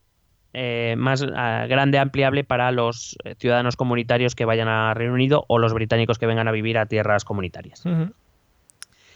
eh, 0.54 0.94
más 0.96 1.24
ah, 1.34 1.66
grande, 1.68 1.98
ampliable 1.98 2.44
para 2.44 2.72
los 2.72 3.16
eh, 3.24 3.34
ciudadanos 3.38 3.76
comunitarios 3.76 4.34
que 4.34 4.44
vayan 4.44 4.68
a 4.68 4.94
Reino 4.94 5.14
Unido 5.14 5.44
o 5.48 5.58
los 5.58 5.74
británicos 5.74 6.18
que 6.18 6.26
vengan 6.26 6.48
a 6.48 6.52
vivir 6.52 6.78
a 6.78 6.86
tierras 6.86 7.24
comunitarias. 7.24 7.84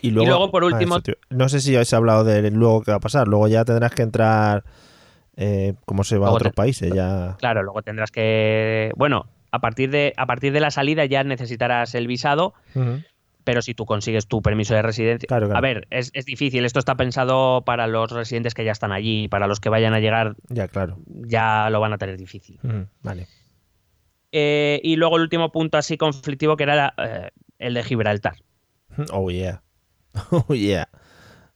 Y 0.02 0.10
luego, 0.10 0.28
luego, 0.28 0.50
por 0.50 0.64
ah, 0.64 0.66
último- 0.66 0.96
eso 0.96 1.12
no 1.30 1.48
sé 1.48 1.60
si 1.60 1.74
habéis 1.74 1.92
hablado 1.94 2.24
de 2.24 2.50
luego 2.50 2.82
qué 2.82 2.90
va 2.90 2.96
a 2.96 3.00
pasar. 3.00 3.28
Luego 3.28 3.46
ya 3.48 3.64
tendrás 3.64 3.92
que 3.92 4.02
entrar, 4.02 4.64
eh, 5.36 5.74
como 5.86 6.04
se 6.04 6.18
va 6.18 6.28
a 6.28 6.32
otros 6.32 6.52
países. 6.52 6.92
Ya. 6.92 7.36
Claro, 7.38 7.62
luego 7.62 7.82
tendrás 7.82 8.10
que, 8.10 8.90
bueno, 8.96 9.26
a 9.52 9.60
partir 9.60 9.90
de 9.90 10.12
a 10.16 10.26
partir 10.26 10.52
de 10.52 10.60
la 10.60 10.70
salida 10.70 11.04
ya 11.04 11.22
necesitarás 11.24 11.94
el 11.94 12.06
visado. 12.08 12.54
Pero 13.44 13.62
si 13.62 13.74
tú 13.74 13.84
consigues 13.86 14.26
tu 14.26 14.40
permiso 14.42 14.74
de 14.74 14.82
residencia, 14.82 15.26
Claro, 15.26 15.46
claro. 15.46 15.58
a 15.58 15.60
ver, 15.60 15.86
es, 15.90 16.10
es 16.14 16.24
difícil. 16.24 16.64
Esto 16.64 16.78
está 16.78 16.94
pensado 16.96 17.62
para 17.64 17.86
los 17.86 18.10
residentes 18.10 18.54
que 18.54 18.64
ya 18.64 18.72
están 18.72 18.92
allí, 18.92 19.28
para 19.28 19.46
los 19.46 19.60
que 19.60 19.68
vayan 19.68 19.94
a 19.94 20.00
llegar 20.00 20.36
Ya, 20.48 20.68
claro. 20.68 20.98
ya 21.06 21.68
lo 21.70 21.80
van 21.80 21.92
a 21.92 21.98
tener 21.98 22.16
difícil. 22.16 22.58
Ujú. 22.62 22.86
Vale. 23.02 23.26
Eh, 24.32 24.80
y 24.82 24.96
luego 24.96 25.16
el 25.16 25.22
último 25.22 25.52
punto 25.52 25.76
así 25.78 25.96
conflictivo 25.98 26.56
que 26.56 26.62
era 26.62 26.74
la- 26.74 26.94
eh, 26.98 27.30
el 27.58 27.74
de 27.74 27.82
Gibraltar. 27.84 28.36
Oh, 29.12 29.30
yeah. 29.30 29.62
Oh, 30.30 30.54
yeah. 30.54 30.88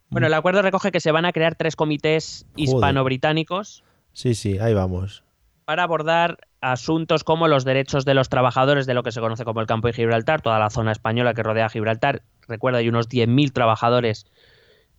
Bueno, 0.09 0.27
el 0.29 0.35
acuerdo 0.35 0.63
recoge 0.63 0.93
que 0.93 1.01
se 1.01 1.11
van 1.11 1.25
a 1.25 1.33
crear 1.33 1.57
tres 1.57 1.75
comités 1.77 2.47
hispano-británicos. 2.57 3.83
Sí, 4.13 4.35
sí, 4.35 4.59
ahí 4.59 4.73
vamos. 4.73 5.25
Para 5.65 5.83
abordar 5.83 6.39
asuntos 6.73 7.25
como 7.25 7.49
los 7.49 7.65
derechos 7.65 8.05
de 8.05 8.15
los 8.15 8.29
trabajadores 8.29 8.87
de 8.87 8.95
lo 8.95 9.03
que 9.03 9.13
se 9.13 9.21
conoce 9.21 9.45
como 9.45 9.61
el 9.61 9.67
campo 9.67 9.89
de 9.89 9.95
Gibraltar, 9.95 10.43
toda 10.43 10.59
la 10.59 10.71
zona 10.71 10.93
española 10.93 11.35
que 11.35 11.43
rodea 11.43 11.69
Gibraltar. 11.69 12.23
Recuerda, 12.49 12.79
hay 12.79 12.89
unos 12.89 13.09
10.000 13.09 13.53
trabajadores 13.53 14.27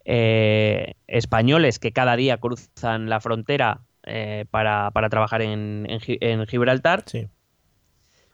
eh, 0.06 0.94
españoles 1.08 1.80
que 1.80 1.92
cada 1.92 2.16
día 2.16 2.38
cruzan 2.38 3.10
la 3.10 3.20
frontera 3.20 3.82
eh, 4.04 4.46
para, 4.50 4.92
trabajar 5.10 5.42
en, 5.42 5.88
Gibraltar. 6.48 7.04
Sí. 7.06 7.28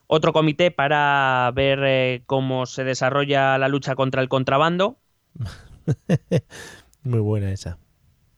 Otro 0.05 0.33
comité 0.33 0.69
para 0.69 1.51
ver 1.55 1.79
eh, 1.83 2.23
cómo 2.27 2.65
se 2.67 2.83
desarrolla 2.83 3.57
la 3.57 3.67
lucha 3.67 3.95
contra 3.95 4.21
el 4.21 4.29
contrabando. 4.29 4.99
Muy 7.03 7.19
buena 7.19 7.51
esa. 7.51 7.79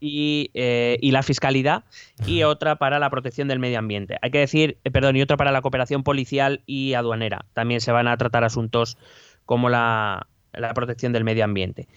Eh, 0.02 0.98
y, 1.02 1.12
la 1.12 1.24
fiscalidad 1.24 1.86
y 2.28 2.44
otra 2.44 2.76
para 2.76 3.00
la 3.00 3.10
protección 3.10 3.48
del 3.48 3.60
medio 3.60 3.80
ambiente. 3.80 4.18
Hay 4.22 4.30
que 4.30 4.40
decir, 4.40 4.78
eh, 4.84 4.92
perdón, 4.92 5.16
y 5.16 5.22
otra 5.22 5.38
para 5.38 5.52
la 5.52 5.62
cooperación 5.62 6.04
policial 6.04 6.62
y 6.66 6.94
aduanera. 6.94 7.46
También 7.54 7.80
se 7.80 7.92
van 7.92 8.08
a 8.08 8.18
tratar 8.18 8.44
asuntos 8.44 8.98
como 9.46 9.70
la, 9.70 10.28
protección 10.76 11.14
del 11.14 11.24
medio 11.24 11.46
ambiente. 11.46 11.88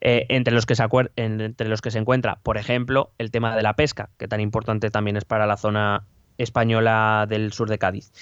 Eh, 0.00 0.26
entre, 0.28 0.54
los 0.54 0.64
que 0.64 0.74
se 0.74 0.84
entre 1.16 1.68
los 1.68 1.82
que 1.82 1.90
se 1.90 1.98
encuentra, 1.98 2.38
por 2.42 2.56
ejemplo, 2.56 3.12
el 3.18 3.30
tema 3.30 3.54
de 3.54 3.62
la 3.62 3.74
pesca, 3.74 4.10
que 4.16 4.28
tan 4.28 4.40
importante 4.40 4.90
también 4.90 5.16
es 5.16 5.24
para 5.24 5.46
la 5.46 5.56
zona 5.56 6.06
española 6.38 7.26
del 7.28 7.52
sur 7.52 7.68
de 7.68 7.78
Cádiz. 7.78 8.12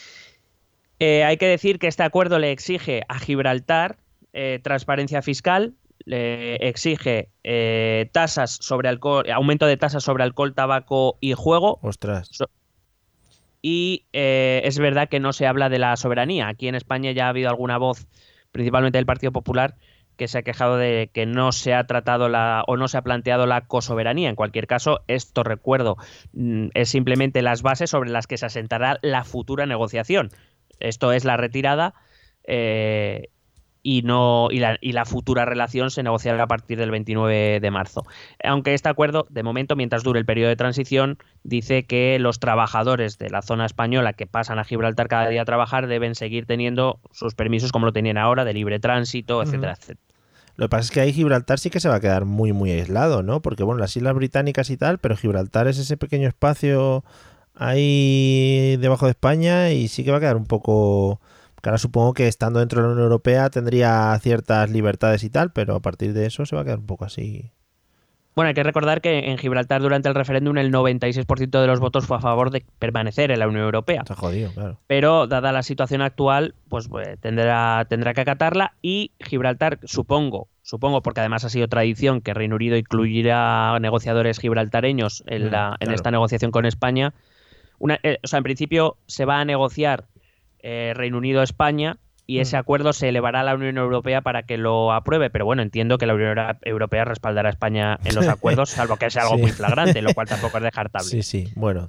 hay 0.99 1.37
que 1.37 1.47
decir 1.47 1.79
que 1.79 1.87
este 1.87 2.03
acuerdo 2.03 2.39
le 2.41 2.51
exige 2.51 3.05
a 3.09 3.19
Gibraltar 3.19 3.99
transparencia 4.63 5.23
fiscal, 5.23 5.75
le 6.05 6.57
exige 6.57 7.31
eh, 7.45 8.09
tasas 8.13 8.59
sobre 8.61 8.89
alcohol, 8.89 9.31
aumento 9.31 9.67
de 9.67 9.77
tasas 9.77 10.05
sobre 10.05 10.25
alcohol, 10.25 10.55
tabaco 10.55 11.19
y 11.21 11.35
juego. 11.35 11.79
Ostras. 11.83 12.31
y 13.61 14.07
eh, 14.13 14.63
es 14.65 14.79
verdad 14.79 15.09
que 15.09 15.21
no 15.21 15.33
se 15.33 15.47
habla 15.47 15.69
de 15.69 15.79
la 15.79 15.97
soberanía. 15.97 16.49
Aquí 16.49 16.69
en 16.69 16.75
España 16.75 17.13
ya 17.13 17.27
ha 17.27 17.31
habido 17.31 17.51
alguna 17.51 17.79
voz, 17.79 18.07
principalmente 18.53 18.99
del 18.99 19.07
Partido 19.07 19.33
Popular, 19.33 19.77
que 20.19 20.29
se 20.29 20.39
ha 20.39 20.43
quejado 20.43 20.77
de 20.77 21.11
que 21.13 21.27
no 21.27 21.53
se 21.53 21.75
ha 21.75 21.87
tratado 21.87 22.29
la 22.29 22.65
o 22.67 22.77
no 22.77 22.89
se 22.89 22.99
ha 22.99 23.03
planteado 23.03 23.47
la 23.47 23.63
cosoberanía. 23.63 24.29
En 24.29 24.37
cualquier 24.37 24.67
caso, 24.67 25.01
esto 25.07 25.45
recuerdo 25.45 25.97
mm, 26.33 26.69
es 26.75 26.91
simplemente 26.91 27.41
las 27.41 27.63
bases 27.63 27.91
sobre 27.91 28.11
las 28.11 28.27
que 28.27 28.37
se 28.37 28.47
asentará 28.47 28.99
la 29.03 29.25
futura 29.25 29.65
negociación. 29.65 30.31
Esto 30.81 31.13
es 31.13 31.25
la 31.25 31.37
retirada 31.37 31.95
eh, 32.45 33.29
y, 33.83 34.03
no, 34.03 34.49
y, 34.51 34.59
la, 34.59 34.79
y 34.81 34.93
la 34.93 35.05
futura 35.05 35.45
relación 35.45 35.91
se 35.91 36.03
negociará 36.03 36.43
a 36.43 36.47
partir 36.47 36.79
del 36.79 36.91
29 36.91 37.61
de 37.61 37.71
marzo. 37.71 38.05
Aunque 38.43 38.75
este 38.75 38.89
acuerdo, 38.89 39.27
de 39.31 39.43
momento, 39.43 39.77
mientras 39.77 40.03
dure 40.03 40.19
el 40.19 40.27
periodo 40.27 40.49
de 40.49 40.57
transición, 40.57 41.19
dice 41.43 41.85
que 41.85 42.19
los 42.19 42.41
trabajadores 42.41 43.19
de 43.19 43.31
la 43.31 43.43
zona 43.43 43.67
española 43.67 44.13
que 44.13 44.27
pasan 44.27 44.59
a 44.59 44.65
Gibraltar 44.65 45.09
cada 45.09 45.29
día 45.29 45.43
a 45.43 45.45
trabajar 45.45 45.87
deben 45.87 46.15
seguir 46.15 46.47
teniendo 46.47 47.01
sus 47.13 47.35
permisos 47.35 47.73
como 47.73 47.87
lo 47.87 47.93
tenían 47.93 48.19
ahora, 48.19 48.45
de 48.45 48.55
libre 48.55 48.81
tránsito, 48.81 49.43
etcétera, 49.43 49.73
etcétera. 49.73 50.09
Lo 50.57 50.65
que 50.65 50.71
pasa 50.71 50.83
es 50.83 50.91
que 50.91 51.01
ahí 51.01 51.13
Gibraltar 51.13 51.61
sí 51.61 51.71
que 51.71 51.79
se 51.79 51.89
va 51.89 51.95
a 51.95 52.01
quedar 52.01 52.25
muy, 52.25 52.53
muy 52.53 52.73
aislado, 52.73 53.23
¿no? 53.23 53.41
Porque, 53.41 53.63
bueno, 53.63 53.79
las 53.79 53.97
islas 53.97 54.15
británicas 54.15 54.71
y 54.71 54.77
tal, 54.77 54.99
pero 54.99 55.17
Gibraltar 55.17 55.69
es 55.69 55.79
ese 55.79 55.97
pequeño 55.97 56.27
espacio 56.27 57.05
ahí 57.55 58.77
debajo 58.81 59.07
de 59.07 59.13
España 59.13 59.71
y 59.71 59.87
sí 59.87 60.05
que 60.05 60.11
va 60.11 60.17
a 60.17 60.21
quedar 60.21 60.37
un 60.37 60.47
poco 60.47 61.21
ahora 61.69 61.79
supongo 61.79 62.15
que 62.15 62.29
estando 62.29 62.61
dentro 62.61 62.81
de 62.81 62.87
la 62.87 62.93
Unión 62.93 63.05
Europea 63.05 63.51
tendría 63.51 64.19
ciertas 64.21 64.71
libertades 64.71 65.23
y 65.25 65.31
tal, 65.31 65.53
pero 65.53 65.77
a 65.77 65.81
partir 65.81 66.13
de 66.13 66.27
eso 66.27 66.47
se 66.47 66.57
va 66.57 66.63
a 66.63 66.65
quedar 66.65 66.79
un 66.79 66.87
poco 66.87 67.05
así. 67.05 67.53
Bueno, 68.39 68.51
hay 68.51 68.55
que 68.55 68.63
recordar 68.63 69.01
que 69.01 69.31
en 69.31 69.37
Gibraltar 69.37 69.83
durante 69.83 70.09
el 70.09 70.15
referéndum 70.15 70.57
el 70.59 70.73
96% 70.73 71.61
de 71.61 71.67
los 71.67 71.81
votos 71.81 72.07
fue 72.07 72.19
a 72.19 72.21
favor 72.21 72.53
de 72.53 72.65
permanecer 72.79 73.33
en 73.33 73.41
la 73.41 73.49
Unión 73.49 73.65
Europea. 73.65 74.03
Está 74.03 74.15
jodido, 74.15 74.53
claro. 74.53 74.79
Pero 74.87 75.27
dada 75.27 75.51
la 75.51 75.65
situación 75.65 76.03
actual, 76.03 76.55
pues, 76.69 76.87
pues, 76.87 77.19
tendrá, 77.19 77.85
tendrá 77.89 78.15
que 78.15 78.21
acatarla 78.21 78.75
y 78.81 79.11
Gibraltar, 79.19 79.81
supongo, 79.83 80.47
supongo 80.63 81.03
porque 81.03 81.19
además 81.19 81.45
ha 81.45 81.49
sido 81.49 81.67
tradición 81.67 82.21
que 82.21 82.33
Reino 82.33 82.55
Unido 82.55 82.77
incluirá 82.77 83.77
negociadores 83.81 84.39
gibraltareños 84.39 85.25
en, 85.27 85.49
mm, 85.49 85.51
la, 85.51 85.77
en 85.81 85.91
esta 85.91 86.13
negociación 86.13 86.53
con 86.53 86.65
España. 86.65 87.15
Una, 87.81 87.99
eh, 88.05 88.19
o 88.23 88.29
sea, 88.29 88.37
en 88.37 88.45
principio 88.45 88.99
se 89.07 89.25
va 89.25 89.41
a 89.41 89.45
negociar 89.45 90.05
eh, 90.61 90.93
Reino 90.95 91.19
Unido-España 91.19 91.99
y 92.29 92.41
ese 92.41 92.57
mm. 92.57 92.61
acuerdo 92.61 92.93
se 92.93 93.09
elevará 93.09 93.41
a 93.41 93.43
la 93.43 93.55
Unión 93.55 93.79
Europea 93.79 94.21
para 94.21 94.43
que 94.43 94.59
lo 94.59 94.93
apruebe. 94.93 95.31
Pero 95.31 95.47
bueno, 95.47 95.63
entiendo 95.63 95.97
que 95.97 96.05
la 96.05 96.15
Unión 96.15 96.37
Europea 96.63 97.07
respaldará 97.07 97.49
a 97.49 97.53
España 97.53 97.99
en 98.05 98.15
los 98.15 98.29
acuerdos, 98.29 98.69
salvo 98.69 98.97
que 98.97 99.11
sea 99.11 99.23
algo 99.23 99.39
muy 99.39 99.51
flagrante, 99.51 100.03
lo 100.03 100.13
cual 100.13 100.29
tampoco 100.29 100.59
es 100.59 100.65
descartable. 100.65 101.09
Sí, 101.09 101.23
sí, 101.23 101.49
bueno, 101.57 101.89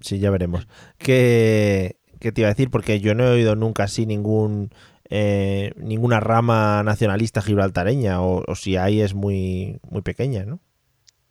sí, 0.00 0.20
ya 0.20 0.30
veremos. 0.30 0.68
¿Qué, 0.98 1.96
te 2.20 2.40
iba 2.40 2.46
a 2.46 2.52
decir? 2.52 2.70
Porque 2.70 3.00
yo 3.00 3.16
no 3.16 3.24
he 3.24 3.30
oído 3.30 3.56
nunca 3.56 3.84
así 3.84 4.06
ningún... 4.06 4.70
Eh, 5.12 5.72
ninguna 5.74 6.20
rama 6.20 6.84
nacionalista 6.84 7.42
gibraltareña 7.42 8.22
o, 8.22 8.54
si 8.54 8.76
hay 8.76 9.00
es 9.00 9.12
muy 9.12 9.80
muy 9.90 10.02
pequeña, 10.02 10.44
¿no? 10.44 10.60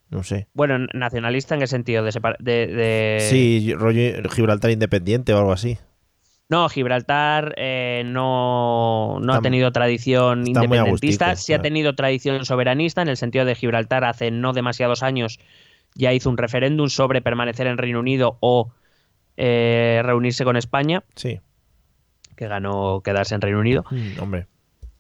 No 0.10 0.24
sé. 0.24 0.50
Bueno, 0.54 0.86
nacionalista 0.94 1.56
en 1.56 1.62
qué 1.62 1.68
sentido 1.68 2.04
de, 2.04 2.12
de... 2.42 3.18
Sí, 3.22 3.74
rollo 3.76 4.30
Gibraltar 4.30 4.72
independiente 4.72 5.34
o 5.34 5.38
algo 5.38 5.54
así. 5.54 5.78
No, 6.50 6.68
Gibraltar 6.68 7.54
eh, 7.58 8.04
no, 8.08 9.20
ha 9.30 9.42
tenido 9.42 9.72
tradición 9.72 10.48
independentista, 10.48 11.36
sí 11.36 11.54
ha 11.54 11.62
tenido 11.62 11.94
tradición 11.94 12.44
soberanista, 12.44 13.04
en 13.04 13.10
el 13.10 13.18
sentido 13.18 13.46
de 13.46 13.54
Gibraltar 13.54 14.04
hace 14.04 14.32
no 14.32 14.52
demasiados 14.52 15.04
años 15.04 15.40
ya 15.96 16.14
hizo 16.14 16.30
un 16.30 16.38
referéndum 16.38 16.90
sobre 16.90 17.22
permanecer 17.22 17.68
en 17.68 17.78
Reino 17.78 18.00
Unido 18.00 18.38
o 18.40 18.72
eh, 19.38 20.02
reunirse 20.04 20.44
con 20.44 20.58
España. 20.58 21.04
Sí. 21.16 21.40
Que 22.36 22.48
ganó 22.48 23.02
quedarse 23.04 23.36
en 23.36 23.42
Reino 23.42 23.60
Unido. 23.60 23.86
Mm, 23.92 24.22
hombre. 24.22 24.48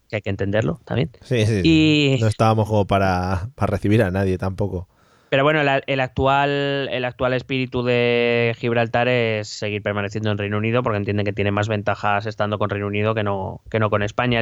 Que 0.10 0.18
hay 0.18 0.22
que 0.22 0.30
entenderlo 0.30 0.80
también. 0.86 1.12
Sí, 1.22 1.46
sí. 1.46 1.62
Y... 1.64 2.18
No 2.20 2.28
estábamos 2.28 2.68
como 2.68 2.86
para, 2.86 3.50
para 3.56 3.72
recibir 3.72 4.04
a 4.04 4.12
nadie 4.12 4.38
tampoco. 4.38 4.88
Pero 5.30 5.44
bueno, 5.44 5.62
el, 5.62 6.00
actual, 6.00 6.90
el 6.92 7.06
actual 7.06 7.34
espíritu 7.34 7.84
de 7.84 8.56
Gibraltar 8.58 9.08
es 9.08 9.48
seguir 9.48 9.84
permaneciendo 9.84 10.32
en 10.32 10.40
Reino 10.40 10.58
Unido 10.58 10.82
porque 10.82 10.98
entienden 10.98 11.26
que 11.26 11.34
tiene 11.34 11.52
más 11.52 11.68
ventajas 11.68 12.26
estando 12.26 12.58
con 12.58 12.70
Reino 12.70 12.88
Unido 12.88 13.14
que 13.14 13.24
no, 13.24 13.62
que 13.70 13.80
no 13.80 13.92
con 13.92 14.02
España. 14.02 14.42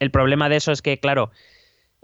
El, 0.00 0.10
problema 0.10 0.48
de 0.48 0.56
eso 0.56 0.72
es 0.72 0.82
que, 0.82 0.98
claro, 0.98 1.30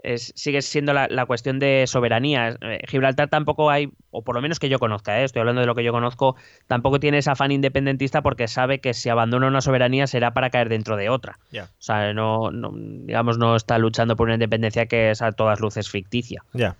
es, 0.01 0.31
sigue 0.35 0.61
siendo 0.61 0.93
la, 0.93 1.25
cuestión 1.25 1.59
de 1.59 1.83
soberanía. 1.87 2.57
Eh, 2.61 2.79
Gibraltar 2.87 3.27
tampoco 3.27 3.69
hay, 3.69 3.91
o 4.11 4.23
por 4.23 4.35
lo 4.35 4.41
menos 4.41 4.59
que 4.59 4.69
yo 4.69 4.79
conozca, 4.79 5.19
eh, 5.19 5.25
estoy 5.25 5.41
hablando 5.41 5.59
de 5.59 5.67
lo 5.67 5.75
que 5.75 5.83
yo 5.83 5.91
conozco, 5.91 6.37
tampoco 6.67 7.01
tiene 7.01 7.17
ese 7.17 7.31
afán 7.31 7.51
independentista 7.51 8.21
porque 8.21 8.47
sabe 8.47 8.79
que 8.79 8.93
si 8.93 9.09
abandona 9.09 9.47
una 9.47 9.59
soberanía 9.59 10.07
será 10.07 10.33
para 10.33 10.49
caer 10.49 10.69
dentro 10.69 10.95
de 10.95 11.09
otra. 11.09 11.37
O 11.53 11.67
sea, 11.79 12.13
no, 12.13 12.49
digamos, 12.53 13.37
no 13.37 13.57
está 13.57 13.77
luchando 13.77 14.15
por 14.15 14.27
una 14.27 14.35
independencia 14.35 14.85
que 14.85 15.11
es 15.11 15.21
a 15.21 15.33
todas 15.33 15.59
luces 15.59 15.89
ficticia. 15.89 16.43
Ya. 16.53 16.77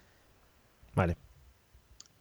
Vale. 0.95 1.17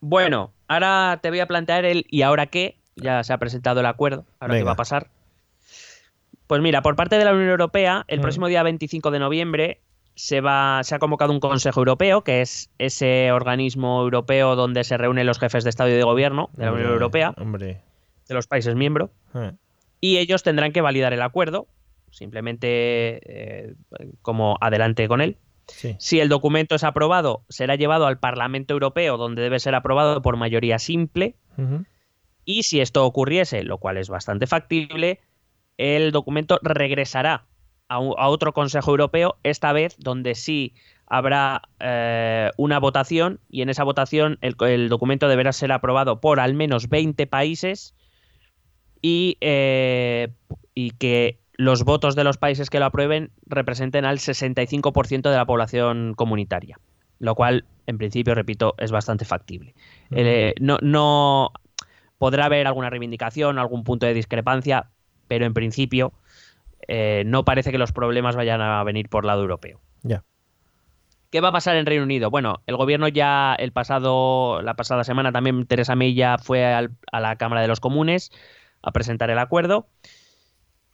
Bueno, 0.01 0.51
ahora 0.67 1.19
te 1.21 1.29
voy 1.29 1.39
a 1.39 1.47
plantear 1.47 1.85
el 1.85 2.05
¿y 2.09 2.23
ahora 2.23 2.47
qué? 2.47 2.77
Ya 2.95 3.23
se 3.23 3.31
ha 3.31 3.37
presentado 3.37 3.79
el 3.79 3.85
acuerdo. 3.85 4.25
¿Ahora 4.39 4.57
qué 4.57 4.63
va 4.63 4.71
a 4.73 4.75
pasar? 4.75 5.07
Pues 6.47 6.61
mira, 6.61 6.81
por 6.81 6.97
parte 6.97 7.17
de 7.17 7.23
la 7.23 7.33
Unión 7.33 7.49
Europea, 7.49 8.03
el 8.07 8.19
mm. 8.19 8.21
próximo 8.21 8.47
día 8.47 8.63
25 8.63 9.11
de 9.11 9.19
noviembre 9.19 9.79
se, 10.15 10.41
va, 10.41 10.83
se 10.83 10.95
ha 10.95 10.99
convocado 10.99 11.31
un 11.31 11.39
Consejo 11.39 11.79
Europeo, 11.79 12.23
que 12.23 12.41
es 12.41 12.69
ese 12.77 13.31
organismo 13.31 14.01
europeo 14.01 14.55
donde 14.55 14.83
se 14.83 14.97
reúnen 14.97 15.25
los 15.25 15.39
jefes 15.39 15.63
de 15.63 15.69
Estado 15.69 15.89
y 15.89 15.93
de 15.93 16.03
Gobierno 16.03 16.49
de 16.53 16.65
la 16.65 16.73
Unión 16.73 16.91
Europea, 16.91 17.33
hombre. 17.37 17.81
de 18.27 18.33
los 18.33 18.47
países 18.47 18.75
miembros, 18.75 19.11
eh. 19.33 19.53
y 20.01 20.17
ellos 20.17 20.43
tendrán 20.43 20.73
que 20.73 20.81
validar 20.81 21.13
el 21.13 21.21
acuerdo, 21.21 21.67
simplemente 22.09 23.69
eh, 23.69 23.75
como 24.21 24.57
adelante 24.59 25.07
con 25.07 25.21
él. 25.21 25.37
Si 25.97 26.19
el 26.19 26.29
documento 26.29 26.75
es 26.75 26.83
aprobado, 26.83 27.43
será 27.49 27.75
llevado 27.75 28.05
al 28.05 28.19
Parlamento 28.19 28.73
Europeo, 28.73 29.17
donde 29.17 29.41
debe 29.41 29.59
ser 29.59 29.75
aprobado 29.75 30.21
por 30.21 30.37
mayoría 30.37 30.79
simple. 30.79 31.35
Y 32.45 32.63
si 32.63 32.81
esto 32.81 33.05
ocurriese, 33.05 33.63
lo 33.63 33.77
cual 33.77 33.97
es 33.97 34.09
bastante 34.09 34.47
factible, 34.47 35.19
el 35.77 36.11
documento 36.11 36.59
regresará 36.61 37.45
a, 37.87 37.99
otro 37.99 38.53
Consejo 38.53 38.91
Europeo, 38.91 39.37
esta 39.43 39.73
vez 39.73 39.95
donde 39.99 40.35
sí 40.35 40.73
habrá 41.07 41.63
eh, 41.79 42.49
una 42.57 42.79
votación 42.79 43.41
y 43.49 43.63
en 43.63 43.69
esa 43.69 43.83
votación 43.83 44.39
el, 44.41 44.87
documento 44.87 45.27
deberá 45.27 45.51
ser 45.51 45.71
aprobado 45.73 46.21
por 46.21 46.39
al 46.39 46.53
menos 46.53 46.87
20 46.87 47.27
países 47.27 47.93
y, 49.01 49.37
eh, 49.41 50.29
y 50.73 50.91
que 50.91 51.40
los 51.61 51.83
votos 51.83 52.15
de 52.15 52.23
los 52.23 52.37
países 52.37 52.71
que 52.71 52.79
lo 52.79 52.85
aprueben 52.85 53.29
representen 53.45 54.03
al 54.03 54.17
65% 54.17 55.29
de 55.29 55.35
la 55.35 55.45
población 55.45 56.15
comunitaria, 56.15 56.79
lo 57.19 57.35
cual, 57.35 57.65
en 57.85 57.99
principio, 57.99 58.33
repito, 58.33 58.73
es 58.79 58.91
bastante 58.91 59.25
factible. 59.25 59.75
Eh, 60.09 60.55
no, 60.59 60.79
no 60.81 61.51
podrá 62.17 62.45
haber 62.45 62.65
alguna 62.65 62.89
reivindicación, 62.89 63.59
algún 63.59 63.83
punto 63.83 64.07
de 64.07 64.15
discrepancia, 64.15 64.89
pero 65.27 65.45
en 65.45 65.53
principio 65.53 66.13
eh, 66.87 67.23
no 67.27 67.45
parece 67.45 67.71
que 67.71 67.77
los 67.77 67.91
problemas 67.91 68.35
vayan 68.35 68.59
a 68.59 68.83
venir 68.83 69.07
por 69.07 69.23
lado 69.23 69.41
europeo. 69.41 69.79
Ya. 70.01 70.23
¿Qué 71.29 71.41
va 71.41 71.49
a 71.49 71.53
pasar 71.53 71.75
en 71.75 71.85
Reino 71.85 72.03
Unido? 72.03 72.31
Bueno, 72.31 72.63
el 72.65 72.75
gobierno 72.75 73.07
ya 73.07 73.53
el 73.53 73.71
pasado, 73.71 74.63
la 74.63 74.73
pasada 74.73 75.03
semana 75.03 75.31
también 75.31 75.67
Teresa 75.67 75.95
May 75.95 76.15
ya 76.15 76.39
fue 76.39 76.65
a 76.65 77.19
la 77.19 77.35
Cámara 77.35 77.61
de 77.61 77.67
los 77.67 77.79
Comunes 77.79 78.31
a 78.81 78.91
presentar 78.91 79.29
el 79.29 79.37
acuerdo. 79.37 79.87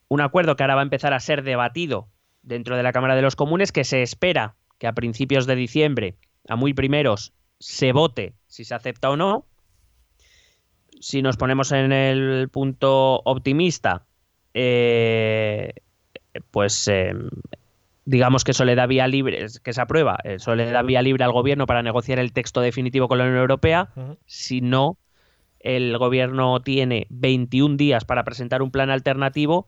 Un 0.10 0.22
acuerdo 0.22 0.56
que 0.56 0.64
ahora 0.64 0.76
va 0.76 0.82
a 0.82 0.84
empezar 0.84 1.14
a 1.14 1.20
ser 1.20 1.44
debatido 1.44 2.08
dentro 2.42 2.78
de 2.78 2.84
la 2.84 2.94
Cámara 2.94 3.16
de 3.16 3.22
los 3.22 3.36
Comunes, 3.36 3.72
que 3.72 3.84
se 3.84 4.02
espera 4.02 4.56
que 4.78 4.88
a 4.88 4.94
principios 4.94 5.46
de 5.48 5.56
diciembre, 5.56 6.16
a 6.48 6.56
muy 6.56 6.74
primeros, 6.74 7.34
se 7.60 7.92
vote 7.92 8.34
si 8.48 8.64
se 8.64 8.76
acepta 8.76 9.10
o 9.10 9.18
no. 9.18 9.46
Si 11.00 11.22
nos 11.22 11.38
ponemos 11.38 11.72
en 11.72 11.92
el 11.92 12.50
punto 12.50 13.22
optimista, 13.26 14.06
eh, 14.54 15.74
pues 16.52 16.88
eh, 16.88 17.14
digamos 18.06 18.44
que 18.44 18.52
eso 18.52 18.66
le 18.66 18.76
da 18.76 18.88
vía 18.88 19.08
libre, 19.08 19.46
que 19.64 19.74
se 19.74 19.82
aprueba, 19.82 20.18
eso 20.24 20.56
le 20.56 20.72
da 20.72 20.82
vía 20.82 21.02
libre 21.02 21.24
al 21.24 21.34
gobierno 21.34 21.68
para 21.68 21.84
negociar 21.84 22.20
el 22.20 22.32
texto 22.32 22.62
definitivo 22.62 23.08
con 23.08 23.18
la 23.18 23.26
Unión 23.26 23.40
Europea. 23.40 23.90
Si 24.26 24.62
no, 24.62 24.98
el 25.76 25.98
gobierno 25.98 26.60
tiene 26.62 27.08
21 27.10 27.78
días 27.78 28.06
para 28.06 28.24
presentar 28.24 28.62
un 28.62 28.72
plan 28.72 28.90
alternativo 28.90 29.68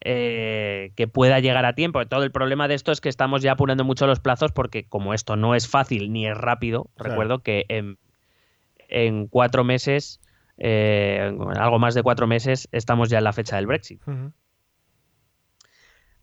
eh, 0.00 0.92
que 0.96 1.08
pueda 1.08 1.40
llegar 1.40 1.64
a 1.66 1.74
tiempo. 1.74 2.04
Todo 2.06 2.24
el 2.24 2.32
problema 2.32 2.68
de 2.68 2.74
esto 2.74 2.92
es 2.92 3.00
que 3.00 3.08
estamos 3.08 3.42
ya 3.42 3.52
apurando 3.52 3.84
mucho 3.84 4.06
los 4.06 4.20
plazos 4.20 4.52
porque 4.52 4.84
como 4.84 5.14
esto 5.14 5.36
no 5.36 5.54
es 5.54 5.68
fácil 5.68 6.12
ni 6.12 6.26
es 6.26 6.36
rápido, 6.36 6.90
recuerdo 6.96 7.42
que 7.42 7.66
en, 7.68 9.26
cuatro 9.28 9.64
meses, 9.64 10.20
eh, 10.58 11.32
algo 11.56 11.78
más 11.78 11.94
de 11.94 12.02
cuatro 12.02 12.26
meses, 12.26 12.68
estamos 12.72 13.08
ya 13.08 13.18
en 13.18 13.24
la 13.24 13.32
fecha 13.32 13.56
del 13.56 13.66
Brexit. 13.66 14.02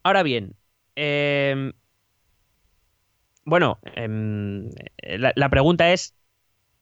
Ahora 0.04 0.24
bien, 0.24 0.56
Em, 1.00 1.74
bueno, 3.46 3.80
em, 3.84 4.72
la, 5.04 5.50
pregunta 5.50 5.94
es, 5.94 6.16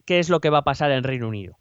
¿qué 0.05 0.19
es 0.19 0.29
lo 0.29 0.39
que 0.39 0.49
va 0.49 0.59
a 0.59 0.63
pasar 0.63 0.89
en 0.91 1.03
Reino 1.03 1.27
Unido? 1.27 1.57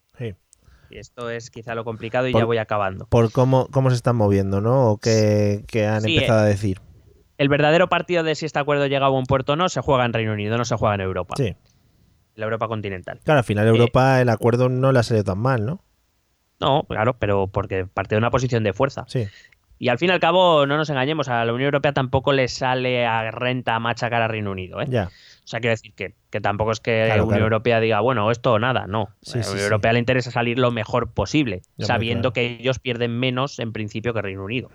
Y 0.89 0.97
esto 0.97 1.29
es 1.29 1.49
quizá 1.49 1.75
lo 1.75 1.83
complicado 1.83 2.27
y 2.27 2.33
ya 2.33 2.45
voy 2.45 2.57
acabando. 2.57 3.07
Por 3.07 3.31
cómo, 3.31 3.67
cómo 3.71 3.89
se 3.89 3.95
están 3.95 4.15
moviendo, 4.15 4.61
¿no? 4.61 4.91
O 4.91 4.97
qué, 4.97 5.63
han 5.87 6.07
empezado 6.07 6.39
a 6.39 6.45
decir. 6.45 6.79
El 7.37 7.49
verdadero 7.49 7.89
partido 7.89 8.23
de 8.23 8.35
si 8.35 8.45
este 8.45 8.59
acuerdo 8.59 8.87
llega 8.87 9.05
a 9.05 9.09
buen 9.09 9.25
puerto 9.25 9.53
o 9.53 9.55
no 9.55 9.67
se 9.69 9.81
juega 9.81 10.05
en 10.05 10.13
Reino 10.13 10.33
Unido, 10.33 10.57
no 10.57 10.65
se 10.65 10.75
juega 10.75 10.95
en 10.95 11.01
Europa. 11.01 11.35
Sí. 11.37 11.55
La 12.35 12.45
Europa 12.45 12.67
continental. 12.67 13.19
Claro, 13.23 13.39
al 13.39 13.43
final 13.43 13.67
Europa 13.67 14.21
el 14.21 14.29
acuerdo 14.29 14.69
no 14.69 14.91
le 14.91 14.99
ha 14.99 15.03
salido 15.03 15.23
tan 15.23 15.39
mal, 15.39 15.65
¿no? 15.65 15.81
No, 16.59 16.83
claro, 16.87 17.17
pero 17.19 17.47
porque 17.47 17.85
parte 17.85 18.15
de 18.15 18.19
una 18.19 18.31
posición 18.31 18.63
de 18.63 18.73
fuerza. 18.73 19.05
Sí. 19.07 19.27
Y 19.77 19.89
al 19.89 19.97
fin 19.97 20.09
y 20.09 20.13
al 20.13 20.19
cabo, 20.19 20.65
no 20.65 20.77
nos 20.77 20.89
engañemos, 20.89 21.27
a 21.27 21.43
la 21.43 21.53
Unión 21.53 21.67
Europea 21.67 21.91
tampoco 21.91 22.31
le 22.31 22.47
sale 22.47 23.05
a 23.05 23.29
renta 23.31 23.77
machacar 23.79 24.21
a 24.21 24.27
Reino 24.27 24.51
Unido. 24.51 24.81
¿eh? 24.81 24.85
Ya. 24.89 25.09
O 25.45 25.47
sea, 25.47 25.59
quiero 25.59 25.73
decir 25.73 25.93
que, 25.93 26.41
tampoco 26.41 26.71
es 26.71 26.79
que 26.79 27.07
la 27.07 27.23
Unión 27.23 27.43
Europea 27.43 27.79
diga, 27.79 27.99
bueno, 27.99 28.31
esto 28.31 28.53
o 28.53 28.59
nada, 28.59 28.87
no. 28.87 29.09
a 29.31 29.37
la 29.37 29.51
Unión 29.51 29.63
Europea 29.65 29.93
le 29.93 29.99
interesa 29.99 30.31
salir 30.31 30.57
lo 30.57 30.71
mejor 30.71 31.13
posible, 31.13 31.61
sabiendo 31.77 32.33
que 32.33 32.57
ellos 32.59 32.79
pierden 32.79 33.19
menos 33.19 33.59
en 33.59 33.71
principio 33.71 34.11
que 34.15 34.23
Reino 34.23 34.43
Unido. 34.43 34.71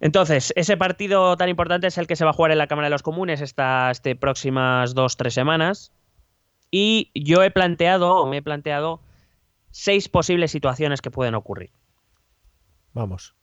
Entonces, 0.00 0.54
ese 0.56 0.78
partido 0.78 1.36
tan 1.36 1.50
importante 1.50 1.88
es 1.88 1.98
el 1.98 2.06
que 2.06 2.16
se 2.16 2.24
va 2.24 2.30
a 2.30 2.32
jugar 2.32 2.52
en 2.52 2.58
la 2.58 2.68
Cámara 2.68 2.86
de 2.86 2.92
los 2.92 3.02
Comunes 3.02 3.42
estas 3.42 3.98
este 3.98 4.16
próximas 4.16 4.94
dos, 4.94 5.18
tres 5.18 5.34
semanas. 5.34 5.92
Y 6.70 7.10
yo 7.14 7.42
he 7.42 7.50
planteado, 7.50 8.26
me 8.26 8.38
he 8.38 8.42
planteado 8.42 9.02
seis 9.70 10.08
posibles 10.08 10.50
situaciones 10.50 11.02
que 11.02 11.10
pueden 11.10 11.34
ocurrir. 11.34 11.70
Vamos. 12.94 13.34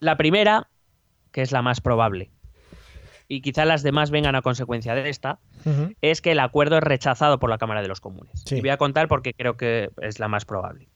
La 0.00 0.16
primera, 0.16 0.68
que 1.30 1.42
es 1.42 1.52
la 1.52 1.62
más 1.62 1.80
probable, 1.80 2.32
y 3.30 3.42
quizá 3.42 3.64
las 3.64 3.84
demás 3.84 4.10
vengan 4.10 4.34
a 4.34 4.42
consecuencia 4.42 4.96
de 4.96 5.08
esta, 5.08 5.38
es 6.02 6.20
que 6.20 6.32
el 6.32 6.40
acuerdo 6.40 6.78
es 6.78 6.82
rechazado 6.82 7.38
por 7.38 7.48
la 7.48 7.58
Cámara 7.58 7.80
de 7.80 7.86
los 7.86 8.00
Comunes. 8.00 8.44
Y 8.50 8.60
voy 8.60 8.70
a 8.70 8.76
contar 8.76 9.06
porque 9.06 9.34
creo 9.34 9.56
que 9.56 9.90
es 10.02 10.18
la 10.18 10.26
más 10.26 10.44
probable. 10.44 10.88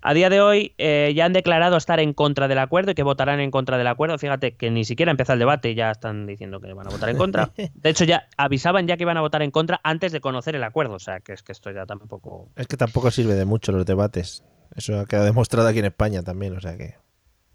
A 0.00 0.14
día 0.14 0.30
de 0.30 0.40
hoy 0.40 0.74
eh, 0.78 1.12
ya 1.16 1.24
han 1.24 1.32
declarado 1.32 1.76
estar 1.76 1.98
en 1.98 2.12
contra 2.12 2.46
del 2.46 2.58
acuerdo 2.58 2.92
y 2.92 2.94
que 2.94 3.02
votarán 3.02 3.40
en 3.40 3.50
contra 3.50 3.78
del 3.78 3.88
acuerdo. 3.88 4.16
Fíjate 4.16 4.54
que 4.54 4.70
ni 4.70 4.84
siquiera 4.84 5.10
empieza 5.10 5.32
el 5.32 5.40
debate 5.40 5.70
y 5.70 5.74
ya 5.74 5.90
están 5.90 6.28
diciendo 6.28 6.60
que 6.60 6.72
van 6.72 6.86
a 6.86 6.90
votar 6.90 7.08
en 7.08 7.16
contra. 7.16 7.50
De 7.74 7.90
hecho, 7.90 8.04
ya 8.04 8.28
avisaban 8.36 8.86
ya 8.86 8.96
que 8.96 9.02
iban 9.02 9.16
a 9.16 9.20
votar 9.20 9.42
en 9.42 9.50
contra 9.50 9.80
antes 9.82 10.12
de 10.12 10.20
conocer 10.20 10.54
el 10.54 10.62
acuerdo. 10.62 10.94
O 10.94 11.00
sea, 11.00 11.18
que 11.18 11.32
es 11.32 11.42
que 11.42 11.50
esto 11.50 11.72
ya 11.72 11.86
tampoco... 11.86 12.48
Es 12.54 12.68
que 12.68 12.76
tampoco 12.76 13.10
sirve 13.10 13.34
de 13.34 13.44
mucho 13.44 13.72
los 13.72 13.84
debates. 13.84 14.44
Eso 14.76 15.00
ha 15.00 15.06
quedado 15.06 15.26
demostrado 15.26 15.66
aquí 15.66 15.80
en 15.80 15.86
España 15.86 16.22
también, 16.22 16.56
o 16.56 16.60
sea 16.60 16.76
que... 16.76 16.94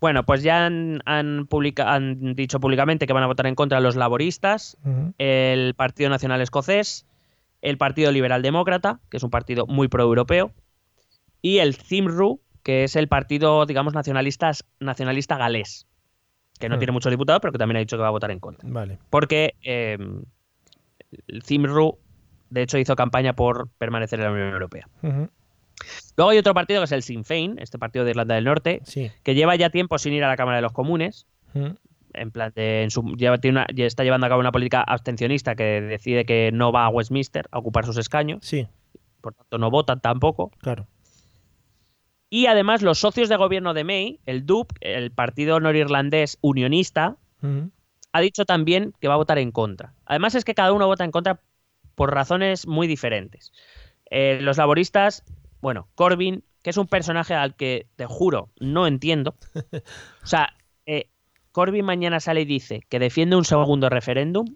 Bueno, 0.01 0.25
pues 0.25 0.41
ya 0.41 0.65
han, 0.65 0.99
han, 1.05 1.47
dicho 2.35 2.59
públicamente 2.59 3.05
que 3.05 3.13
van 3.13 3.21
a 3.21 3.27
votar 3.27 3.45
en 3.45 3.53
contra 3.53 3.79
los 3.79 3.95
laboristas, 3.95 4.75
el 5.19 5.75
Partido 5.75 6.09
Nacional 6.09 6.41
Escocés, 6.41 7.05
el 7.61 7.77
Partido 7.77 8.11
Liberal 8.11 8.41
Demócrata, 8.41 8.99
que 9.11 9.17
es 9.17 9.23
un 9.23 9.29
partido 9.29 9.67
muy 9.67 9.87
pro-europeo, 9.87 10.51
y 11.43 11.59
el 11.59 11.75
CIMRU, 11.75 12.41
que 12.63 12.83
es 12.83 12.95
el 12.95 13.07
partido, 13.07 13.67
digamos, 13.67 13.93
nacionalista, 13.93 14.51
nacionalista 14.79 15.37
galés, 15.37 15.87
que 16.59 16.67
no 16.67 16.79
tiene 16.79 16.93
muchos 16.93 17.11
diputados, 17.11 17.39
pero 17.39 17.51
que 17.51 17.59
también 17.59 17.77
ha 17.77 17.79
dicho 17.81 17.95
que 17.95 18.01
va 18.01 18.07
a 18.07 18.11
votar 18.11 18.31
en 18.31 18.39
contra. 18.39 18.67
Vale. 18.71 18.97
Porque 19.11 19.53
em, 19.61 20.23
el 21.27 21.43
CIMRU, 21.43 21.99
de 22.49 22.63
hecho, 22.63 22.79
hizo 22.79 22.95
campaña 22.95 23.33
por 23.33 23.69
permanecer 23.77 24.19
en 24.19 24.25
la 24.25 24.31
Unión 24.31 24.49
Europea. 24.49 24.87
Luego 26.17 26.31
hay 26.31 26.37
otro 26.37 26.53
partido 26.53 26.81
que 26.81 26.85
es 26.85 26.91
el 26.91 27.03
Sinn 27.03 27.23
Féin, 27.23 27.57
este 27.59 27.77
partido 27.77 28.05
de 28.05 28.11
Irlanda 28.11 28.35
del 28.35 28.45
Norte, 28.45 28.81
que 29.23 29.35
lleva 29.35 29.55
ya 29.55 29.69
tiempo 29.69 29.97
sin 29.97 30.13
ir 30.13 30.23
a 30.23 30.27
la 30.27 30.37
Cámara 30.37 30.57
de 30.57 30.61
los 30.61 30.73
Comunes. 30.73 31.27
En 32.13 32.31
plan, 32.31 32.51
en 32.55 32.91
su, 32.91 33.15
ya, 33.17 33.33
está 33.85 34.03
llevando 34.03 34.27
a 34.27 34.29
cabo 34.29 34.41
una 34.41 34.51
política 34.51 34.81
abstencionista 34.81 35.55
que 35.55 35.81
decide 35.81 36.25
que 36.25 36.51
no 36.51 36.71
va 36.71 36.85
a 36.85 36.89
Westminster 36.89 37.47
a 37.51 37.59
ocupar 37.59 37.85
sus 37.85 37.97
escaños. 37.97 38.39
Sí. 38.41 38.67
Por 39.21 39.33
tanto, 39.33 39.57
no 39.57 39.69
votan 39.69 40.01
tampoco. 40.01 40.51
Claro. 40.59 40.87
Y 42.29 42.45
además, 42.45 42.81
los 42.81 42.99
socios 42.99 43.29
de 43.29 43.35
gobierno 43.35 43.73
de 43.73 43.83
May, 43.83 44.19
el 44.25 44.45
DUP, 44.45 44.71
el 44.79 45.11
partido 45.11 45.59
norirlandés 45.59 46.37
unionista, 46.41 47.17
ha 48.13 48.21
dicho 48.21 48.45
también 48.45 48.93
que 48.99 49.07
va 49.07 49.15
a 49.15 49.17
votar 49.17 49.37
en 49.37 49.51
contra. 49.51 49.93
Además, 50.05 50.35
es 50.35 50.45
que 50.45 50.55
cada 50.55 50.71
uno 50.73 50.87
vota 50.87 51.03
en 51.03 51.11
contra 51.11 51.41
por 51.95 52.13
razones 52.13 52.67
muy 52.67 52.87
diferentes. 52.87 53.51
Eh, 54.09 54.39
los 54.41 54.57
laboristas 54.57 55.23
bueno, 55.61 55.87
Corbyn, 55.95 56.43
que 56.63 56.69
es 56.69 56.77
un 56.77 56.87
personaje 56.87 57.33
al 57.33 57.55
que 57.55 57.87
te 57.95 58.05
juro, 58.05 58.49
no 58.59 58.87
entiendo. 58.87 59.35
O 60.23 60.27
sea, 60.27 60.53
eh, 60.85 61.09
Corbyn 61.51 61.85
mañana 61.85 62.19
sale 62.19 62.41
y 62.41 62.45
dice 62.45 62.81
que 62.89 62.99
defiende 62.99 63.35
un 63.35 63.45
segundo 63.45 63.89
referéndum 63.89 64.55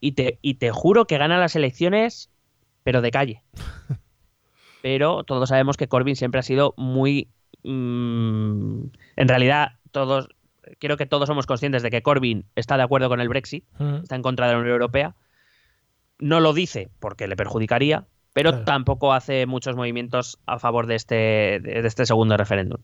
y 0.00 0.12
te, 0.12 0.38
y 0.42 0.54
te 0.54 0.70
juro 0.70 1.06
que 1.06 1.18
gana 1.18 1.38
las 1.38 1.56
elecciones, 1.56 2.30
pero 2.82 3.02
de 3.02 3.10
calle. 3.10 3.42
Pero 4.80 5.24
todos 5.24 5.48
sabemos 5.48 5.76
que 5.76 5.88
Corbyn 5.88 6.14
siempre 6.14 6.38
ha 6.38 6.44
sido 6.44 6.72
muy... 6.76 7.28
Mm, 7.64 8.84
en 9.16 9.28
realidad, 9.28 9.72
todos... 9.90 10.28
Quiero 10.78 10.96
que 10.96 11.04
todos 11.04 11.26
somos 11.26 11.46
conscientes 11.46 11.82
de 11.82 11.90
que 11.90 12.02
Corbyn 12.02 12.44
está 12.54 12.76
de 12.76 12.84
acuerdo 12.84 13.08
con 13.08 13.20
el 13.20 13.28
Brexit, 13.28 13.64
está 14.02 14.14
en 14.14 14.22
contra 14.22 14.46
de 14.46 14.52
la 14.52 14.60
Unión 14.60 14.74
Europea. 14.74 15.16
No 16.20 16.38
lo 16.40 16.52
dice 16.52 16.90
porque 17.00 17.26
le 17.26 17.36
perjudicaría, 17.36 18.06
pero 18.38 18.62
tampoco 18.62 19.12
hace 19.12 19.46
muchos 19.46 19.74
movimientos 19.74 20.38
a 20.46 20.60
favor 20.60 20.86
de 20.86 20.94
este, 20.94 21.58
de 21.60 21.82
este 21.84 22.06
segundo 22.06 22.36
referéndum. 22.36 22.80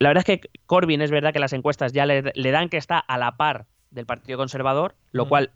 La 0.00 0.08
verdad 0.08 0.24
es 0.26 0.40
que 0.40 0.50
Corbyn 0.66 1.00
es 1.00 1.12
verdad 1.12 1.32
que 1.32 1.38
las 1.38 1.52
encuestas 1.52 1.92
ya 1.92 2.06
le, 2.06 2.50
dan 2.50 2.68
que 2.68 2.76
está 2.76 2.98
a 2.98 3.18
la 3.18 3.36
par 3.36 3.66
del 3.92 4.04
Partido 4.04 4.38
Conservador, 4.38 4.96
lo 5.12 5.28
cual 5.28 5.52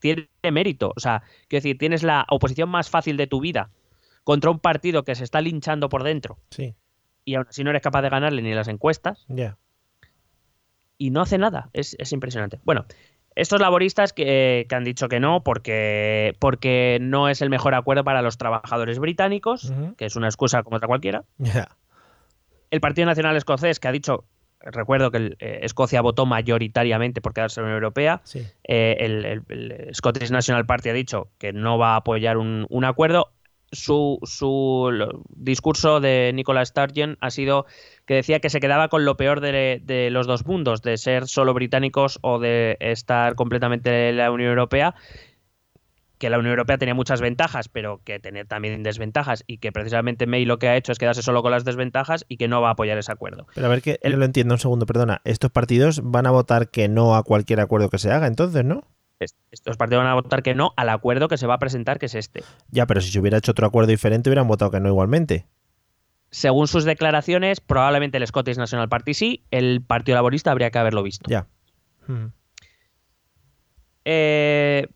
tiene 0.00 0.26
mérito. 0.50 0.92
O 0.96 0.98
sea, 0.98 1.22
quiero 1.46 1.62
decir, 1.62 1.78
tienes 1.78 2.02
la 2.02 2.26
oposición 2.28 2.68
más 2.70 2.90
fácil 2.90 3.16
de 3.16 3.28
tu 3.28 3.38
vida 3.38 3.70
contra 4.24 4.50
un 4.50 4.58
partido 4.58 5.04
que 5.04 5.14
se 5.14 5.22
está 5.22 5.40
linchando 5.40 5.88
por 5.88 6.02
dentro. 6.02 6.36
Sí. 6.50 6.74
Y 7.24 7.36
aún 7.36 7.46
así 7.48 7.62
no 7.62 7.70
eres 7.70 7.82
capaz 7.82 8.02
de 8.02 8.08
ganarle 8.08 8.42
ni 8.42 8.52
las 8.52 8.66
encuestas. 8.66 9.26
Ya. 9.28 9.58
Y 10.98 11.10
no 11.10 11.20
hace 11.20 11.38
nada. 11.38 11.70
Es, 11.72 11.94
es 12.00 12.10
impresionante. 12.10 12.58
Bueno, 12.64 12.84
estos 13.36 13.60
laboristas 13.60 14.12
que, 14.12 14.66
han 14.70 14.84
dicho 14.84 15.08
que 15.08 15.20
no, 15.20 15.42
porque, 15.42 16.36
porque 16.38 16.98
no 17.00 17.28
es 17.28 17.42
el 17.42 17.50
mejor 17.50 17.74
acuerdo 17.74 18.04
para 18.04 18.22
los 18.22 18.38
trabajadores 18.38 18.98
británicos, 18.98 19.72
que 19.96 20.06
es 20.06 20.16
una 20.16 20.28
excusa 20.28 20.62
como 20.62 20.76
otra 20.76 20.88
cualquiera. 20.88 21.24
El 22.70 22.80
Partido 22.80 23.06
Nacional 23.06 23.36
Escocés, 23.36 23.80
que 23.80 23.88
ha 23.88 23.92
dicho, 23.92 24.24
recuerdo 24.60 25.10
que 25.10 25.36
eh, 25.38 25.60
Escocia 25.62 26.00
votó 26.00 26.26
mayoritariamente 26.26 27.20
por 27.20 27.34
quedarse 27.34 27.60
en 27.60 27.64
la 27.64 27.68
Unión 27.68 27.82
Europea, 27.82 28.22
eh, 28.64 28.96
el, 29.00 29.94
Scottish 29.94 30.30
National 30.30 30.66
Party 30.66 30.88
ha 30.88 30.92
dicho 30.92 31.28
que 31.38 31.52
no 31.52 31.78
va 31.78 31.94
a 31.94 31.96
apoyar 31.96 32.36
un, 32.36 32.66
un 32.68 32.84
acuerdo. 32.84 33.30
Su, 33.72 34.20
su 34.22 35.24
discurso 35.30 35.98
de 35.98 36.30
Nicola 36.32 36.64
Sturgeon 36.64 37.18
ha 37.20 37.30
sido 37.30 37.66
que 38.06 38.14
decía 38.14 38.40
que 38.40 38.50
se 38.50 38.60
quedaba 38.60 38.88
con 38.88 39.04
lo 39.04 39.16
peor 39.16 39.40
de, 39.40 40.08
los 40.10 40.26
dos 40.26 40.46
mundos, 40.46 40.82
de 40.82 40.96
ser 40.96 41.26
solo 41.26 41.54
británicos 41.54 42.18
o 42.22 42.38
de 42.38 42.76
estar 42.80 43.34
completamente 43.34 44.10
en 44.10 44.18
la 44.18 44.30
Unión 44.30 44.50
Europea 44.50 44.94
que 46.18 46.30
la 46.30 46.38
Unión 46.38 46.52
Europea 46.52 46.78
tenía 46.78 46.94
muchas 46.94 47.20
ventajas, 47.20 47.68
pero 47.68 48.00
que 48.04 48.18
tenía 48.20 48.44
también 48.44 48.82
desventajas 48.82 49.44
y 49.46 49.58
que 49.58 49.72
precisamente 49.72 50.26
May 50.26 50.44
lo 50.44 50.58
que 50.58 50.68
ha 50.68 50.76
hecho 50.76 50.92
es 50.92 50.98
quedarse 50.98 51.22
solo 51.22 51.42
con 51.42 51.50
las 51.50 51.64
desventajas 51.64 52.24
y 52.28 52.36
que 52.36 52.48
no 52.48 52.62
va 52.62 52.68
a 52.68 52.72
apoyar 52.72 52.96
ese 52.96 53.12
acuerdo. 53.12 53.46
Pero 53.54 53.66
a 53.66 53.68
ver 53.68 53.82
que 53.82 53.98
lo 54.02 54.24
entiendo 54.24 54.54
un 54.54 54.58
segundo, 54.58 54.86
perdona. 54.86 55.20
Estos 55.24 55.50
partidos 55.50 56.00
van 56.02 56.26
a 56.26 56.30
votar 56.30 56.70
que 56.70 56.88
no 56.88 57.16
a 57.16 57.24
cualquier 57.24 57.60
acuerdo 57.60 57.90
que 57.90 57.98
se 57.98 58.10
haga, 58.10 58.26
entonces, 58.26 58.64
¿no? 58.64 58.84
Estos 59.50 59.76
partidos 59.76 60.04
van 60.04 60.12
a 60.12 60.14
votar 60.14 60.42
que 60.42 60.54
no 60.54 60.72
al 60.76 60.88
acuerdo 60.88 61.28
que 61.28 61.36
se 61.36 61.46
va 61.46 61.54
a 61.54 61.58
presentar, 61.58 61.98
que 61.98 62.06
es 62.06 62.14
este. 62.14 62.42
Ya, 62.70 62.86
pero 62.86 63.00
si 63.00 63.10
se 63.10 63.20
hubiera 63.20 63.38
hecho 63.38 63.52
otro 63.52 63.66
acuerdo 63.66 63.90
diferente, 63.90 64.30
hubieran 64.30 64.48
votado 64.48 64.70
que 64.70 64.80
no 64.80 64.88
igualmente. 64.88 65.46
Según 66.34 66.66
sus 66.66 66.82
declaraciones, 66.82 67.60
probablemente 67.60 68.18
el 68.18 68.26
Scottish 68.26 68.58
National 68.58 68.88
Party 68.88 69.14
sí, 69.14 69.44
el 69.52 69.82
Partido 69.82 70.16
Laborista 70.16 70.50
habría 70.50 70.72
que 70.72 70.78
haberlo 70.80 71.04
visto. 71.04 71.30
Ya. 71.30 71.46
Eh, 74.04 74.88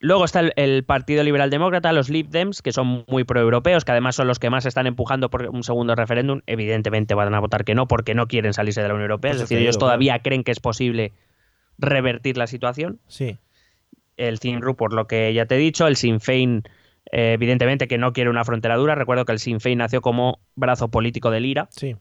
luego 0.00 0.24
está 0.24 0.40
el, 0.40 0.82
Partido 0.82 1.22
Liberal 1.22 1.50
Demócrata, 1.50 1.92
los 1.92 2.10
Lib 2.10 2.30
Dems, 2.30 2.60
que 2.60 2.72
son 2.72 3.04
muy 3.06 3.22
proeuropeos, 3.22 3.84
que 3.84 3.92
además 3.92 4.16
son 4.16 4.26
los 4.26 4.40
que 4.40 4.50
más 4.50 4.66
están 4.66 4.88
empujando 4.88 5.30
por 5.30 5.46
un 5.46 5.62
segundo 5.62 5.94
referéndum. 5.94 6.40
Evidentemente 6.46 7.14
van 7.14 7.32
a 7.32 7.38
votar 7.38 7.64
que 7.64 7.76
no, 7.76 7.86
porque 7.86 8.16
no 8.16 8.26
quieren 8.26 8.52
salirse 8.52 8.82
de 8.82 8.88
la 8.88 8.94
Unión 8.94 9.12
Europea. 9.12 9.30
es 9.30 9.38
decir, 9.38 9.58
ellos 9.58 9.78
todavía 9.78 10.18
creen 10.22 10.42
que 10.42 10.50
es 10.50 10.58
posible 10.58 11.12
revertir 11.78 12.36
la 12.36 12.48
situación. 12.48 12.98
Sí. 13.06 13.38
El 14.16 14.40
CINRU, 14.40 14.74
por 14.74 14.92
lo 14.92 15.06
que 15.06 15.32
ya 15.32 15.46
te 15.46 15.54
he 15.54 15.58
dicho, 15.58 15.86
el 15.86 15.94
Sinn 15.94 16.18
Féin, 16.18 16.64
eh, 17.12 17.32
evidentemente 17.32 17.88
que 17.88 17.98
no 17.98 18.12
quiere 18.12 18.30
una 18.30 18.44
frontera 18.44 18.76
dura. 18.76 18.94
Recuerdo 18.94 19.24
que 19.24 19.32
el 19.32 19.38
Sinn 19.38 19.60
Féin 19.60 19.78
nació 19.78 20.00
como 20.00 20.40
brazo 20.54 20.88
político 20.88 21.30
del 21.30 21.46
IRA. 21.46 21.68
Sí. 21.70 21.96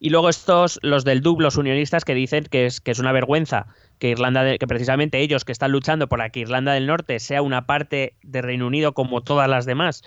Y 0.00 0.10
luego 0.10 0.28
estos, 0.28 0.78
los 0.82 1.04
del 1.04 1.22
DUB, 1.22 1.40
los 1.40 1.56
unionistas, 1.56 2.04
que 2.04 2.14
dicen 2.14 2.44
que 2.44 2.66
es, 2.66 2.80
que 2.80 2.92
es 2.92 3.00
una 3.00 3.12
vergüenza 3.12 3.66
que 3.98 4.10
Irlanda, 4.10 4.56
que 4.56 4.66
precisamente 4.66 5.18
ellos 5.18 5.44
que 5.44 5.50
están 5.50 5.72
luchando 5.72 6.08
por 6.08 6.30
que 6.30 6.40
Irlanda 6.40 6.72
del 6.72 6.86
Norte 6.86 7.18
sea 7.18 7.42
una 7.42 7.66
parte 7.66 8.14
de 8.22 8.42
Reino 8.42 8.68
Unido 8.68 8.94
como 8.94 9.22
todas 9.22 9.48
las 9.48 9.66
demás, 9.66 10.02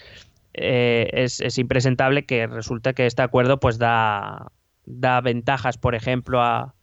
eh, 0.54 1.10
es, 1.14 1.58
impresentable 1.58 2.26
que 2.26 2.48
resulte 2.48 2.94
que 2.94 3.06
este 3.06 3.22
acuerdo 3.22 3.60
pues 3.60 3.78
da, 3.78 4.52
da 4.86 5.20
ventajas, 5.20 5.78
por 5.78 5.94
ejemplo, 5.94 6.42
a, 6.42 6.74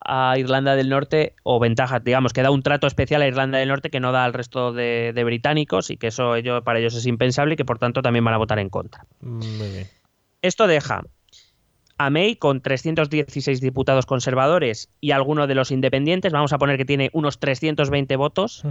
a 0.00 0.38
Irlanda 0.38 0.76
del 0.76 0.88
Norte, 0.88 1.34
o 1.42 1.58
ventajas, 1.58 2.02
digamos, 2.04 2.32
que 2.32 2.42
da 2.42 2.50
un 2.50 2.62
trato 2.62 2.86
especial 2.86 3.22
a 3.22 3.26
Irlanda 3.26 3.58
del 3.58 3.68
Norte 3.68 3.90
que 3.90 4.00
no 4.00 4.12
da 4.12 4.24
al 4.24 4.32
resto 4.32 4.72
de, 4.72 5.12
británicos 5.24 5.90
y 5.90 5.96
que 5.96 6.08
eso 6.08 6.34
para 6.64 6.78
ellos 6.78 6.94
es 6.94 7.06
impensable 7.06 7.54
y 7.54 7.56
que 7.56 7.64
por 7.64 7.78
tanto 7.78 8.02
también 8.02 8.24
van 8.24 8.34
a 8.34 8.38
votar 8.38 8.58
en 8.58 8.68
contra. 8.68 9.04
Esto 10.40 10.66
deja 10.66 11.02
a 11.98 12.10
May 12.10 12.36
con 12.36 12.60
316 12.62 13.60
diputados 13.60 14.06
conservadores 14.06 14.88
y 15.00 15.10
alguno 15.10 15.48
de 15.48 15.56
los 15.56 15.72
independientes, 15.72 16.32
vamos 16.32 16.52
a 16.52 16.58
poner 16.58 16.76
que 16.76 16.84
tiene 16.84 17.10
unos 17.12 17.40
320 17.40 18.14
votos, 18.16 18.62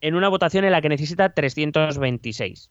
en 0.00 0.14
una 0.14 0.28
votación 0.28 0.64
en 0.64 0.72
la 0.72 0.80
que 0.80 0.88
necesita 0.88 1.34
326. 1.34 2.70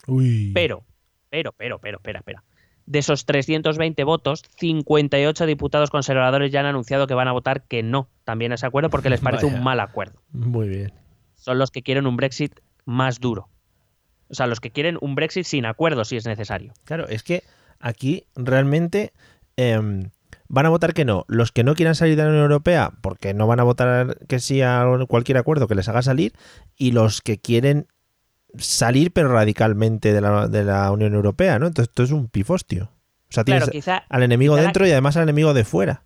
Pero, 0.53 0.83
pero, 1.29 1.53
pero, 1.53 1.79
pero, 1.79 1.97
espera, 1.97 2.19
espera. 2.19 2.43
De 2.85 2.99
esos 2.99 3.25
320 3.25 4.03
votos, 4.03 4.43
58 4.57 5.45
diputados 5.45 5.89
conservadores 5.89 6.51
ya 6.51 6.59
han 6.59 6.65
anunciado 6.65 7.07
que 7.07 7.13
van 7.13 7.27
a 7.27 7.31
votar 7.31 7.63
que 7.63 7.81
no 7.81 8.09
también 8.25 8.51
a 8.51 8.55
ese 8.55 8.65
acuerdo 8.65 8.89
porque 8.89 9.09
les 9.09 9.21
parece 9.21 9.45
un 9.45 9.63
mal 9.63 9.79
acuerdo. 9.79 10.21
Muy 10.31 10.67
bien. 10.67 10.93
Son 11.35 11.57
los 11.57 11.71
que 11.71 11.81
quieren 11.81 12.07
un 12.07 12.17
Brexit 12.17 12.59
más 12.85 13.19
duro. 13.19 13.49
O 14.29 14.35
sea, 14.35 14.47
los 14.47 14.59
que 14.59 14.71
quieren 14.71 14.97
un 15.01 15.15
Brexit 15.15 15.45
sin 15.45 15.65
acuerdo 15.65 16.05
si 16.05 16.17
es 16.17 16.25
necesario. 16.25 16.73
Claro, 16.85 17.07
es 17.07 17.23
que 17.23 17.43
aquí 17.79 18.25
realmente 18.35 19.13
Em, 19.55 20.09
van 20.47 20.65
a 20.65 20.69
votar 20.69 20.93
que 20.93 21.05
no. 21.05 21.25
Los 21.27 21.51
que 21.51 21.63
no 21.63 21.75
quieran 21.75 21.95
salir 21.95 22.15
de 22.15 22.23
la 22.23 22.29
Unión 22.29 22.43
Europea, 22.43 22.91
porque 23.01 23.33
no 23.33 23.47
van 23.47 23.59
a 23.59 23.63
votar 23.63 24.17
que 24.27 24.39
sí 24.39 24.61
a 24.61 24.85
cualquier 25.07 25.37
acuerdo 25.37 25.67
que 25.67 25.75
les 25.75 25.87
haga 25.89 26.01
salir, 26.01 26.33
y 26.75 26.91
los 26.91 27.21
que 27.21 27.37
quieren 27.37 27.87
salir, 28.57 29.11
pero 29.11 29.29
radicalmente 29.29 30.13
de 30.13 30.21
la, 30.21 30.91
Unión 30.91 31.13
Europea, 31.13 31.59
¿no? 31.59 31.67
Entonces 31.67 31.89
esto 31.89 32.03
es 32.03 32.11
un 32.11 32.27
pifostio. 32.27 32.89
O 33.29 33.33
sea, 33.33 33.43
tienes 33.43 33.69
al 33.87 34.23
enemigo 34.23 34.55
dentro 34.55 34.85
y 34.85 34.91
además 34.91 35.17
al 35.17 35.23
enemigo 35.23 35.53
de 35.53 35.63
fuera. 35.63 36.03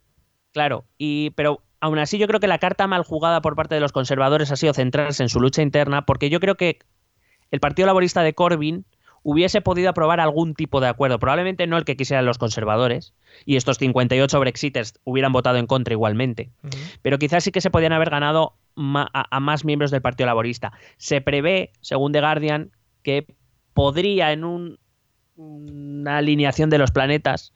Claro, 0.53 0.85
y 0.97 1.31
pero 1.31 1.61
aún 1.81 1.99
así 1.99 2.17
yo 2.17 2.27
creo 2.27 2.39
que 2.39 2.47
la 2.47 2.57
carta 2.57 2.87
mal 2.87 3.03
jugada 3.03 3.41
por 3.41 3.55
parte 3.55 3.75
de 3.75 3.81
los 3.81 3.91
conservadores 3.91 4.51
ha 4.51 4.55
sido 4.55 4.73
centrarse 4.73 5.23
en 5.23 5.29
su 5.29 5.39
lucha 5.39 5.61
interna, 5.61 6.05
porque 6.05 6.29
yo 6.29 6.39
creo 6.39 6.55
que 6.55 6.79
el 7.51 7.59
Partido 7.59 7.85
Laborista 7.85 8.23
de 8.23 8.33
Corbyn 8.33 8.85
hubiese 9.23 9.61
podido 9.61 9.89
aprobar 9.89 10.21
algún 10.21 10.53
tipo 10.53 10.79
de 10.79 10.87
acuerdo, 10.87 11.19
probablemente 11.19 11.67
no 11.67 11.77
el 11.77 11.83
que 11.83 11.97
quisieran 11.97 12.25
los 12.25 12.37
conservadores, 12.37 13.13
y 13.45 13.57
estos 13.57 13.77
58 13.77 14.39
Brexiters 14.39 14.93
hubieran 15.03 15.33
votado 15.33 15.57
en 15.57 15.67
contra 15.67 15.93
igualmente, 15.93 16.49
pero 17.01 17.19
quizás 17.19 17.43
sí 17.43 17.51
que 17.51 17.61
se 17.61 17.69
podían 17.69 17.91
haber 17.91 18.09
ganado 18.09 18.53
a, 18.77 19.39
más 19.39 19.65
miembros 19.65 19.91
del 19.91 20.01
Partido 20.01 20.27
Laborista. 20.27 20.73
Se 20.97 21.21
prevé, 21.21 21.71
según 21.81 22.11
The 22.11 22.21
Guardian, 22.21 22.71
que 23.03 23.27
podría 23.73 24.31
en 24.31 24.43
una 25.35 26.17
alineación 26.17 26.69
de 26.69 26.77
los 26.77 26.91
planetas, 26.91 27.53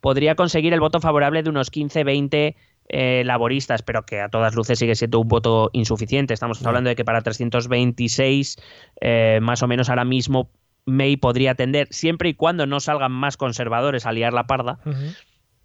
podría 0.00 0.34
conseguir 0.34 0.72
el 0.72 0.80
voto 0.80 1.00
favorable 1.00 1.42
de 1.42 1.50
unos 1.50 1.72
15-20 1.72 2.54
eh, 2.90 3.22
laboristas, 3.24 3.82
pero 3.82 4.04
que 4.04 4.20
a 4.20 4.28
todas 4.28 4.54
luces 4.54 4.78
sigue 4.78 4.94
siendo 4.94 5.20
un 5.20 5.28
voto 5.28 5.70
insuficiente. 5.72 6.34
Estamos 6.34 6.64
hablando 6.64 6.88
de 6.88 6.96
que 6.96 7.04
para 7.04 7.20
326, 7.20 8.56
eh, 9.00 9.38
más 9.42 9.62
o 9.62 9.68
menos 9.68 9.90
ahora 9.90 10.04
mismo, 10.04 10.50
May 10.86 11.18
podría 11.18 11.54
tender, 11.54 11.88
siempre 11.90 12.30
y 12.30 12.34
cuando 12.34 12.66
no 12.66 12.80
salgan 12.80 13.12
más 13.12 13.36
conservadores 13.36 14.06
a 14.06 14.12
liar 14.12 14.32
la 14.32 14.46
parda, 14.46 14.78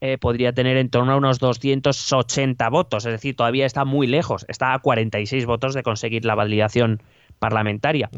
eh, 0.06 0.18
podría 0.18 0.52
tener 0.52 0.76
en 0.76 0.90
torno 0.90 1.14
a 1.14 1.16
unos 1.16 1.40
280 1.40 2.68
votos. 2.68 3.06
Es 3.06 3.12
decir, 3.14 3.38
todavía 3.38 3.66
está 3.66 3.86
muy 3.86 4.06
lejos. 4.06 4.46
Está 4.50 4.74
a 4.74 4.80
46 4.80 5.46
votos 5.46 5.74
de 5.74 5.82
conseguir 5.82 6.26
la 6.26 6.36
validación 6.36 7.02
parlamentaria. 7.40 8.10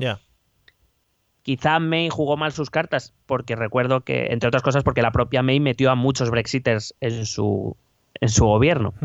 Quizá 1.43 1.77
May 1.77 2.09
jugó 2.09 2.37
mal 2.37 2.53
sus 2.53 2.71
cartas, 2.71 3.13
porque 3.27 3.55
recuerdo 3.55 4.01
que, 4.01 4.29
entre 4.31 4.47
otras 4.47 4.63
cosas, 4.63 4.83
porque 4.83 5.03
la 5.03 5.11
propia 5.11 5.43
May 5.43 5.59
metió 5.59 5.91
a 5.91 5.95
muchos 5.95 6.31
Brexiters 6.31 6.95
en 7.01 7.27
su, 7.27 7.77
en 8.19 8.29
su 8.29 8.47
gobierno. 8.47 8.95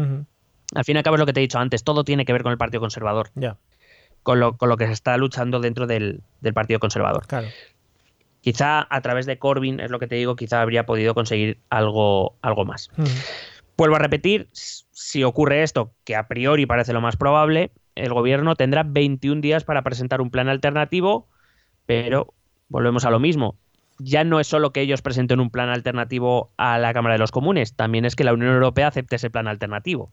Al 0.74 0.84
fin 0.86 0.96
y 0.96 1.00
al 1.00 1.02
cabo 1.02 1.16
es 1.16 1.20
lo 1.20 1.26
que 1.26 1.34
te 1.34 1.40
he 1.40 1.42
dicho 1.42 1.58
antes, 1.58 1.84
todo 1.84 2.02
tiene 2.02 2.24
que 2.24 2.32
ver 2.32 2.42
con 2.42 2.52
el 2.52 2.56
Partido 2.56 2.80
Conservador. 2.80 3.28
Con, 4.22 4.40
lo, 4.40 4.56
con 4.56 4.70
lo 4.70 4.78
que 4.78 4.86
se 4.86 4.92
está 4.92 5.18
luchando 5.18 5.60
dentro 5.60 5.86
del, 5.86 6.22
del 6.40 6.54
Partido 6.54 6.80
Conservador. 6.80 7.26
Claro. 7.26 7.48
Quizá 8.40 8.86
a 8.88 9.00
través 9.02 9.26
de 9.26 9.38
Corbyn, 9.38 9.80
es 9.80 9.90
lo 9.90 9.98
que 9.98 10.06
te 10.06 10.14
digo, 10.14 10.36
quizá 10.36 10.62
habría 10.62 10.86
podido 10.86 11.14
conseguir 11.14 11.60
algo, 11.68 12.36
algo 12.40 12.64
más. 12.64 12.90
Vuelvo 13.76 13.96
a 13.96 13.98
repetir, 13.98 14.48
si 14.52 15.24
ocurre 15.24 15.62
esto, 15.62 15.92
que 16.04 16.16
a 16.16 16.26
priori 16.26 16.66
parece 16.66 16.92
lo 16.92 17.00
más 17.00 17.16
probable, 17.16 17.70
el 17.94 18.12
gobierno 18.12 18.56
tendrá 18.56 18.82
21 18.82 19.40
días 19.40 19.64
para 19.64 19.82
presentar 19.82 20.20
un 20.20 20.30
plan 20.30 20.48
alternativo, 20.48 21.28
pero 21.86 22.34
volvemos 22.68 23.04
a 23.04 23.10
lo 23.10 23.18
mismo. 23.20 23.56
Ya 23.98 24.24
no 24.24 24.40
es 24.40 24.46
solo 24.46 24.72
que 24.72 24.80
ellos 24.80 25.02
presenten 25.02 25.40
un 25.40 25.50
plan 25.50 25.68
alternativo 25.68 26.50
a 26.56 26.78
la 26.78 26.94
Cámara 26.94 27.14
de 27.14 27.18
los 27.18 27.32
Comunes, 27.32 27.74
también 27.74 28.04
es 28.04 28.16
que 28.16 28.24
la 28.24 28.32
Unión 28.32 28.54
Europea 28.54 28.88
acepte 28.88 29.16
ese 29.16 29.30
plan 29.30 29.48
alternativo. 29.48 30.12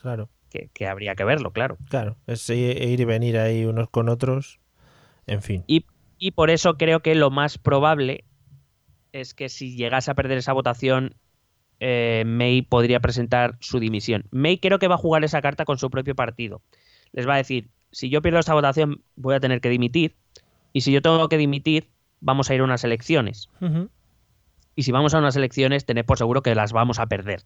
claro. 0.00 0.28
Que, 0.74 0.86
habría 0.86 1.14
que 1.14 1.24
verlo, 1.24 1.52
claro. 1.52 1.78
Claro, 1.88 2.18
es 2.26 2.46
ir 2.50 3.00
y 3.00 3.04
venir 3.06 3.38
ahí 3.38 3.64
unos 3.64 3.88
con 3.88 4.10
otros, 4.10 4.60
en 5.26 5.40
fin. 5.40 5.64
Y 5.66 5.86
y 6.22 6.30
por 6.30 6.50
eso 6.50 6.76
creo 6.76 7.00
que 7.00 7.16
lo 7.16 7.32
más 7.32 7.58
probable 7.58 8.22
es 9.10 9.34
que 9.34 9.48
si 9.48 9.74
llegase 9.74 10.08
a 10.08 10.14
perder 10.14 10.38
esa 10.38 10.52
votación, 10.52 11.16
eh, 11.80 12.22
May 12.24 12.62
podría 12.62 13.00
presentar 13.00 13.56
su 13.58 13.80
dimisión. 13.80 14.26
May 14.30 14.58
creo 14.58 14.78
que 14.78 14.86
va 14.86 14.94
a 14.94 14.98
jugar 14.98 15.24
esa 15.24 15.42
carta 15.42 15.64
con 15.64 15.78
su 15.78 15.90
propio 15.90 16.14
partido. 16.14 16.62
Les 17.10 17.26
va 17.26 17.34
a 17.34 17.38
decir, 17.38 17.70
si 17.90 18.08
yo 18.08 18.22
pierdo 18.22 18.38
esta 18.38 18.54
votación, 18.54 19.02
voy 19.16 19.34
a 19.34 19.40
tener 19.40 19.60
que 19.60 19.68
dimitir. 19.68 20.14
Y 20.72 20.82
si 20.82 20.92
yo 20.92 21.02
tengo 21.02 21.28
que 21.28 21.38
dimitir, 21.38 21.88
vamos 22.20 22.48
a 22.48 22.54
ir 22.54 22.60
a 22.60 22.64
unas 22.64 22.84
elecciones. 22.84 23.48
Y 24.76 24.84
si 24.84 24.92
vamos 24.92 25.14
a 25.14 25.18
unas 25.18 25.34
elecciones, 25.34 25.86
tened 25.86 26.04
por 26.04 26.18
seguro 26.18 26.40
que 26.40 26.54
las 26.54 26.72
vamos 26.72 27.00
a 27.00 27.06
perder. 27.06 27.42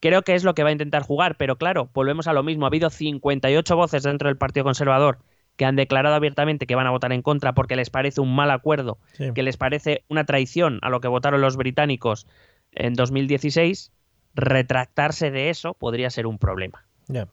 Creo 0.00 0.22
que 0.22 0.34
es 0.34 0.42
lo 0.42 0.56
que 0.56 0.64
va 0.64 0.70
a 0.70 0.72
intentar 0.72 1.04
jugar, 1.04 1.36
pero 1.36 1.54
claro, 1.54 1.88
volvemos 1.94 2.26
a 2.26 2.32
lo 2.32 2.42
mismo. 2.42 2.66
Ha 2.66 2.70
habido 2.70 2.90
58 2.90 3.76
voces 3.76 4.02
dentro 4.02 4.26
del 4.26 4.38
Partido 4.38 4.64
Conservador 4.64 5.20
que 5.58 5.64
han 5.64 5.76
declarado 5.76 6.14
abiertamente 6.14 6.66
que 6.66 6.76
van 6.76 6.86
a 6.86 6.90
votar 6.90 7.12
en 7.12 7.20
contra 7.20 7.52
porque 7.52 7.76
les 7.76 7.90
parece 7.90 8.20
un 8.20 8.34
mal 8.34 8.50
acuerdo, 8.52 8.98
que 9.34 9.42
les 9.42 9.56
parece 9.56 10.04
una 10.08 10.24
traición 10.24 10.78
a 10.82 10.88
lo 10.88 11.00
que 11.00 11.08
votaron 11.08 11.40
los 11.40 11.56
británicos 11.56 12.28
en 12.72 12.94
2016, 12.94 13.92
retractarse 14.34 15.32
de 15.32 15.50
eso 15.50 15.74
podría 15.74 16.10
ser 16.10 16.28
un 16.28 16.38
problema. 16.38 16.86
Ya, 17.08 17.28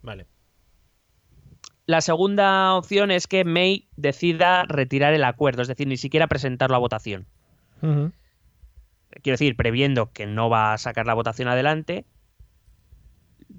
vale. 0.00 0.26
La 1.86 2.00
segunda 2.00 2.74
opción 2.74 3.10
es 3.10 3.26
que 3.26 3.44
May 3.44 3.88
decida 3.96 4.64
retirar 4.68 5.12
el 5.12 5.24
acuerdo, 5.24 5.62
es 5.62 5.68
decir, 5.68 5.88
ni 5.88 5.96
siquiera 5.96 6.28
presentarlo 6.28 6.76
a 6.76 6.80
votación. 6.80 7.26
Quiero 7.80 9.34
decir, 9.34 9.56
previendo 9.56 10.12
que 10.12 10.26
no 10.26 10.48
va 10.48 10.72
a 10.72 10.78
sacar 10.78 11.06
la 11.06 11.14
votación 11.14 11.48
adelante, 11.48 12.04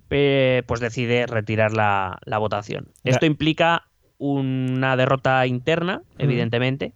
pues 0.07 0.79
decide 0.79 1.25
retirar 1.27 1.73
la, 1.73 2.19
votación. 2.39 2.93
Esto 3.03 3.25
implica 3.25 3.86
una 4.17 4.95
derrota 4.95 5.45
interna, 5.47 6.01
evidentemente. 6.17 6.93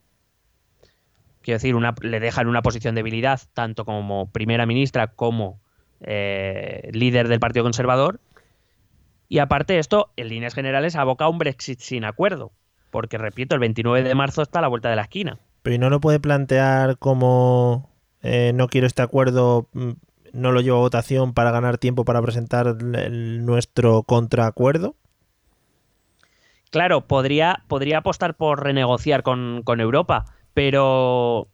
Quiero 1.41 1.55
decir, 1.55 1.75
una, 1.75 1.95
le 2.01 2.19
deja 2.19 2.41
en 2.41 2.47
una 2.47 2.61
posición 2.61 2.93
de 2.95 2.99
debilidad, 2.99 3.41
tanto 3.53 3.83
como 3.85 4.29
primera 4.31 4.65
ministra 4.65 5.07
como 5.07 5.59
eh, 6.01 6.89
líder 6.93 7.27
del 7.27 7.39
Partido 7.39 7.63
Conservador. 7.63 8.19
Y 9.27 9.39
aparte 9.39 9.73
de 9.73 9.79
esto, 9.79 10.11
en 10.17 10.27
líneas 10.29 10.53
generales, 10.53 10.95
aboca 10.95 11.25
a 11.25 11.29
un 11.29 11.37
Brexit 11.39 11.79
sin 11.79 12.05
acuerdo. 12.05 12.51
Porque, 12.91 13.17
repito, 13.17 13.55
el 13.55 13.61
29 13.61 14.03
de 14.07 14.15
marzo 14.15 14.41
está 14.41 14.59
a 14.59 14.61
la 14.61 14.67
vuelta 14.67 14.89
de 14.89 14.97
la 14.97 15.03
esquina. 15.03 15.39
Pero 15.63 15.75
¿y 15.75 15.79
no 15.79 15.89
lo 15.89 15.99
puede 16.01 16.19
plantear 16.19 16.97
como 16.97 17.89
eh, 18.23 18.51
no 18.53 18.67
quiero 18.67 18.85
este 18.87 19.01
acuerdo 19.01 19.67
mm, 19.73 19.91
no 20.33 20.51
lo 20.51 20.61
lleva 20.61 20.77
a 20.77 20.81
votación 20.81 21.33
para 21.33 21.51
ganar 21.51 21.77
tiempo 21.77 22.03
para 22.05 22.21
presentar 22.21 22.67
el- 22.67 23.45
nuestro 23.45 24.03
contraacuerdo. 24.03 24.95
Claro, 26.71 27.01
podría, 27.05 27.63
podría 27.67 27.99
apostar 27.99 28.35
por 28.35 28.63
renegociar 28.63 29.23
con, 29.23 29.61
con 29.63 29.79
Europa, 29.81 30.25
pero 30.53 31.49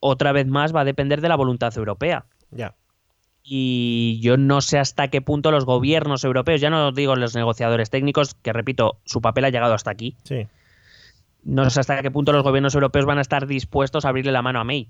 otra 0.00 0.32
vez 0.32 0.46
más 0.46 0.74
va 0.74 0.80
a 0.80 0.84
depender 0.84 1.20
de 1.20 1.28
la 1.28 1.36
voluntad 1.36 1.76
europea. 1.76 2.24
Ya. 2.50 2.74
Y 3.42 4.18
yo 4.22 4.36
no 4.36 4.60
sé 4.60 4.78
hasta 4.78 5.08
qué 5.08 5.20
punto 5.20 5.50
los 5.50 5.64
gobiernos 5.64 6.24
europeos, 6.24 6.60
ya 6.60 6.70
no 6.70 6.90
digo 6.90 7.14
los 7.16 7.36
negociadores 7.36 7.90
técnicos, 7.90 8.34
que 8.34 8.52
repito, 8.52 8.98
su 9.04 9.20
papel 9.20 9.44
ha 9.44 9.50
llegado 9.50 9.74
hasta 9.74 9.90
aquí, 9.90 10.16
Sí. 10.24 10.48
no 11.44 11.70
sé 11.70 11.78
hasta 11.80 12.02
qué 12.02 12.10
punto 12.10 12.32
los 12.32 12.42
gobiernos 12.42 12.74
europeos 12.74 13.04
van 13.04 13.18
a 13.18 13.22
estar 13.22 13.46
dispuestos 13.46 14.04
a 14.04 14.08
abrirle 14.08 14.32
la 14.32 14.42
mano 14.42 14.58
a 14.58 14.64
May. 14.64 14.88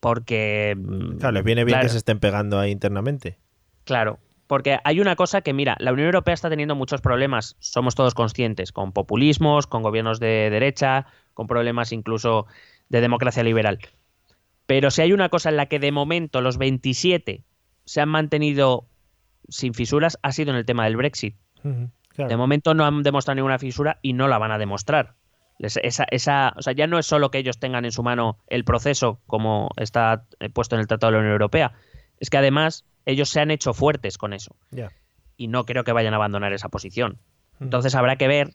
Porque... 0.00 0.76
Claro, 1.20 1.32
les 1.32 1.44
viene 1.44 1.64
bien 1.64 1.74
claro, 1.74 1.86
que 1.86 1.90
se 1.92 1.98
estén 1.98 2.18
pegando 2.18 2.58
ahí 2.58 2.72
internamente. 2.72 3.38
Claro, 3.84 4.18
porque 4.52 4.76
hay 4.84 5.00
una 5.00 5.16
cosa 5.16 5.40
que, 5.40 5.54
mira, 5.54 5.76
la 5.78 5.94
Unión 5.94 6.08
Europea 6.08 6.34
está 6.34 6.50
teniendo 6.50 6.74
muchos 6.74 7.00
problemas, 7.00 7.56
somos 7.58 7.94
todos 7.94 8.12
conscientes, 8.12 8.70
con 8.70 8.92
populismos, 8.92 9.66
con 9.66 9.82
gobiernos 9.82 10.20
de 10.20 10.50
derecha, 10.50 11.06
con 11.32 11.46
problemas 11.46 11.90
incluso 11.90 12.44
de 12.90 13.00
democracia 13.00 13.42
liberal. 13.42 13.78
Pero 14.66 14.90
si 14.90 15.00
hay 15.00 15.14
una 15.14 15.30
cosa 15.30 15.48
en 15.48 15.56
la 15.56 15.64
que 15.70 15.78
de 15.78 15.90
momento 15.90 16.42
los 16.42 16.58
27 16.58 17.44
se 17.86 18.00
han 18.02 18.10
mantenido 18.10 18.84
sin 19.48 19.72
fisuras, 19.72 20.18
ha 20.20 20.32
sido 20.32 20.50
en 20.50 20.58
el 20.58 20.66
tema 20.66 20.84
del 20.84 20.98
Brexit. 20.98 21.34
Claro. 22.10 22.28
De 22.28 22.36
momento 22.36 22.74
no 22.74 22.84
han 22.84 23.02
demostrado 23.02 23.36
ninguna 23.36 23.58
fisura 23.58 24.00
y 24.02 24.12
no 24.12 24.28
la 24.28 24.36
van 24.36 24.52
a 24.52 24.58
demostrar. 24.58 25.14
Esa, 25.60 26.04
esa, 26.10 26.52
o 26.58 26.60
sea, 26.60 26.74
ya 26.74 26.86
no 26.86 26.98
es 26.98 27.06
solo 27.06 27.30
que 27.30 27.38
ellos 27.38 27.58
tengan 27.58 27.86
en 27.86 27.92
su 27.92 28.02
mano 28.02 28.36
el 28.48 28.64
proceso 28.64 29.18
como 29.26 29.70
está 29.78 30.26
eh, 30.40 30.50
puesto 30.50 30.76
en 30.76 30.80
el 30.80 30.88
Tratado 30.88 31.10
de 31.10 31.16
la 31.16 31.20
Unión 31.20 31.32
Europea, 31.32 31.72
es 32.22 32.30
que 32.30 32.36
además 32.38 32.84
ellos 33.04 33.28
se 33.30 33.40
han 33.40 33.50
hecho 33.50 33.74
fuertes 33.74 34.16
con 34.16 34.32
eso 34.32 34.54
y 35.36 35.48
no 35.48 35.64
creo 35.64 35.82
que 35.82 35.90
vayan 35.92 36.12
a 36.14 36.16
abandonar 36.16 36.52
esa 36.52 36.68
posición. 36.68 37.18
Ujú. 37.56 37.64
Entonces 37.64 37.96
habrá 37.96 38.14
que 38.16 38.28
ver 38.28 38.54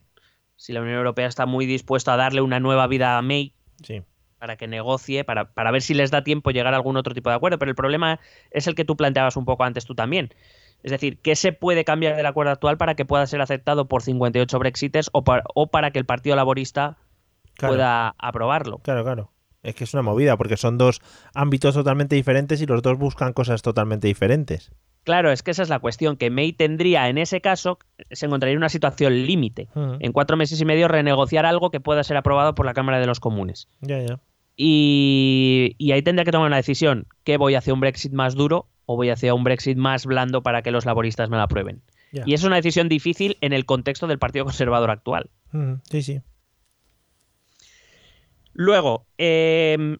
si 0.56 0.72
la 0.72 0.80
Unión 0.82 0.96
Europea 0.98 1.28
está 1.28 1.46
muy 1.46 1.66
dispuesta 1.66 2.14
a 2.14 2.18
darle 2.18 2.40
una 2.42 2.62
nueva 2.62 2.88
vida 2.88 3.18
a 3.18 3.22
May 3.22 3.54
Sí. 3.84 4.04
para 4.40 4.56
que 4.56 4.68
negocie, 4.68 5.26
para, 5.26 5.52
para 5.54 5.72
ver 5.72 5.82
si 5.82 5.94
les 5.94 6.12
da 6.12 6.24
tiempo 6.24 6.52
llegar 6.52 6.74
a 6.74 6.78
algún 6.78 6.96
otro 6.96 7.14
tipo 7.14 7.30
de 7.30 7.36
acuerdo. 7.36 7.60
Pero 7.60 7.70
el 7.70 7.76
problema 7.76 8.20
es 8.52 8.68
el 8.68 8.74
que 8.76 8.86
tú 8.86 8.96
planteabas 8.96 9.36
un 9.36 9.44
poco 9.44 9.66
antes 9.66 9.84
tú 9.86 9.96
también. 9.96 10.30
Es 10.82 10.92
decir, 10.92 11.20
¿qué 11.22 11.36
se 11.36 11.52
puede 11.52 11.84
cambiar 11.84 12.16
del 12.16 12.26
acuerdo 12.26 12.52
actual 12.54 12.78
para 12.78 12.96
que 12.96 13.04
pueda 13.04 13.28
ser 13.28 13.42
aceptado 13.42 13.88
por 13.90 14.02
58 14.02 14.60
Brexiters 14.60 15.10
o 15.12 15.24
para, 15.26 15.44
o 15.56 15.68
para 15.68 15.92
que 15.92 16.00
el 16.00 16.06
Partido 16.06 16.36
Laborista 16.38 16.98
Claro. 17.56 17.74
pueda 17.74 18.16
aprobarlo? 18.18 18.78
Claro, 18.80 19.04
claro. 19.04 19.32
Es 19.68 19.76
que 19.76 19.84
es 19.84 19.94
una 19.94 20.02
movida, 20.02 20.38
porque 20.38 20.56
son 20.56 20.78
dos 20.78 21.02
ámbitos 21.34 21.76
totalmente 21.76 22.16
diferentes 22.16 22.62
y 22.62 22.66
los 22.66 22.82
dos 22.82 22.98
buscan 22.98 23.34
cosas 23.34 23.62
totalmente 23.62 24.08
diferentes. 24.08 24.72
Claro, 25.04 25.30
es 25.30 25.44
que 25.44 25.52
esa 25.52 25.64
es 25.64 25.68
la 25.68 25.80
cuestión, 25.80 26.16
que 26.16 26.30
May 26.30 26.54
tendría 26.54 27.10
en 27.10 27.18
ese 27.18 27.42
caso, 27.42 27.78
se 28.10 28.28
encontraría 28.28 28.54
en 28.54 28.60
una 28.60 28.70
situación 28.70 29.26
límite. 29.26 29.68
En 30.00 30.14
cuatro 30.14 30.38
meses 30.38 30.62
y 30.62 30.64
medio 30.64 30.88
renegociar 30.88 31.46
algo 31.46 31.70
que 31.70 31.82
pueda 31.82 32.02
ser 32.06 32.16
aprobado 32.16 32.56
por 32.56 32.66
la 32.66 32.74
Cámara 32.74 33.02
de 33.02 33.08
los 33.08 33.20
Comunes. 33.20 33.68
Ya, 33.82 34.00
ya. 34.00 34.22
Y, 34.56 35.76
y 35.78 35.92
ahí 35.92 36.02
tendrá 36.02 36.24
que 36.24 36.32
tomar 36.32 36.48
una 36.48 36.56
decisión. 36.56 37.06
¿Qué 37.26 37.36
voy 37.36 37.56
hacia 37.56 37.74
un 37.74 37.82
Brexit 37.82 38.14
más 38.14 38.36
duro 38.36 38.70
o 38.86 38.96
voy 38.96 39.10
hacia 39.10 39.34
un 39.34 39.44
Brexit 39.44 39.78
más 39.78 40.06
blando 40.06 40.44
para 40.44 40.62
que 40.62 40.72
los 40.72 40.86
laboristas 40.86 41.30
me 41.30 41.36
la 41.36 41.44
aprueben? 41.44 41.82
Ya. 42.14 42.24
Y 42.26 42.34
es 42.34 42.46
una 42.46 42.56
decisión 42.56 42.88
difícil 42.88 43.38
en 43.42 43.52
el 43.52 43.66
contexto 43.66 44.08
del 44.08 44.18
Partido 44.18 44.46
Conservador 44.46 44.92
actual. 44.92 45.30
Sí, 45.92 46.04
sí. 46.04 46.22
Luego, 48.58 49.06
eh, 49.18 49.98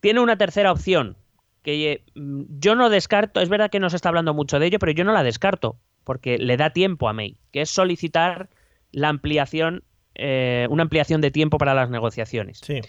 tiene 0.00 0.20
una 0.20 0.38
tercera 0.38 0.72
opción 0.72 1.16
que 1.62 1.92
eh, 1.92 2.02
yo 2.14 2.74
no 2.74 2.88
descarto, 2.88 3.40
es 3.40 3.48
verdad 3.48 3.70
que 3.70 3.80
no 3.80 3.90
se 3.90 3.96
está 3.96 4.08
hablando 4.08 4.32
mucho 4.32 4.58
de 4.58 4.66
ello, 4.66 4.78
pero 4.78 4.92
yo 4.92 5.04
no 5.04 5.12
la 5.12 5.22
descarto, 5.22 5.76
porque 6.04 6.38
le 6.38 6.56
da 6.56 6.70
tiempo 6.70 7.08
a 7.08 7.12
May, 7.12 7.36
que 7.52 7.62
es 7.62 7.70
solicitar 7.70 8.48
la 8.92 9.08
ampliación, 9.08 9.84
eh, 10.14 10.66
una 10.70 10.84
ampliación 10.84 11.20
de 11.20 11.30
tiempo 11.30 11.58
para 11.58 11.74
las 11.74 11.90
negociaciones. 11.90 12.60
Sí. 12.64 12.80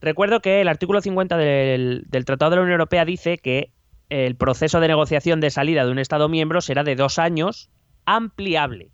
Recuerdo 0.00 0.40
que 0.40 0.60
el 0.60 0.68
artículo 0.68 1.00
50 1.00 1.36
del, 1.36 2.04
del 2.06 2.24
Tratado 2.24 2.52
de 2.52 2.56
la 2.56 2.62
Unión 2.62 2.80
Europea 2.80 3.04
dice 3.04 3.38
que 3.38 3.72
el 4.08 4.36
proceso 4.36 4.80
de 4.80 4.88
negociación 4.88 5.40
de 5.40 5.50
salida 5.50 5.84
de 5.84 5.90
un 5.90 5.98
Estado 5.98 6.28
miembro 6.28 6.60
será 6.60 6.84
de 6.84 6.94
dos 6.94 7.18
años 7.18 7.70
ampliable. 8.04 8.90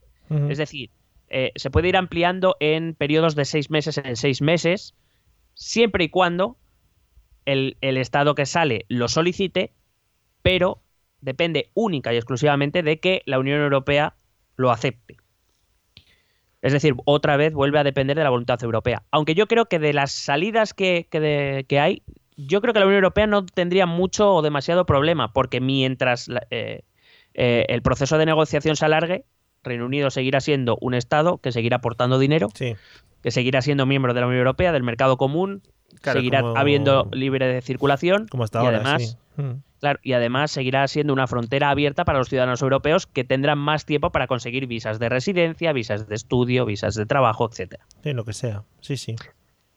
Es 0.48 0.58
decir, 0.58 0.90
eh, 1.28 1.50
se 1.56 1.70
puede 1.70 1.88
ir 1.88 1.96
ampliando 1.96 2.56
en 2.60 2.94
periodos 2.94 3.34
de 3.34 3.44
seis 3.44 3.68
meses 3.68 3.98
en 3.98 4.14
seis 4.14 4.40
meses, 4.40 4.94
siempre 5.60 6.04
y 6.04 6.08
cuando 6.08 6.56
el, 7.44 7.76
Estado 7.80 8.34
que 8.34 8.46
sale 8.46 8.86
lo 8.88 9.08
solicite, 9.08 9.72
pero 10.42 10.82
depende 11.20 11.70
única 11.74 12.14
y 12.14 12.16
exclusivamente 12.16 12.82
de 12.82 12.98
que 12.98 13.22
la 13.26 13.38
Unión 13.38 13.60
Europea 13.60 14.16
lo 14.56 14.70
acepte. 14.70 15.18
Es 16.62 16.72
decir, 16.72 16.94
otra 17.04 17.36
vez 17.36 17.52
vuelve 17.52 17.78
a 17.78 17.84
depender 17.84 18.16
de 18.16 18.24
la 18.24 18.30
voluntad 18.30 18.62
europea. 18.62 19.02
Aunque 19.10 19.34
yo 19.34 19.46
creo 19.46 19.66
que 19.66 19.78
de 19.78 19.92
las 19.92 20.12
salidas 20.12 20.72
que, 20.72 21.06
hay, 21.78 22.02
yo 22.36 22.60
creo 22.60 22.72
que 22.72 22.80
la 22.80 22.86
Unión 22.86 23.02
Europea 23.02 23.26
no 23.26 23.44
tendría 23.44 23.86
mucho 23.86 24.34
o 24.34 24.42
demasiado 24.42 24.86
problema, 24.86 25.32
porque 25.32 25.60
mientras 25.60 26.28
eh, 26.50 26.84
eh, 27.34 27.66
el 27.68 27.82
proceso 27.82 28.16
de 28.18 28.26
negociación 28.26 28.76
se 28.76 28.84
alargue, 28.84 29.24
Reino 29.62 29.86
Unido 29.86 30.10
seguirá 30.10 30.40
siendo 30.40 30.76
un 30.80 30.94
Estado 30.94 31.38
que 31.38 31.52
seguirá 31.52 31.76
aportando 31.78 32.18
dinero, 32.18 32.48
Sí. 32.54 32.74
que 33.22 33.30
seguirá 33.30 33.62
siendo 33.62 33.86
miembro 33.86 34.14
de 34.14 34.20
la 34.20 34.26
Unión 34.26 34.38
Europea, 34.38 34.72
del 34.72 34.82
mercado 34.82 35.16
común, 35.16 35.62
Claro, 36.00 36.18
seguirá 36.20 36.40
como- 36.40 36.56
habiendo 36.56 37.08
libre 37.12 37.46
de 37.46 37.60
circulación 37.60 38.26
Como 38.28 38.44
hasta 38.44 38.62
y 38.62 38.66
ahora, 38.66 38.78
además 38.78 39.18
sí. 39.36 39.42
Claro, 39.80 39.98
y 40.02 40.12
además 40.12 40.50
seguirá 40.50 40.86
siendo 40.88 41.14
una 41.14 41.26
frontera 41.26 41.70
abierta 41.70 42.04
para 42.04 42.18
los 42.18 42.28
ciudadanos 42.28 42.60
europeos 42.60 43.06
que 43.06 43.24
tendrán 43.24 43.56
más 43.58 43.86
tiempo 43.86 44.10
para 44.12 44.26
conseguir 44.26 44.66
visas 44.66 44.98
de 44.98 45.08
residencia, 45.08 45.72
visas 45.72 46.06
de 46.06 46.14
estudio, 46.14 46.66
visas 46.66 46.94
de 46.94 47.06
trabajo, 47.06 47.48
etcétera. 47.50 47.86
Sí, 48.02 48.12
lo 48.12 48.24
que 48.26 48.34
sea. 48.34 48.62
Sí, 48.80 48.98
sí. 48.98 49.16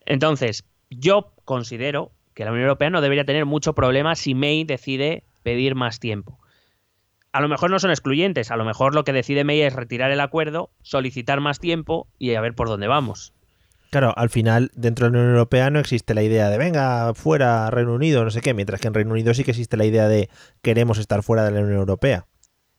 Entonces, 0.05 0.65
yo 0.89 1.31
considero 1.45 2.11
que 2.33 2.43
la 2.43 2.51
Unión 2.51 2.63
Europea 2.65 2.89
no 2.89 2.99
debería 2.99 3.23
tener 3.23 3.45
mucho 3.45 3.73
problema 3.73 4.15
si 4.15 4.35
May 4.35 4.65
decide 4.65 5.23
pedir 5.43 5.75
más 5.75 5.99
tiempo. 6.01 6.37
A 7.33 7.41
lo 7.41 7.49
mejor 7.49 7.71
no 7.71 7.79
son 7.79 7.89
excluyentes, 7.89 8.51
a 8.51 8.57
lo 8.57 8.63
mejor 8.63 8.93
lo 8.93 9.03
que 9.03 9.11
decide 9.11 9.43
May 9.43 9.61
es 9.61 9.73
retirar 9.73 10.11
el 10.11 10.19
acuerdo, 10.19 10.69
solicitar 10.83 11.41
más 11.41 11.59
tiempo 11.59 12.07
y 12.19 12.35
a 12.35 12.41
ver 12.41 12.53
por 12.53 12.67
dónde 12.67 12.87
vamos. 12.87 13.33
Claro, 13.89 14.13
al 14.15 14.29
final, 14.29 14.71
dentro 14.75 15.05
de 15.05 15.11
la 15.11 15.17
Unión 15.17 15.33
Europea 15.33 15.71
no 15.71 15.79
existe 15.79 16.13
la 16.13 16.21
idea 16.21 16.49
de 16.49 16.59
venga, 16.59 17.11
fuera 17.15 17.71
Reino 17.71 17.93
Unido, 17.93 18.23
no 18.23 18.29
sé 18.29 18.41
qué, 18.41 18.53
mientras 18.53 18.79
que 18.79 18.87
en 18.87 18.93
Reino 18.93 19.11
Unido 19.11 19.33
sí 19.33 19.43
que 19.43 19.51
existe 19.51 19.77
la 19.77 19.85
idea 19.85 20.07
de 20.07 20.29
queremos 20.61 20.99
estar 20.99 21.23
fuera 21.23 21.43
de 21.43 21.51
la 21.51 21.61
Unión 21.61 21.79
Europea. 21.79 22.27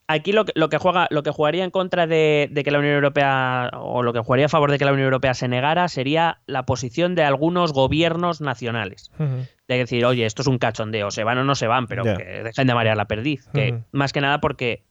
Aquí 0.07 0.33
lo 0.33 0.45
que, 0.45 0.51
lo 0.55 0.69
que 0.69 0.77
juega, 0.77 1.07
lo 1.09 1.23
que 1.23 1.31
jugaría 1.31 1.63
en 1.63 1.71
contra 1.71 2.05
de, 2.05 2.47
de 2.51 2.63
que 2.63 2.69
la 2.69 2.77
Unión 2.77 2.93
Europea, 2.93 3.71
o 3.73 4.03
lo 4.03 4.13
que 4.13 4.19
jugaría 4.19 4.45
a 4.45 4.49
favor 4.49 4.69
de 4.69 4.77
que 4.77 4.85
la 4.85 4.91
Unión 4.91 5.05
Europea 5.05 5.33
se 5.33 5.47
negara, 5.47 5.87
sería 5.87 6.41
la 6.45 6.63
posición 6.67 7.15
de 7.15 7.23
algunos 7.23 7.73
gobiernos 7.73 8.39
nacionales. 8.39 9.11
De 9.17 9.77
decir, 9.77 10.05
oye, 10.05 10.27
esto 10.27 10.43
es 10.43 10.47
un 10.47 10.59
cachondeo, 10.59 11.09
se 11.09 11.23
van 11.23 11.39
o 11.39 11.43
no 11.43 11.55
se 11.55 11.65
van, 11.65 11.87
pero 11.87 12.03
que 12.03 12.43
dejen 12.43 12.67
de 12.67 12.75
marear 12.75 12.97
la 12.97 13.05
perdiz. 13.05 13.47
Que 13.51 13.79
más 13.91 14.13
que 14.13 14.21
nada 14.21 14.39
porque 14.41 14.83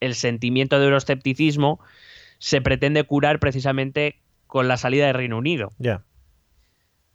el 0.00 0.14
sentimiento 0.14 0.78
de 0.78 0.84
euroescepticismo 0.84 1.80
se 2.38 2.62
pretende 2.62 3.04
curar 3.04 3.40
precisamente 3.40 4.20
con 4.46 4.68
la 4.68 4.78
salida 4.78 5.06
de 5.06 5.12
Reino 5.12 5.36
Unido. 5.36 5.72
Ya. 5.78 6.02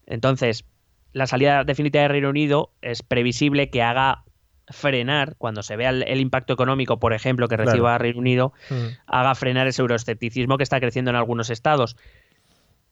Entonces, 0.06 0.66
la 1.14 1.26
salida 1.26 1.64
definitiva 1.64 2.04
de 2.04 2.08
Reino 2.08 2.30
Unido 2.30 2.72
es 2.82 3.02
previsible 3.02 3.70
que 3.70 3.82
haga 3.82 4.24
frenar, 4.72 5.36
cuando 5.38 5.64
se 5.64 5.76
vea 5.76 5.90
el, 5.90 6.04
el 6.04 6.20
impacto 6.20 6.54
económico, 6.54 7.00
por 7.00 7.14
ejemplo, 7.14 7.48
que 7.48 7.56
Claro. 7.56 7.72
reciba 7.72 7.98
Reino 7.98 8.20
Unido, 8.20 8.54
Ujú. 8.70 8.92
haga 9.08 9.36
frenar 9.36 9.68
ese 9.68 9.82
euroescepticismo 9.82 10.58
que 10.58 10.64
está 10.64 10.80
creciendo 10.80 11.12
en 11.12 11.18
algunos 11.18 11.50
estados. 11.50 11.98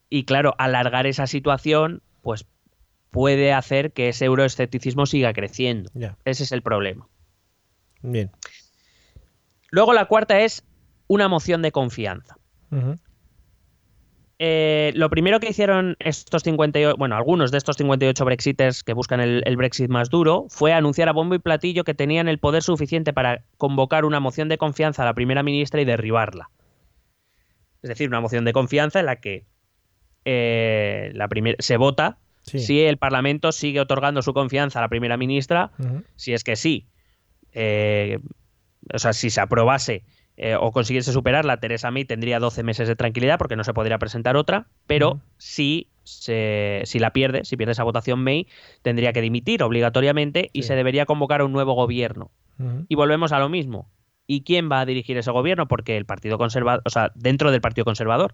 Y 0.10 0.26
claro, 0.26 0.56
alargar 0.58 1.06
esa 1.08 1.28
situación, 1.28 2.02
pues 2.22 2.46
puede 3.12 3.54
hacer 3.54 3.92
que 3.92 4.10
ese 4.10 4.26
euroescepticismo 4.26 5.06
siga 5.06 5.34
creciendo. 5.34 5.92
Ese 6.26 6.44
es 6.44 6.52
el 6.52 6.62
problema. 6.62 7.08
Bien. 8.02 8.32
Luego 9.72 9.94
la 9.94 10.06
cuarta 10.06 10.40
es 10.40 10.64
una 11.08 11.28
moción 11.28 11.62
de 11.62 11.72
confianza. 11.72 12.38
Eh, 14.42 14.94
lo 14.96 15.10
primero 15.10 15.42
que 15.42 15.50
hicieron 15.50 15.98
estos 16.00 16.44
58, 16.44 16.96
bueno, 16.98 17.18
algunos 17.18 17.52
de 17.52 17.58
estos 17.58 17.76
58 17.76 18.24
Brexiters 18.24 18.84
que 18.84 18.94
buscan 18.94 19.20
el, 19.20 19.44
el 19.46 19.58
Brexit 19.58 19.90
más 19.90 20.10
duro 20.10 20.46
fue 20.50 20.72
anunciar 20.72 21.10
a 21.10 21.12
bombo 21.12 21.36
y 21.36 21.40
platillo 21.40 21.84
que 21.84 21.94
tenían 21.94 22.30
el 22.30 22.40
poder 22.40 22.64
suficiente 22.64 23.12
para 23.12 23.44
convocar 23.58 24.06
una 24.06 24.22
moción 24.22 24.48
de 24.48 24.58
confianza 24.58 25.04
a 25.04 25.06
la 25.06 25.14
primera 25.14 25.44
ministra 25.44 25.82
y 25.82 25.86
derribarla. 25.86 26.50
Es 27.82 27.90
decir, 27.90 28.08
una 28.08 28.22
moción 28.22 28.46
de 28.46 28.54
confianza 28.54 29.02
en 29.02 29.08
la 29.08 29.18
que 29.18 29.46
eh, 30.26 31.12
la 31.14 31.28
se 31.60 31.78
vota 31.78 32.18
Sí. 32.42 32.60
si 32.60 32.82
el 32.82 32.98
Parlamento 32.98 33.52
sigue 33.52 33.82
otorgando 33.82 34.22
su 34.22 34.34
confianza 34.34 34.80
a 34.80 34.82
la 34.82 34.88
primera 34.88 35.18
ministra 35.18 35.72
si 36.16 36.34
es 36.34 36.44
que 36.44 36.56
sí, 36.56 36.88
eh, 37.52 38.18
o 38.94 38.98
sea, 38.98 39.14
si 39.14 39.30
se 39.30 39.42
aprobase 39.42 40.04
eh, 40.42 40.56
o 40.56 40.72
consiguiese 40.72 41.12
superarla, 41.12 41.58
Teresa 41.58 41.92
May 41.92 42.06
tendría 42.06 42.40
12 42.40 42.64
meses 42.64 42.88
de 42.88 42.96
tranquilidad 42.96 43.38
porque 43.38 43.58
no 43.58 43.66
se 43.66 43.74
podría 43.74 43.98
presentar 43.98 44.38
otra, 44.38 44.68
pero 44.88 45.20
si, 45.38 45.90
se, 46.06 46.82
si 46.86 46.98
la 46.98 47.12
pierde, 47.12 47.44
si 47.44 47.58
pierde 47.58 47.74
esa 47.74 47.84
votación 47.84 48.24
May, 48.24 48.48
tendría 48.82 49.12
que 49.12 49.20
dimitir 49.20 49.62
obligatoriamente 49.64 50.50
y 50.54 50.64
se 50.64 50.76
debería 50.76 51.06
convocar 51.06 51.42
a 51.42 51.46
un 51.46 51.52
nuevo 51.52 51.74
gobierno. 51.74 52.32
Y 52.88 52.96
volvemos 52.96 53.34
a 53.34 53.40
lo 53.40 53.50
mismo. 53.50 53.90
¿Y 54.28 54.44
quién 54.44 54.72
va 54.72 54.80
a 54.80 54.86
dirigir 54.86 55.18
ese 55.18 55.32
gobierno? 55.32 55.68
Porque 55.68 55.98
el 55.98 56.06
Partido 56.06 56.38
Conservador, 56.38 56.84
o 56.86 56.90
sea, 56.90 57.12
dentro 57.16 57.52
del 57.52 57.60
Partido 57.60 57.84
Conservador. 57.84 58.34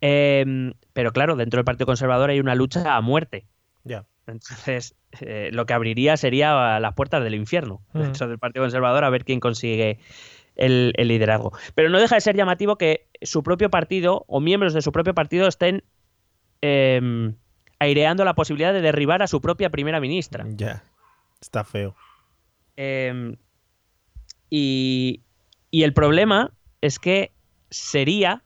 Em, 0.00 0.74
pero 0.92 1.12
claro, 1.12 1.36
dentro 1.36 1.58
del 1.58 1.64
Partido 1.64 1.86
Conservador 1.86 2.30
hay 2.30 2.40
una 2.40 2.56
lucha 2.56 2.96
a 2.96 3.00
muerte. 3.00 3.46
Ya. 3.84 4.06
Entonces, 4.26 4.96
eh, 5.20 5.50
lo 5.52 5.66
que 5.66 5.74
abriría 5.74 6.16
sería 6.16 6.80
las 6.80 6.94
puertas 6.94 7.22
del 7.22 7.34
infierno 7.34 7.80
dentro 7.94 8.28
del 8.28 8.38
Partido 8.38 8.64
Conservador 8.64 9.04
a 9.04 9.10
ver 9.10 9.24
quién 9.24 9.40
consigue 9.40 9.98
el, 10.58 10.92
liderazgo. 10.96 11.52
Pero 11.74 11.88
no 11.88 11.98
deja 11.98 12.16
de 12.16 12.20
ser 12.20 12.36
llamativo 12.36 12.76
que 12.76 13.06
su 13.22 13.42
propio 13.42 13.70
partido 13.70 14.24
o 14.28 14.40
miembros 14.40 14.74
de 14.74 14.82
su 14.82 14.92
propio 14.92 15.14
partido 15.14 15.48
estén 15.48 15.82
em, 16.60 17.34
aireando 17.78 18.24
la 18.24 18.34
posibilidad 18.34 18.72
de 18.72 18.82
derribar 18.82 19.22
a 19.22 19.26
su 19.26 19.40
propia 19.40 19.70
primera 19.70 20.00
ministra. 20.00 20.44
Ya, 20.48 20.82
está 21.40 21.64
feo. 21.64 21.94
Em, 22.76 23.36
y, 24.50 25.22
y 25.70 25.82
el 25.84 25.92
problema 25.92 26.52
es 26.80 26.98
que 26.98 27.32
sería 27.70 28.42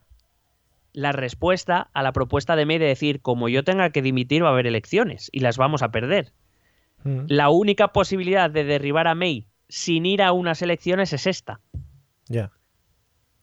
la 0.93 1.11
respuesta 1.11 1.89
a 1.93 2.03
la 2.03 2.11
propuesta 2.11 2.55
de 2.55 2.65
May 2.65 2.77
de 2.77 2.85
decir, 2.85 3.21
como 3.21 3.49
yo 3.49 3.63
tenga 3.63 3.89
que 3.89 4.01
dimitir, 4.01 4.43
va 4.43 4.49
a 4.49 4.51
haber 4.51 4.67
elecciones 4.67 5.29
y 5.31 5.39
las 5.39 5.57
vamos 5.57 5.81
a 5.81 5.91
perder. 5.91 6.31
Mm. 7.03 7.25
La 7.27 7.49
única 7.49 7.89
posibilidad 7.89 8.49
de 8.49 8.63
derribar 8.63 9.07
a 9.07 9.15
May 9.15 9.47
sin 9.69 10.05
ir 10.05 10.21
a 10.21 10.31
unas 10.33 10.61
elecciones 10.61 11.13
es 11.13 11.25
esta. 11.25 11.59
Ya. 12.27 12.51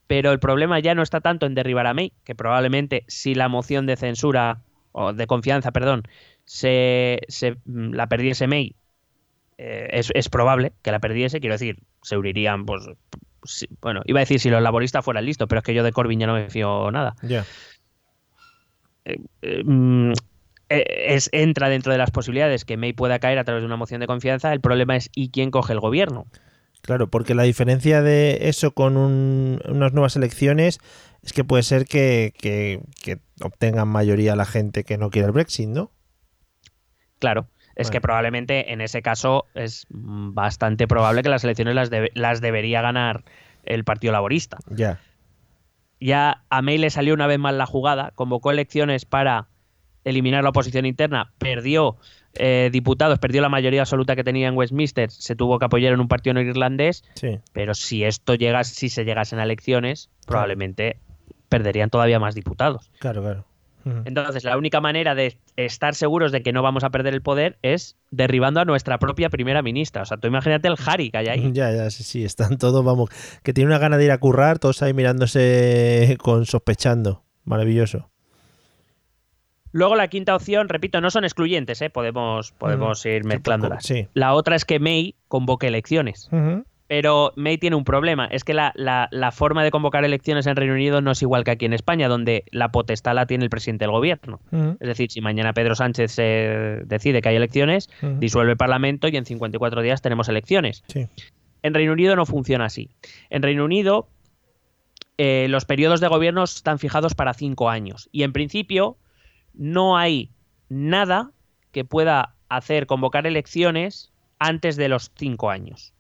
Pero 0.07 0.33
el 0.33 0.41
problema 0.41 0.81
ya 0.81 0.95
no 0.95 1.03
está 1.03 1.21
tanto 1.21 1.47
en 1.47 1.55
derribar 1.55 1.87
a 1.87 1.95
May, 1.95 2.13
que 2.25 2.35
probablemente 2.35 3.05
si 3.07 3.35
la 3.35 3.49
moción 3.49 3.87
de 3.87 3.97
censura, 3.97 4.63
o 4.93 5.13
de 5.13 5.27
confianza, 5.27 5.71
perdón, 5.71 6.03
se, 6.45 7.21
se 7.29 7.57
mm, 7.65 7.93
la 7.93 8.09
perdiese 8.09 8.47
May, 8.47 8.75
eh, 9.59 9.89
es, 9.93 10.11
es, 10.15 10.29
probable 10.29 10.73
que 10.83 10.91
la 10.91 10.99
perdiese, 10.99 11.39
quiero 11.39 11.55
decir, 11.55 11.79
se 12.03 12.17
unirían, 12.17 12.67
pues, 12.67 12.83
bueno, 13.81 14.03
iba 14.07 14.19
a 14.19 14.23
decir 14.23 14.41
si 14.41 14.51
los 14.51 14.63
laboristas 14.63 15.05
fueran 15.05 15.27
listos, 15.27 15.47
pero 15.49 15.61
es 15.61 15.65
que 15.65 15.75
yo 15.75 15.85
de 15.85 15.93
Corbyn 15.93 16.19
ya 16.19 16.27
no 16.27 16.35
me 16.35 16.51
fío 16.51 16.91
nada. 16.91 17.15
Ya. 17.23 17.45
Eh, 19.05 19.19
eh, 19.43 19.63
mm, 19.65 20.13
es, 20.69 21.29
entra 21.33 21.69
dentro 21.69 21.93
de 21.93 21.99
las 21.99 22.11
posibilidades 22.11 22.65
que 22.65 22.77
May 22.77 22.93
pueda 22.93 23.19
caer 23.19 23.39
a 23.39 23.45
través 23.45 23.63
de 23.63 23.67
una 23.67 23.77
moción 23.77 24.01
de 24.01 24.07
confianza. 24.07 24.53
El 24.53 24.61
problema 24.61 24.97
es 24.97 25.11
¿y 25.15 25.31
quién 25.31 25.51
coge 25.51 25.73
el 25.73 25.81
gobierno? 25.81 26.27
Claro, 26.83 27.11
porque 27.11 27.35
la 27.35 27.43
diferencia 27.43 28.03
de 28.03 28.49
eso 28.49 28.73
con 28.73 28.97
unas 28.97 29.93
nuevas 29.93 30.17
elecciones 30.17 30.79
es 31.23 31.33
que 31.33 31.45
puede 31.45 31.63
ser 31.63 31.85
que, 31.85 32.33
que, 32.39 32.81
obtengan 33.43 33.89
mayoría 33.89 34.37
la 34.37 34.45
gente 34.45 34.85
que 34.85 34.99
no 34.99 35.11
quiere 35.11 35.27
el 35.27 35.33
Brexit, 35.33 35.69
¿no? 35.69 35.91
Claro. 37.19 37.49
Es 37.77 37.91
que 37.91 38.01
probablemente 38.03 38.75
en 38.75 38.83
ese 38.83 39.01
caso 39.01 39.47
es 39.55 39.87
bastante 39.89 40.87
probable 40.87 41.23
que 41.23 41.31
las 41.31 41.45
elecciones 41.45 41.75
las, 41.75 41.91
las 42.13 42.43
debería 42.43 42.83
ganar 42.83 43.25
el 43.65 43.85
Partido 43.85 44.13
Laborista. 44.13 44.59
Ya. 44.69 45.01
Ya 45.99 46.45
a 46.51 46.61
May 46.61 46.77
le 46.77 46.91
salió 46.91 47.15
una 47.15 47.27
vez 47.27 47.39
más 47.39 47.55
la 47.55 47.65
jugada, 47.65 48.13
convocó 48.15 48.51
elecciones 48.51 49.07
para 49.07 49.49
eliminar 50.05 50.43
la 50.43 50.51
oposición 50.51 50.87
interna, 50.87 51.33
perdió 51.39 51.97
eh, 52.35 52.71
diputados, 52.73 53.19
perdió 53.19 53.43
la 53.43 53.49
mayoría 53.49 53.83
absoluta 53.83 54.17
que 54.17 54.25
tenía 54.25 54.49
en 54.49 54.57
Westminster, 54.57 55.11
se 55.11 55.35
tuvo 55.37 55.59
que 55.59 55.65
apoyar 55.65 55.93
en 55.93 56.01
un 56.01 56.09
partido 56.09 56.35
no 56.35 56.41
irlandés, 56.41 57.05
sí. 57.15 57.39
pero 57.53 57.75
si 57.75 58.05
esto 58.05 58.35
llega, 58.35 58.65
si 58.65 58.89
se 58.89 59.05
llegasen 59.05 59.39
a 59.39 59.45
elecciones, 59.45 60.11
probablemente 60.27 60.99
perderían 61.49 61.91
todavía 61.91 62.19
más 62.19 62.35
diputados. 62.35 62.91
Claro, 62.99 63.23
claro. 63.23 63.45
Entonces, 64.05 64.45
la 64.45 64.59
única 64.59 64.81
manera 64.81 65.15
de 65.15 65.39
estar 65.57 65.95
seguros 65.95 66.33
de 66.33 66.43
que 66.43 66.53
no 66.53 66.63
vamos 66.63 66.85
a 66.85 66.91
perder 66.91 67.15
el 67.15 67.23
poder 67.23 67.59
es 67.63 67.97
derribando 68.11 68.61
a 68.61 68.65
nuestra 68.65 68.99
propia 68.99 69.31
primera 69.31 69.63
ministra. 69.63 70.03
O 70.03 70.05
sea, 70.05 70.19
tú 70.19 70.29
imagínate 70.29 70.69
el 70.69 70.77
Harry 70.85 71.11
que 71.11 71.19
hay 71.19 71.29
ahí. 71.29 71.51
Ya, 71.61 71.73
ya, 71.73 71.91
sí, 71.91 72.05
sí, 72.05 72.25
están 72.25 72.59
todos, 72.59 72.85
vamos, 72.85 73.11
que 73.43 73.53
tiene 73.53 73.69
una 73.69 73.79
gana 73.79 73.97
de 73.97 74.05
ir 74.05 74.13
a 74.13 74.19
currar, 74.19 74.59
todos 74.59 74.83
ahí 74.83 74.93
mirándose 74.93 76.17
con 76.21 76.47
sospechando. 76.47 77.25
Maravilloso. 77.45 78.11
Luego 79.73 79.95
la 79.95 80.09
quinta 80.09 80.35
opción, 80.35 80.69
repito, 80.69 81.01
no 81.01 81.11
son 81.11 81.25
excluyentes, 81.25 81.81
¿eh? 81.83 81.91
podemos, 81.91 82.53
podemos 82.53 83.05
ir 83.07 83.25
mezclándolas. 83.25 83.85
Sí. 83.85 84.09
La 84.15 84.35
otra 84.35 84.57
es 84.57 84.65
que 84.65 84.79
May 84.81 85.15
convoque 85.29 85.69
elecciones. 85.69 86.29
Pero 86.89 87.33
May 87.37 87.57
tiene 87.57 87.77
un 87.77 87.85
problema, 87.85 88.27
es 88.27 88.43
que 88.43 88.53
la, 88.53 88.75
forma 89.33 89.63
de 89.63 89.71
convocar 89.71 90.05
elecciones 90.05 90.49
en 90.49 90.57
Reino 90.57 90.75
Unido 90.75 91.01
no 91.01 91.13
es 91.13 91.23
igual 91.23 91.45
que 91.45 91.53
aquí 91.53 91.65
en 91.65 91.73
España, 91.73 92.09
donde 92.09 92.43
la 92.51 92.73
potestad 92.73 93.15
la 93.15 93.27
tiene 93.27 93.45
el 93.45 93.51
presidente 93.51 93.85
del 93.85 93.93
gobierno. 93.93 94.41
Es 94.81 94.89
decir, 94.89 95.09
si 95.13 95.21
mañana 95.21 95.53
Pedro 95.53 95.77
Sánchez 95.77 96.11
se 96.11 96.81
decide 96.87 97.23
que 97.23 97.29
hay 97.29 97.37
elecciones, 97.37 97.89
disuelve 98.19 98.51
el 98.51 98.59
Parlamento 98.59 99.07
y 99.07 99.17
en 99.17 99.25
54 99.25 99.83
días 99.83 100.03
tenemos 100.03 100.29
elecciones. 100.29 100.83
En 101.63 101.75
Reino 101.75 101.93
Unido 101.93 102.17
no 102.17 102.27
funciona 102.27 102.65
así. 102.65 102.91
En 103.29 103.43
Reino 103.43 103.65
Unido 103.65 104.09
eh, 105.23 105.49
los 105.49 105.67
periodos 105.67 106.01
de 106.01 106.09
gobierno 106.09 106.43
están 106.45 106.79
fijados 106.79 107.15
para 107.15 107.35
cinco 107.35 107.69
años 107.69 108.09
y 108.11 108.23
en 108.23 108.33
principio 108.33 108.97
no 109.61 109.97
hay 109.97 110.33
nada 110.69 111.31
que 111.71 111.85
pueda 111.85 112.35
hacer 112.49 112.87
convocar 112.87 113.27
elecciones 113.27 114.13
antes 114.39 114.77
de 114.77 114.89
los 114.89 115.13
cinco 115.15 115.51
años 115.51 115.95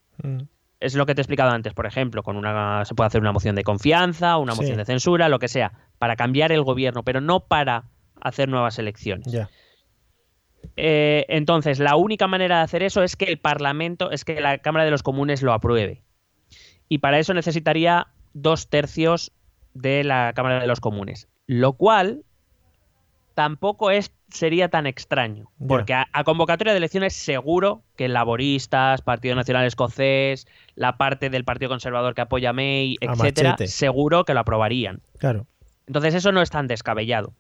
es 0.80 0.94
lo 0.94 1.06
que 1.06 1.14
te 1.14 1.20
he 1.20 1.22
explicado 1.22 1.50
antes, 1.50 1.74
por 1.74 1.86
ejemplo, 1.86 2.22
con 2.22 2.36
una 2.36 2.84
se 2.84 2.94
puede 2.94 3.06
hacer 3.06 3.20
una 3.20 3.32
moción 3.32 3.54
de 3.54 3.62
confianza, 3.62 4.38
una 4.38 4.54
moción 4.54 4.78
de 4.78 4.86
censura, 4.86 5.28
lo 5.28 5.38
que 5.38 5.48
sea, 5.48 5.72
para 5.98 6.16
cambiar 6.16 6.52
el 6.52 6.62
gobierno, 6.62 7.02
pero 7.02 7.20
no 7.20 7.40
para 7.40 7.84
hacer 8.20 8.48
nuevas 8.48 8.78
elecciones. 8.78 9.32
Eh, 10.76 11.26
entonces, 11.28 11.78
la 11.78 11.96
única 11.96 12.26
manera 12.26 12.58
de 12.58 12.62
hacer 12.62 12.82
eso 12.82 13.02
es 13.02 13.16
que 13.16 13.26
el 13.26 13.38
Parlamento, 13.38 14.10
es 14.10 14.24
que 14.24 14.40
la 14.40 14.58
Cámara 14.58 14.86
de 14.86 14.90
los 14.90 15.02
Comunes 15.02 15.42
lo 15.42 15.52
apruebe. 15.52 16.02
Y 16.88 16.98
para 16.98 17.18
eso 17.18 17.34
necesitaría 17.34 18.08
dos 18.32 18.68
tercios 18.68 19.32
de 19.74 20.02
la 20.02 20.32
Cámara 20.34 20.60
de 20.60 20.66
los 20.66 20.80
Comunes. 20.80 21.28
Lo 21.46 21.74
cual 21.74 22.24
tampoco 23.34 23.90
es 23.90 24.12
sería 24.32 24.68
tan 24.68 24.86
extraño. 24.86 25.50
Porque 25.66 25.92
a, 25.94 26.24
convocatoria 26.24 26.72
de 26.72 26.78
elecciones 26.78 27.14
seguro 27.14 27.82
que 27.96 28.08
laboristas, 28.08 29.02
Partido 29.02 29.34
Nacional 29.34 29.66
Escocés, 29.66 30.46
la 30.74 30.96
parte 30.96 31.30
del 31.30 31.44
Partido 31.44 31.70
Conservador 31.70 32.14
que 32.14 32.22
apoya 32.22 32.50
a 32.50 32.52
May, 32.52 32.96
etcétera, 33.00 33.56
seguro 33.64 34.24
que 34.24 34.34
lo 34.34 34.40
aprobarían. 34.40 35.02
Claro. 35.18 35.46
Entonces 35.86 36.14
eso 36.14 36.32
no 36.32 36.42
es 36.42 36.50
tan 36.50 36.66
descabellado. 36.66 37.34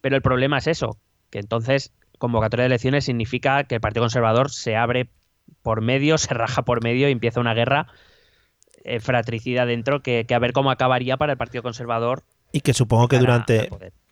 Pero 0.00 0.16
el 0.16 0.22
problema 0.22 0.58
es 0.58 0.66
eso, 0.66 0.98
que 1.30 1.40
entonces 1.40 1.92
convocatoria 2.18 2.62
de 2.62 2.68
elecciones 2.68 3.04
significa 3.04 3.64
que 3.64 3.76
el 3.76 3.80
Partido 3.80 4.04
Conservador 4.04 4.50
se 4.50 4.76
abre 4.76 5.10
por 5.62 5.80
medio, 5.80 6.16
se 6.18 6.32
raja 6.32 6.62
por 6.62 6.82
medio 6.82 7.08
y 7.08 7.12
empieza 7.12 7.40
una 7.40 7.54
guerra 7.54 7.88
eh, 8.84 9.00
fratricida 9.00 9.66
dentro 9.66 10.00
que, 10.00 10.24
que, 10.26 10.34
a 10.34 10.38
ver 10.38 10.52
cómo 10.52 10.70
acabaría 10.70 11.16
para 11.16 11.32
el 11.32 11.38
Partido 11.38 11.62
Conservador. 11.62 12.22
Y 12.52 12.60
que 12.60 12.72
supongo 12.72 13.08
que 13.08 13.18
durante 13.18 13.68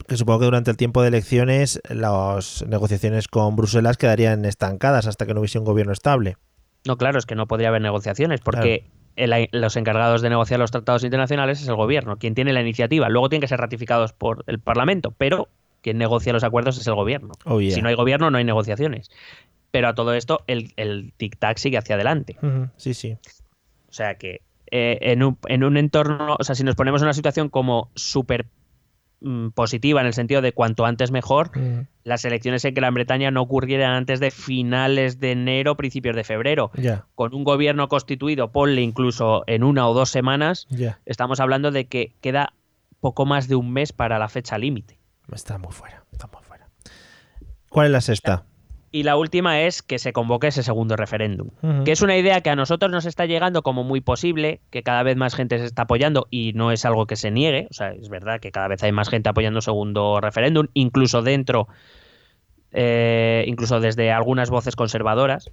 que 0.07 0.16
supongo 0.16 0.40
que 0.40 0.44
durante 0.46 0.70
el 0.70 0.76
tiempo 0.76 1.03
de 1.03 1.09
elecciones 1.09 1.80
las 1.88 2.64
negociaciones 2.66 3.28
con 3.28 3.57
Bruselas 3.57 3.96
quedarían 3.96 4.44
estancadas 4.44 5.07
hasta 5.07 5.26
que 5.26 5.34
no 5.34 5.40
hubiese 5.40 5.59
un 5.59 5.64
gobierno 5.64 5.92
estable. 5.92 6.36
No, 6.86 6.96
claro, 6.96 7.18
es 7.18 7.26
que 7.26 7.34
no 7.34 7.46
podría 7.46 7.68
haber 7.68 7.82
negociaciones 7.82 8.40
porque 8.40 8.86
los 9.16 9.76
encargados 9.76 10.22
de 10.22 10.30
negociar 10.30 10.59
los 10.59 10.70
tratados 10.70 11.05
internacionales 11.05 11.61
es 11.61 11.68
el 11.68 11.76
gobierno, 11.76 12.16
quien 12.16 12.34
tiene 12.34 12.53
la 12.53 12.61
iniciativa. 12.61 13.09
Luego 13.09 13.28
tienen 13.28 13.42
que 13.42 13.48
ser 13.48 13.61
ratificados 13.61 14.12
por 14.12 14.44
el 14.46 14.59
Parlamento, 14.59 15.12
pero 15.16 15.48
quien 15.80 15.98
negocia 15.98 16.32
los 16.32 16.44
acuerdos 16.44 16.78
es 16.78 16.86
el 16.86 16.94
gobierno. 16.94 17.32
Oh, 17.44 17.61
si 17.61 17.82
no 17.82 17.88
hay 17.88 17.94
gobierno, 17.94 18.30
no 18.30 18.38
hay 18.38 18.44
negociaciones. 18.44 19.11
Pero 19.70 19.88
a 19.88 19.94
todo 19.94 20.14
esto, 20.14 20.42
el, 20.46 20.72
el 20.76 21.12
tic-tac 21.18 21.59
sigue 21.59 21.78
hacia 21.78 21.94
adelante. 21.94 22.36
Sí, 22.76 22.94
sí. 22.94 23.16
O 23.88 23.92
sea 23.92 24.16
que 24.16 24.42
eh, 24.70 24.98
en, 25.03 25.22
un, 25.22 25.38
en 25.48 25.64
un 25.64 25.76
entorno, 25.76 26.36
o 26.38 26.44
sea, 26.44 26.55
si 26.55 26.64
nos 26.64 26.74
ponemos 26.74 27.03
en 27.03 27.07
una 27.07 27.14
situación 27.14 27.48
como 27.48 27.90
súper 27.94 28.46
Mm, 29.24 29.50
positiva 29.50 30.00
en 30.00 30.08
el 30.08 30.14
sentido 30.14 30.42
de 30.42 30.52
cuanto 30.52 30.84
antes 30.84 31.12
mejor, 31.12 31.56
mm. 31.56 31.86
las 32.02 32.24
elecciones 32.24 32.64
en 32.64 32.74
Gran 32.74 32.92
Bretaña 32.92 33.30
no 33.30 33.42
ocurrieran 33.42 33.94
antes 33.94 34.18
de 34.18 34.32
finales 34.32 35.20
de 35.20 35.32
enero, 35.32 35.76
principios 35.76 36.16
de 36.16 36.24
febrero. 36.24 36.72
Con 37.14 37.34
un 37.34 37.44
gobierno 37.44 37.88
constituido, 37.88 38.50
ponle 38.50 38.82
incluso 38.82 39.44
en 39.46 39.62
una 39.62 39.88
o 39.88 39.94
dos 39.94 40.10
semanas, 40.10 40.66
estamos 41.06 41.38
hablando 41.38 41.70
de 41.70 41.86
que 41.86 42.14
queda 42.20 42.54
poco 43.00 43.24
más 43.24 43.48
de 43.48 43.54
un 43.54 43.72
mes 43.72 43.92
para 43.92 44.18
la 44.18 44.28
fecha 44.28 44.58
límite. 44.58 44.98
Está 45.32 45.56
muy 45.58 45.72
fuera, 45.72 46.04
está 46.10 46.26
muy 46.26 46.42
fuera. 46.42 46.68
¿Cuál 47.68 47.86
es 47.86 47.92
la 47.92 48.00
sexta? 48.00 48.44
Y 48.95 49.05
la 49.05 49.16
última 49.16 49.62
es 49.62 49.82
que 49.82 49.99
se 49.99 50.12
convoque 50.12 50.49
ese 50.49 50.62
segundo 50.62 50.97
referéndum, 50.97 51.49
que 51.84 51.93
es 51.93 52.03
una 52.03 52.14
idea 52.18 52.43
que 52.43 52.51
a 52.51 52.57
nosotros 52.57 52.93
nos 52.93 53.07
está 53.07 53.24
llegando 53.24 53.62
como 53.62 53.84
muy 53.84 54.03
posible, 54.03 54.61
que 54.70 54.82
cada 54.82 55.03
vez 55.03 55.16
más 55.16 55.34
gente 55.34 55.59
se 55.59 55.64
está 55.64 55.82
apoyando 55.82 56.26
y 56.30 56.53
no 56.53 56.70
es 56.72 56.84
algo 56.84 57.07
que 57.07 57.16
se 57.16 57.30
niegue, 57.30 57.68
o 57.70 57.72
sea, 57.72 57.93
es 57.93 58.11
verdad 58.11 58.38
que 58.38 58.53
cada 58.53 58.68
vez 58.68 58.82
hay 58.82 58.93
más 58.93 59.09
gente 59.09 59.30
apoyando 59.30 59.62
segundo 59.62 60.20
referéndum, 60.20 60.66
incluso 60.74 61.22
dentro, 61.22 61.68
eh, 62.70 63.45
incluso 63.47 63.80
desde 63.80 64.12
algunas 64.12 64.51
voces 64.51 64.76
conservadoras, 64.76 65.51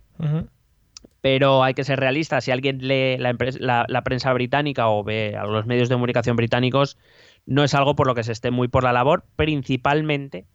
pero 1.21 1.63
hay 1.63 1.73
que 1.73 1.85
ser 1.85 1.97
realista. 1.97 2.41
Si 2.41 2.51
alguien 2.51 2.79
lee 2.85 3.17
la, 3.17 3.85
la, 3.87 4.01
prensa 4.03 4.33
británica 4.33 4.89
o 4.89 5.03
ve 5.03 5.37
a 5.37 5.45
los 5.45 5.65
medios 5.65 5.87
de 5.87 5.95
comunicación 5.95 6.35
británicos, 6.35 6.97
no 7.45 7.63
es 7.63 7.73
algo 7.73 7.95
por 7.95 8.05
lo 8.05 8.15
que 8.15 8.23
se 8.23 8.33
esté 8.33 8.51
muy 8.51 8.67
por 8.67 8.83
la 8.83 8.91
labor, 8.91 9.23
principalmente 9.37 10.45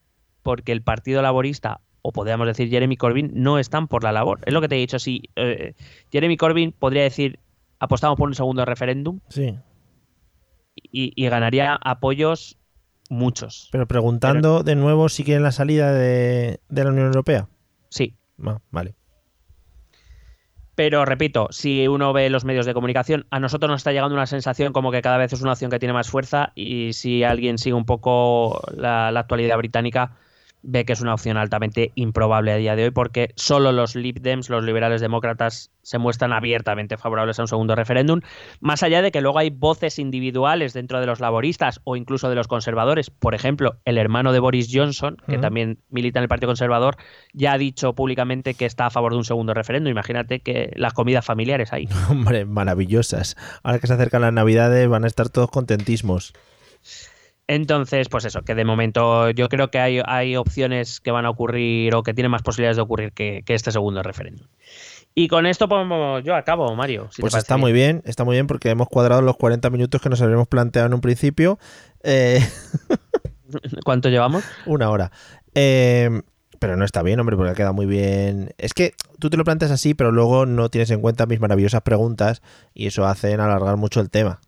porque 0.43 0.72
el 0.72 0.82
Partido 0.82 1.22
Laborista, 1.22 1.80
o 2.07 2.12
podríamos 2.12 2.46
decir 2.46 2.68
Jeremy 2.68 2.98
Corbyn, 2.98 3.30
no 3.32 3.59
están 3.59 3.88
por 3.88 4.05
la 4.05 4.12
labor. 4.12 4.40
Es 4.44 4.52
lo 4.52 4.61
que 4.61 4.68
te 4.68 4.76
he 4.76 4.78
dicho. 4.78 4.98
Si 4.98 5.22
eh, 5.36 5.72
Jeremy 6.12 6.36
Corbyn 6.36 6.72
podría 6.72 7.02
decir, 7.02 7.40
apostamos 7.78 8.18
por 8.18 8.28
un 8.28 8.34
segundo 8.34 8.66
referéndum. 8.66 9.20
Sí. 9.30 9.57
Y, 10.74 11.28
ganaría 11.28 11.78
apoyos 11.82 12.59
muchos. 13.09 13.70
Pero 13.72 13.88
preguntando 13.88 14.62
de 14.62 14.76
nuevo 14.76 15.09
si 15.09 15.24
quieren 15.24 15.42
la 15.42 15.52
salida 15.52 15.92
de, 15.94 16.61
de 16.68 16.84
la 16.84 16.90
Unión 16.90 17.07
Europea. 17.07 17.48
Sí. 17.88 18.18
Ah, 18.44 18.61
vale. 18.70 18.94
Pero 20.74 21.07
repito, 21.07 21.48
si 21.52 21.88
uno 21.88 22.12
ve 22.12 22.28
los 22.28 22.44
medios 22.44 22.66
de 22.66 22.74
comunicación, 22.74 23.26
a 23.30 23.40
nosotros 23.40 23.70
nos 23.70 23.80
está 23.80 23.92
llegando 23.92 24.14
una 24.14 24.26
sensación 24.26 24.74
como 24.74 24.92
que 24.92 25.00
cada 25.00 25.16
vez 25.16 25.32
es 25.32 25.40
una 25.40 25.52
opción 25.52 25.70
que 25.70 25.78
tiene 25.78 25.94
más 25.94 26.11
fuerza 26.11 26.52
y 26.55 26.92
si 26.92 27.24
alguien 27.24 27.57
sigue 27.57 27.74
un 27.74 27.86
poco 27.86 28.61
la, 28.76 29.11
la 29.11 29.20
actualidad 29.20 29.57
británica, 29.57 30.18
ve 30.64 30.84
que 30.84 30.94
es 30.94 31.00
una 31.00 31.14
opción 31.14 31.36
altamente 31.36 31.92
improbable 31.94 32.52
a 32.52 32.56
día 32.56 32.74
de 32.74 32.84
hoy 32.84 32.90
porque 32.90 33.30
solo 33.36 33.70
los 33.70 33.94
Lib 33.94 34.20
Dems, 34.20 34.50
los 34.50 34.64
liberales 34.64 35.00
demócratas, 35.00 35.70
se 35.82 35.98
muestran 35.98 36.32
abiertamente 36.32 36.96
favorables 36.96 37.38
a 37.38 37.42
un 37.42 37.48
segundo 37.48 37.74
referéndum, 37.74 38.20
más 38.60 38.82
allá 38.82 39.02
de 39.02 39.12
que 39.12 39.20
luego 39.20 39.38
hay 39.38 39.50
voces 39.50 39.98
individuales 39.98 40.72
dentro 40.72 41.00
de 41.00 41.06
los 41.06 41.20
laboristas 41.20 41.80
o 41.84 41.96
incluso 41.96 42.30
de 42.30 42.34
los 42.34 42.48
conservadores. 42.48 43.10
Por 43.10 43.34
ejemplo, 43.34 43.76
el 43.84 43.98
hermano 43.98 44.32
de 44.32 44.40
Boris 44.40 44.70
Johnson, 44.72 45.18
que 45.28 45.38
también 45.38 45.78
milita 45.90 46.18
en 46.18 46.24
el 46.24 46.28
Partido 46.28 46.48
Conservador, 46.48 46.96
ya 47.32 47.52
ha 47.52 47.58
dicho 47.58 47.92
públicamente 47.92 48.54
que 48.54 48.64
está 48.64 48.86
a 48.86 48.90
favor 48.90 49.12
de 49.12 49.18
un 49.18 49.24
segundo 49.24 49.52
referéndum. 49.52 49.90
Imagínate 49.90 50.40
que 50.40 50.72
las 50.76 50.94
comidas 50.94 51.24
familiares 51.24 51.72
ahí. 51.72 51.88
Hombre, 52.10 52.46
maravillosas. 52.46 53.36
Ahora 53.62 53.78
que 53.78 53.86
se 53.86 53.92
acercan 53.92 54.22
las 54.22 54.32
navidades 54.32 54.88
van 54.88 55.04
a 55.04 55.06
estar 55.06 55.28
todos 55.28 55.50
contentísimos. 55.50 56.32
Entonces, 57.47 58.09
pues 58.09 58.24
eso, 58.24 58.42
que 58.42 58.55
de 58.55 58.64
momento 58.64 59.30
yo 59.30 59.49
creo 59.49 59.70
que 59.70 59.78
hay, 59.78 60.01
hay 60.07 60.36
opciones 60.36 61.01
que 61.01 61.11
van 61.11 61.26
a 61.26 61.30
ocurrir 61.30 61.95
o 61.95 62.03
que 62.03 62.14
tienen 62.14 62.30
más 62.30 62.42
posibilidades 62.42 62.76
de 62.76 62.82
ocurrir 62.82 63.12
que, 63.12 63.45
este 63.47 63.70
segundo 63.70 64.03
referéndum. 64.03 64.47
Y 65.14 65.28
con 65.28 65.47
esto 65.47 65.68
pues, 65.68 65.86
yo 66.24 66.34
acabo, 66.34 66.74
Mario. 66.74 67.09
pues 67.20 67.34
está 67.34 67.57
muy 67.57 67.72
bien, 67.72 68.03
está 68.05 68.24
muy 68.24 68.34
bien 68.34 68.47
porque 68.47 68.70
hemos 68.70 68.88
cuadrado 68.88 69.22
los 69.22 69.36
40 69.36 69.70
minutos 69.70 70.01
que 70.01 70.09
nos 70.09 70.20
habíamos 70.22 70.49
planteado 70.49 70.86
en 70.88 70.95
un 70.95 71.01
principio. 71.01 71.59
Eh, 72.03 72.40
¿Cuánto 73.84 74.09
llevamos? 74.09 74.42
Una 74.66 74.90
hora. 74.90 75.12
Eh, 75.55 76.22
pero 76.59 76.76
no 76.76 76.84
está 76.84 77.03
bien, 77.03 77.20
hombre, 77.20 77.36
porque 77.36 77.53
ha 77.53 77.55
quedado 77.55 77.74
muy 77.74 77.86
bien. 77.86 78.55
Es 78.57 78.72
que 78.72 78.95
tú 79.18 79.28
te 79.28 79.36
lo 79.36 79.45
planteas 79.45 79.70
así, 79.70 79.92
pero 79.92 80.11
luego 80.12 80.47
no 80.47 80.70
tienes 80.70 80.90
en 80.90 81.03
cuenta 81.03 81.26
mis 81.26 81.38
maravillosas 81.38 81.82
preguntas 81.82 82.42
y 82.72 82.86
eso 82.86 83.07
hace 83.07 83.34
alargar 83.34 83.76
mucho 83.76 84.01
el 84.01 84.09
tema. 84.09 84.40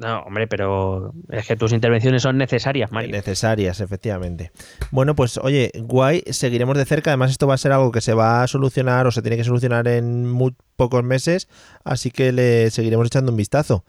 No, 0.00 0.20
hombre, 0.20 0.46
pero 0.46 1.12
es 1.28 1.46
que 1.46 1.56
tus 1.56 1.74
intervenciones 1.74 2.22
son 2.22 2.38
necesarias, 2.38 2.90
Mario. 2.90 3.10
Necesarias, 3.10 3.80
efectivamente. 3.80 4.50
Bueno, 4.90 5.14
pues 5.14 5.36
oye, 5.36 5.70
guay, 5.74 6.22
seguiremos 6.30 6.78
de 6.78 6.86
cerca. 6.86 7.10
Además, 7.10 7.30
esto 7.30 7.46
va 7.46 7.52
a 7.52 7.58
ser 7.58 7.70
algo 7.72 7.92
que 7.92 8.00
se 8.00 8.14
va 8.14 8.42
a 8.42 8.46
solucionar 8.46 9.06
o 9.06 9.10
se 9.10 9.20
tiene 9.20 9.36
que 9.36 9.44
solucionar 9.44 9.86
en 9.88 10.26
muy 10.26 10.56
pocos 10.76 11.04
meses, 11.04 11.48
así 11.84 12.10
que 12.10 12.32
le 12.32 12.70
seguiremos 12.70 13.08
echando 13.08 13.30
un 13.30 13.36
vistazo. 13.36 13.84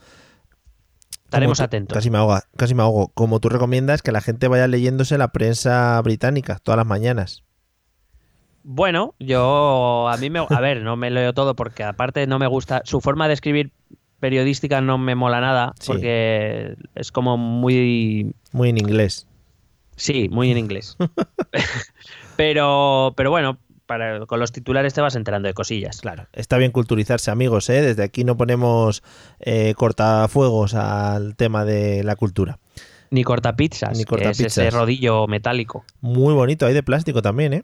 Estaremos 1.24 1.62
atentos. 1.62 1.96
Casi 1.96 2.10
me, 2.10 2.18
ahogo, 2.18 2.40
casi 2.58 2.76
me 2.76 2.84
ahogo. 2.84 3.14
Como 3.14 3.40
tú 3.40 3.48
recomiendas, 3.48 4.02
que 4.02 4.12
la 4.12 4.20
gente 4.20 4.50
vaya 4.50 4.68
leyéndose 4.68 5.18
la 5.18 5.30
prensa 5.30 6.02
británica 6.02 6.60
todas 6.62 6.76
las 6.76 6.88
mañanas. 6.88 7.46
Bueno, 8.64 9.16
yo 9.18 10.10
a 10.10 10.18
mí 10.18 10.30
me, 10.30 10.46
a 10.48 10.60
ver, 10.60 10.84
no 10.84 10.98
me 10.98 11.10
leo 11.10 11.34
todo 11.34 11.56
porque 11.56 11.86
aparte 11.86 12.28
no 12.28 12.38
me 12.38 12.48
gusta 12.48 12.82
su 12.84 13.00
forma 13.00 13.30
de 13.30 13.34
escribir 13.34 13.72
periodística 14.22 14.80
no 14.80 14.98
me 14.98 15.16
mola 15.16 15.42
nada 15.42 15.74
porque 15.86 16.76
es 16.96 17.12
como 17.12 17.36
muy... 17.38 18.34
Muy 18.54 18.70
en 18.70 18.78
inglés. 18.78 19.28
Sí, 19.98 20.30
muy 20.30 20.52
en 20.52 20.58
inglés. 20.58 20.96
pero, 22.38 23.14
pero 23.18 23.32
bueno, 23.32 23.58
para, 23.86 24.26
con 24.26 24.40
los 24.40 24.54
titulares 24.54 24.94
te 24.94 25.02
vas 25.02 25.16
enterando 25.16 25.48
de 25.48 25.54
cosillas. 25.54 26.00
Claro, 26.00 26.28
está 26.32 26.58
bien 26.58 26.72
culturizarse, 26.72 27.30
amigos. 27.32 27.70
¿eh? 27.70 27.82
Desde 27.82 28.04
aquí 28.04 28.24
no 28.24 28.38
ponemos 28.38 29.04
eh, 29.42 29.74
cortafuegos 29.76 30.76
al 30.76 31.36
tema 31.36 31.66
de 31.66 32.04
la 32.04 32.16
cultura. 32.16 32.60
Ni 33.10 33.26
cortapizzas, 33.26 33.98
Ni 33.98 34.06
cortapizzas. 34.06 34.58
ese 34.58 34.70
rodillo 34.70 35.28
metálico. 35.28 35.84
Muy 36.00 36.34
bonito, 36.34 36.66
hay 36.66 36.74
de 36.74 36.84
plástico 36.84 37.22
también, 37.22 37.54
¿eh? 37.54 37.64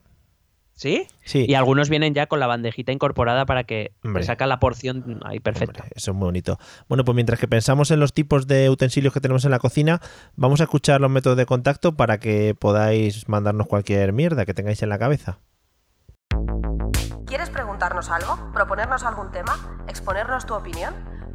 ¿Sí? 0.78 1.08
Sí. 1.26 1.44
Y 1.48 1.56
algunos 1.56 1.90
vienen 1.90 2.14
ya 2.14 2.28
con 2.28 2.40
la 2.40 2.46
bandejita 2.46 2.92
incorporada 2.92 3.48
para 3.48 3.64
que 3.64 3.94
saca 4.22 4.46
la 4.46 4.60
porción 4.60 5.20
ahí 5.26 5.40
perfecta. 5.40 5.86
eso 5.96 6.12
es 6.12 6.16
muy 6.16 6.26
bonito. 6.26 6.60
Bueno, 6.88 7.04
pues 7.04 7.16
mientras 7.16 7.40
que 7.40 7.48
pensamos 7.48 7.90
en 7.90 8.00
los 8.00 8.14
tipos 8.14 8.46
de 8.46 8.70
utensilios 8.70 9.12
que 9.12 9.20
tenemos 9.20 9.44
en 9.44 9.50
la 9.50 9.58
cocina, 9.58 10.00
vamos 10.36 10.62
a 10.62 10.66
escuchar 10.66 11.02
los 11.02 11.10
métodos 11.10 11.36
de 11.36 11.48
contacto 11.48 11.96
para 11.96 12.20
que 12.20 12.54
podáis 12.54 13.28
mandarnos 13.28 13.66
cualquier 13.66 14.14
mierda 14.14 14.46
que 14.46 14.54
tengáis 14.54 14.84
en 14.84 14.90
la 14.90 15.00
cabeza. 15.00 15.40
¿Quieres 17.26 17.50
preguntarnos 17.50 18.12
algo? 18.12 18.52
¿Proponernos 18.54 19.04
algún 19.04 19.32
tema? 19.32 19.84
¿Exponernos 19.88 20.46
tu 20.46 20.54
opinión? 20.54 20.94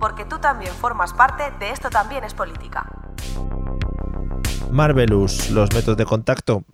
porque 0.00 0.24
tú 0.24 0.38
también 0.38 0.72
formas 0.72 1.12
parte 1.12 1.44
de 1.60 1.70
esto 1.70 1.90
también 1.90 2.24
es 2.24 2.34
política. 2.34 2.86
Marvelous, 4.72 5.50
los 5.50 5.72
métodos 5.74 5.98
de 5.98 6.04
contacto, 6.06 6.64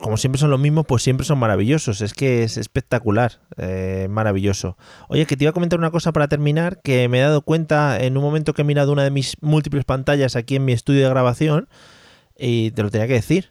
como 0.00 0.16
siempre 0.16 0.38
son 0.38 0.50
los 0.50 0.60
mismos, 0.60 0.84
pues 0.86 1.02
siempre 1.02 1.24
son 1.24 1.38
maravillosos. 1.38 2.00
Es 2.00 2.12
que 2.12 2.42
es 2.42 2.56
espectacular, 2.56 3.40
eh, 3.56 4.08
maravilloso. 4.10 4.76
Oye, 5.08 5.26
que 5.26 5.36
te 5.36 5.44
iba 5.44 5.50
a 5.50 5.54
comentar 5.54 5.78
una 5.78 5.90
cosa 5.90 6.12
para 6.12 6.28
terminar, 6.28 6.80
que 6.82 7.08
me 7.08 7.18
he 7.18 7.22
dado 7.22 7.42
cuenta 7.42 7.98
en 8.00 8.16
un 8.16 8.22
momento 8.22 8.52
que 8.52 8.62
he 8.62 8.64
mirado 8.64 8.92
una 8.92 9.04
de 9.04 9.10
mis 9.10 9.36
múltiples 9.40 9.84
pantallas 9.84 10.36
aquí 10.36 10.56
en 10.56 10.64
mi 10.64 10.72
estudio 10.72 11.04
de 11.04 11.10
grabación 11.10 11.68
y 12.36 12.72
te 12.72 12.82
lo 12.82 12.90
tenía 12.90 13.06
que 13.06 13.14
decir. 13.14 13.50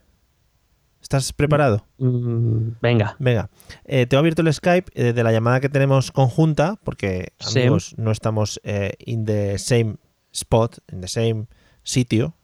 ¿Estás 1.09 1.33
preparado? 1.33 1.87
Mm, 1.97 2.73
venga. 2.83 3.15
Venga. 3.17 3.49
Eh, 3.85 4.05
te 4.05 4.15
he 4.15 4.19
abierto 4.19 4.43
el 4.43 4.53
Skype 4.53 4.91
eh, 4.93 5.11
de 5.11 5.23
la 5.23 5.31
llamada 5.31 5.59
que 5.59 5.67
tenemos 5.67 6.11
conjunta, 6.11 6.75
porque 6.83 7.33
amigos, 7.39 7.95
no 7.97 8.11
estamos 8.11 8.61
eh, 8.63 8.91
in 8.99 9.25
the 9.25 9.57
same 9.57 9.95
spot, 10.31 10.77
in 10.93 11.01
the 11.01 11.07
same 11.07 11.47
sitio, 11.81 12.35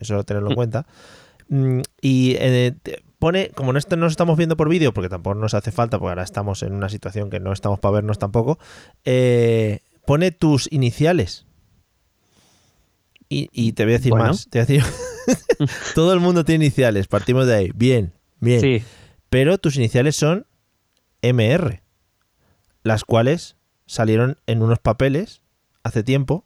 eso 0.00 0.22
tenerlo 0.24 0.50
en 0.50 0.52
mm. 0.52 0.54
cuenta. 0.54 0.86
Mm, 1.48 1.80
y 2.02 2.36
pone, 3.18 3.52
como 3.54 3.72
no 3.72 3.80
nos 3.96 4.12
estamos 4.12 4.36
viendo 4.36 4.54
por 4.54 4.68
vídeo, 4.68 4.92
porque 4.92 5.08
tampoco 5.08 5.36
nos 5.36 5.54
hace 5.54 5.72
falta, 5.72 5.98
porque 5.98 6.10
ahora 6.10 6.22
estamos 6.22 6.62
en 6.62 6.74
una 6.74 6.90
situación 6.90 7.30
que 7.30 7.40
no 7.40 7.54
estamos 7.54 7.80
para 7.80 7.92
vernos 7.92 8.18
tampoco, 8.18 8.58
pone 10.04 10.30
tus 10.30 10.70
iniciales. 10.70 11.46
Y, 13.32 13.72
te 13.72 13.84
voy 13.84 13.94
a 13.94 13.98
decir 13.98 14.12
más. 14.12 14.48
Te 14.50 14.58
voy 14.58 14.64
a 14.64 14.66
decir. 14.66 14.92
Todo 15.94 16.12
el 16.12 16.18
mundo 16.18 16.44
tiene 16.44 16.64
iniciales, 16.64 17.06
partimos 17.06 17.46
de 17.46 17.54
ahí. 17.54 17.70
Bien, 17.74 18.12
bien. 18.40 18.84
Pero 19.28 19.58
tus 19.58 19.76
iniciales 19.76 20.16
son 20.16 20.46
MR, 21.22 21.82
las 22.82 23.04
cuales 23.04 23.56
salieron 23.86 24.36
en 24.46 24.62
unos 24.62 24.80
papeles 24.80 25.42
hace 25.84 26.02
tiempo. 26.02 26.44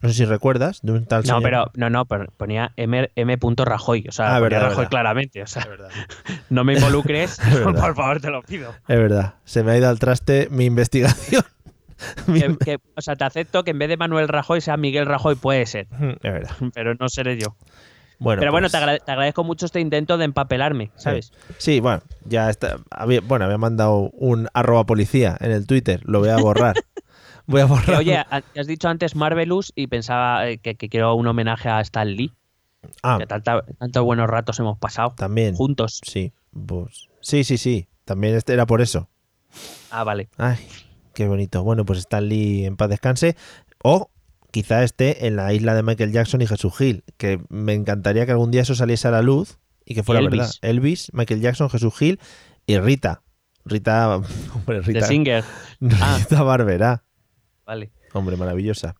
No 0.00 0.08
sé 0.08 0.16
si 0.16 0.24
recuerdas, 0.24 0.80
de 0.82 0.92
un 0.92 1.06
tal 1.06 1.22
No, 1.24 1.40
pero 1.40 1.70
no, 1.76 1.88
no, 1.88 2.04
ponía 2.04 2.72
M. 2.76 3.10
M. 3.14 3.38
Rajoy, 3.56 4.04
o 4.08 4.12
sea, 4.12 4.36
ah, 4.36 4.40
Rajoy 4.40 4.86
claramente, 4.88 5.42
o 5.42 5.46
sea, 5.46 5.66
no 6.50 6.64
me 6.64 6.74
involucres, 6.74 7.38
por 7.62 7.94
favor, 7.94 8.20
te 8.20 8.30
lo 8.30 8.42
pido. 8.42 8.74
Es 8.88 8.98
verdad, 8.98 9.36
se 9.44 9.62
me 9.62 9.72
ha 9.72 9.78
ido 9.78 9.88
al 9.88 10.00
traste 10.00 10.48
mi 10.50 10.64
investigación. 10.64 11.44
o 12.96 13.00
sea, 13.00 13.16
te 13.16 13.24
acepto 13.24 13.64
que 13.64 13.72
en 13.72 13.78
vez 13.78 13.88
de 13.88 13.96
Manuel 13.96 14.28
Rajoy 14.28 14.60
sea 14.60 14.76
Miguel 14.76 15.06
Rajoy, 15.06 15.34
puede 15.34 15.66
ser. 15.66 15.88
Es 16.22 16.32
verdad. 16.32 16.56
Pero 16.74 16.94
no 16.94 17.08
seré 17.08 17.38
yo. 17.38 17.56
Bueno, 18.18 18.38
Pero 18.38 18.52
bueno, 18.52 18.68
pues 18.70 19.02
te, 19.04 19.10
agradezco 19.10 19.42
mucho 19.42 19.66
este 19.66 19.80
intento 19.80 20.16
de 20.16 20.26
empapelarme, 20.26 20.92
¿sabes? 20.94 21.32
Sí, 21.58 21.80
bueno, 21.80 22.02
ya 22.24 22.50
está. 22.50 22.78
Había, 22.92 23.20
bueno, 23.20 23.46
había 23.46 23.58
mandado 23.58 24.10
un 24.12 24.48
arroba 24.54 24.86
policía 24.86 25.36
en 25.40 25.50
el 25.50 25.66
Twitter, 25.66 26.00
lo 26.04 26.20
voy 26.20 26.28
a 26.28 26.36
borrar. 26.36 26.76
voy 27.46 27.62
a 27.62 27.64
borrar. 27.64 27.96
oye, 27.96 28.16
has 28.30 28.66
dicho 28.68 28.88
antes 28.88 29.16
Marvelous 29.16 29.72
y 29.74 29.88
pensaba 29.88 30.48
eh, 30.48 30.58
que, 30.58 30.76
quiero 30.76 31.16
un 31.16 31.26
homenaje 31.26 31.68
a 31.68 31.80
Stan 31.80 32.08
Lee. 32.08 32.32
Ah. 33.02 33.18
Que 33.18 33.26
tantos 33.26 34.04
buenos 34.04 34.30
ratos 34.30 34.56
hemos 34.60 34.78
pasado. 34.78 35.14
También. 35.16 35.56
Juntos. 35.56 36.00
Sí, 36.04 36.32
pues, 36.52 37.08
sí, 37.22 37.42
sí, 37.42 37.58
sí. 37.58 37.88
También 38.04 38.36
este 38.36 38.52
era 38.52 38.66
por 38.66 38.80
eso. 38.82 39.08
Ah, 39.90 40.04
vale. 40.04 40.28
Ay. 40.36 40.58
Qué 41.14 41.26
bonito. 41.28 41.62
Bueno, 41.62 41.84
pues 41.84 41.98
Stan 42.00 42.26
Lee 42.28 42.64
en 42.66 42.76
paz 42.76 42.88
descanse. 42.88 43.36
O 43.82 44.10
quizá 44.50 44.82
esté 44.84 45.26
en 45.26 45.36
la 45.36 45.52
isla 45.52 45.74
de 45.74 45.82
Michael 45.82 46.12
Jackson 46.12 46.40
y 46.42 46.46
Jesús 46.46 46.76
Gil, 46.76 47.04
que 47.16 47.40
me 47.48 47.74
encantaría 47.74 48.26
que 48.26 48.32
algún 48.32 48.50
día 48.50 48.62
eso 48.62 48.74
saliese 48.74 49.08
a 49.08 49.10
la 49.10 49.22
luz 49.22 49.58
y 49.84 49.94
que 49.94 50.02
fuera 50.02 50.20
Elvis. 50.20 50.38
verdad. 50.38 50.52
Elvis, 50.62 51.10
Michael 51.14 51.40
Jackson, 51.40 51.70
Jesús 51.70 51.94
Gil 51.96 52.20
y 52.66 52.78
Rita. 52.78 53.22
Rita, 53.64 54.16
hombre, 54.54 54.80
Rita, 54.82 55.06
Singer. 55.06 55.44
Ah. 56.00 56.16
Rita 56.18 56.42
Barberá. 56.42 57.04
Vale. 57.64 57.92
Hombre, 58.14 58.36
maravillosa. 58.36 58.94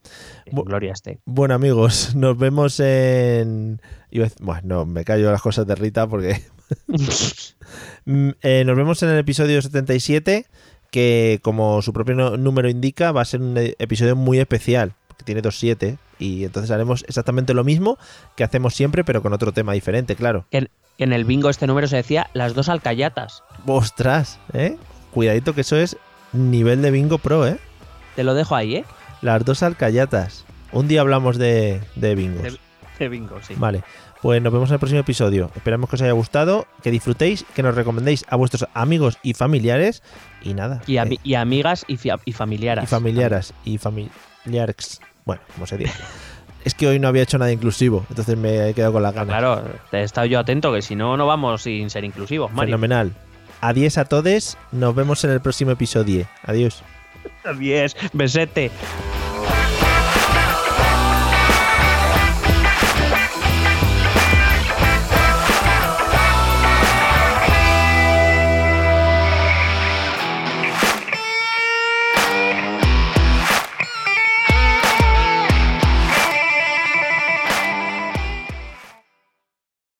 Bu- 0.50 0.64
Gloria 0.64 0.92
esté. 0.92 1.20
Bueno, 1.26 1.52
amigos, 1.54 2.14
nos 2.14 2.38
vemos 2.38 2.80
en. 2.80 3.80
Bueno, 4.40 4.60
no, 4.64 4.86
me 4.86 5.04
callo 5.04 5.30
las 5.30 5.42
cosas 5.42 5.66
de 5.66 5.74
Rita 5.74 6.06
porque. 6.06 6.42
Mm, 8.04 8.30
eh, 8.42 8.64
nos 8.64 8.76
vemos 8.76 9.02
en 9.02 9.10
el 9.10 9.18
episodio 9.18 9.60
77, 9.62 10.46
que 10.92 11.40
como 11.42 11.82
su 11.82 11.92
propio 11.92 12.14
no- 12.14 12.36
número 12.36 12.68
indica, 12.68 13.10
va 13.10 13.22
a 13.22 13.24
ser 13.24 13.40
un 13.40 13.56
episodio 13.56 14.14
muy 14.14 14.38
especial, 14.38 14.92
porque 15.08 15.24
tiene 15.24 15.42
dos 15.42 15.58
siete, 15.58 15.98
y 16.20 16.44
entonces 16.44 16.70
haremos 16.70 17.04
exactamente 17.08 17.54
lo 17.54 17.64
mismo 17.64 17.98
que 18.36 18.44
hacemos 18.44 18.74
siempre, 18.74 19.02
pero 19.02 19.22
con 19.22 19.32
otro 19.32 19.50
tema 19.52 19.72
diferente, 19.72 20.14
claro. 20.14 20.44
En, 20.52 20.68
el 20.98 21.24
bingo 21.24 21.50
este 21.50 21.66
número 21.66 21.88
se 21.88 21.96
decía 21.96 22.28
las 22.34 22.54
dos 22.54 22.68
alcayatas. 22.68 23.42
¡Ostras! 23.66 24.38
¿eh? 24.52 24.76
Cuidadito 25.10 25.54
que 25.54 25.62
eso 25.62 25.76
es 25.76 25.96
nivel 26.32 26.80
de 26.82 26.90
bingo 26.92 27.18
pro, 27.18 27.46
¿eh? 27.48 27.58
Te 28.14 28.22
lo 28.22 28.34
dejo 28.34 28.54
ahí, 28.54 28.76
¿eh? 28.76 28.84
Las 29.22 29.44
dos 29.44 29.62
alcayatas. 29.62 30.44
Un 30.72 30.86
día 30.88 31.00
hablamos 31.00 31.38
de, 31.38 31.80
de 31.96 32.14
bingos. 32.14 32.42
De- 32.42 32.58
De 32.98 33.08
bingo, 33.08 33.38
sí. 33.42 33.54
Vale, 33.56 33.82
pues 34.20 34.40
nos 34.42 34.52
vemos 34.52 34.68
en 34.68 34.74
el 34.74 34.78
próximo 34.78 35.00
episodio. 35.00 35.50
Esperamos 35.56 35.88
que 35.90 35.96
os 35.96 36.02
haya 36.02 36.12
gustado, 36.12 36.66
que 36.82 36.90
disfrutéis, 36.92 37.44
que 37.54 37.62
nos 37.62 37.74
recomendéis 37.74 38.24
a 38.28 38.36
vuestros 38.36 38.66
amigos 38.74 39.18
y 39.24 39.34
familiares. 39.34 40.02
Y 40.44 40.54
nada. 40.54 40.82
Y, 40.86 40.94
ami- 40.94 41.16
eh, 41.16 41.20
y 41.24 41.34
amigas 41.34 41.84
y, 41.88 41.98
y 42.24 42.32
familiares. 42.32 42.84
y 42.84 42.86
familiares. 42.86 43.54
Y 43.64 43.78
familiares. 43.78 45.00
Bueno, 45.24 45.42
como 45.54 45.66
se 45.66 45.78
diga. 45.78 45.92
es 46.64 46.74
que 46.74 46.86
hoy 46.86 46.98
no 46.98 47.08
había 47.08 47.22
hecho 47.22 47.38
nada 47.38 47.52
inclusivo, 47.52 48.04
entonces 48.08 48.36
me 48.36 48.68
he 48.68 48.74
quedado 48.74 48.92
con 48.94 49.02
la 49.02 49.12
gana. 49.12 49.26
Claro, 49.26 49.62
te 49.90 49.98
he 49.98 50.02
estado 50.02 50.26
yo 50.26 50.38
atento, 50.38 50.72
que 50.72 50.82
si 50.82 50.94
no, 50.96 51.16
no 51.16 51.26
vamos 51.26 51.62
sin 51.62 51.90
ser 51.90 52.04
inclusivos, 52.04 52.52
Mario. 52.52 52.72
Fenomenal. 52.76 53.12
Adiós 53.60 53.98
a 53.98 54.04
todos, 54.04 54.56
nos 54.72 54.94
vemos 54.94 55.22
en 55.24 55.30
el 55.30 55.40
próximo 55.40 55.70
episodio. 55.70 56.26
Adiós. 56.44 56.82
Adiós, 57.44 57.96
besete. 58.12 58.70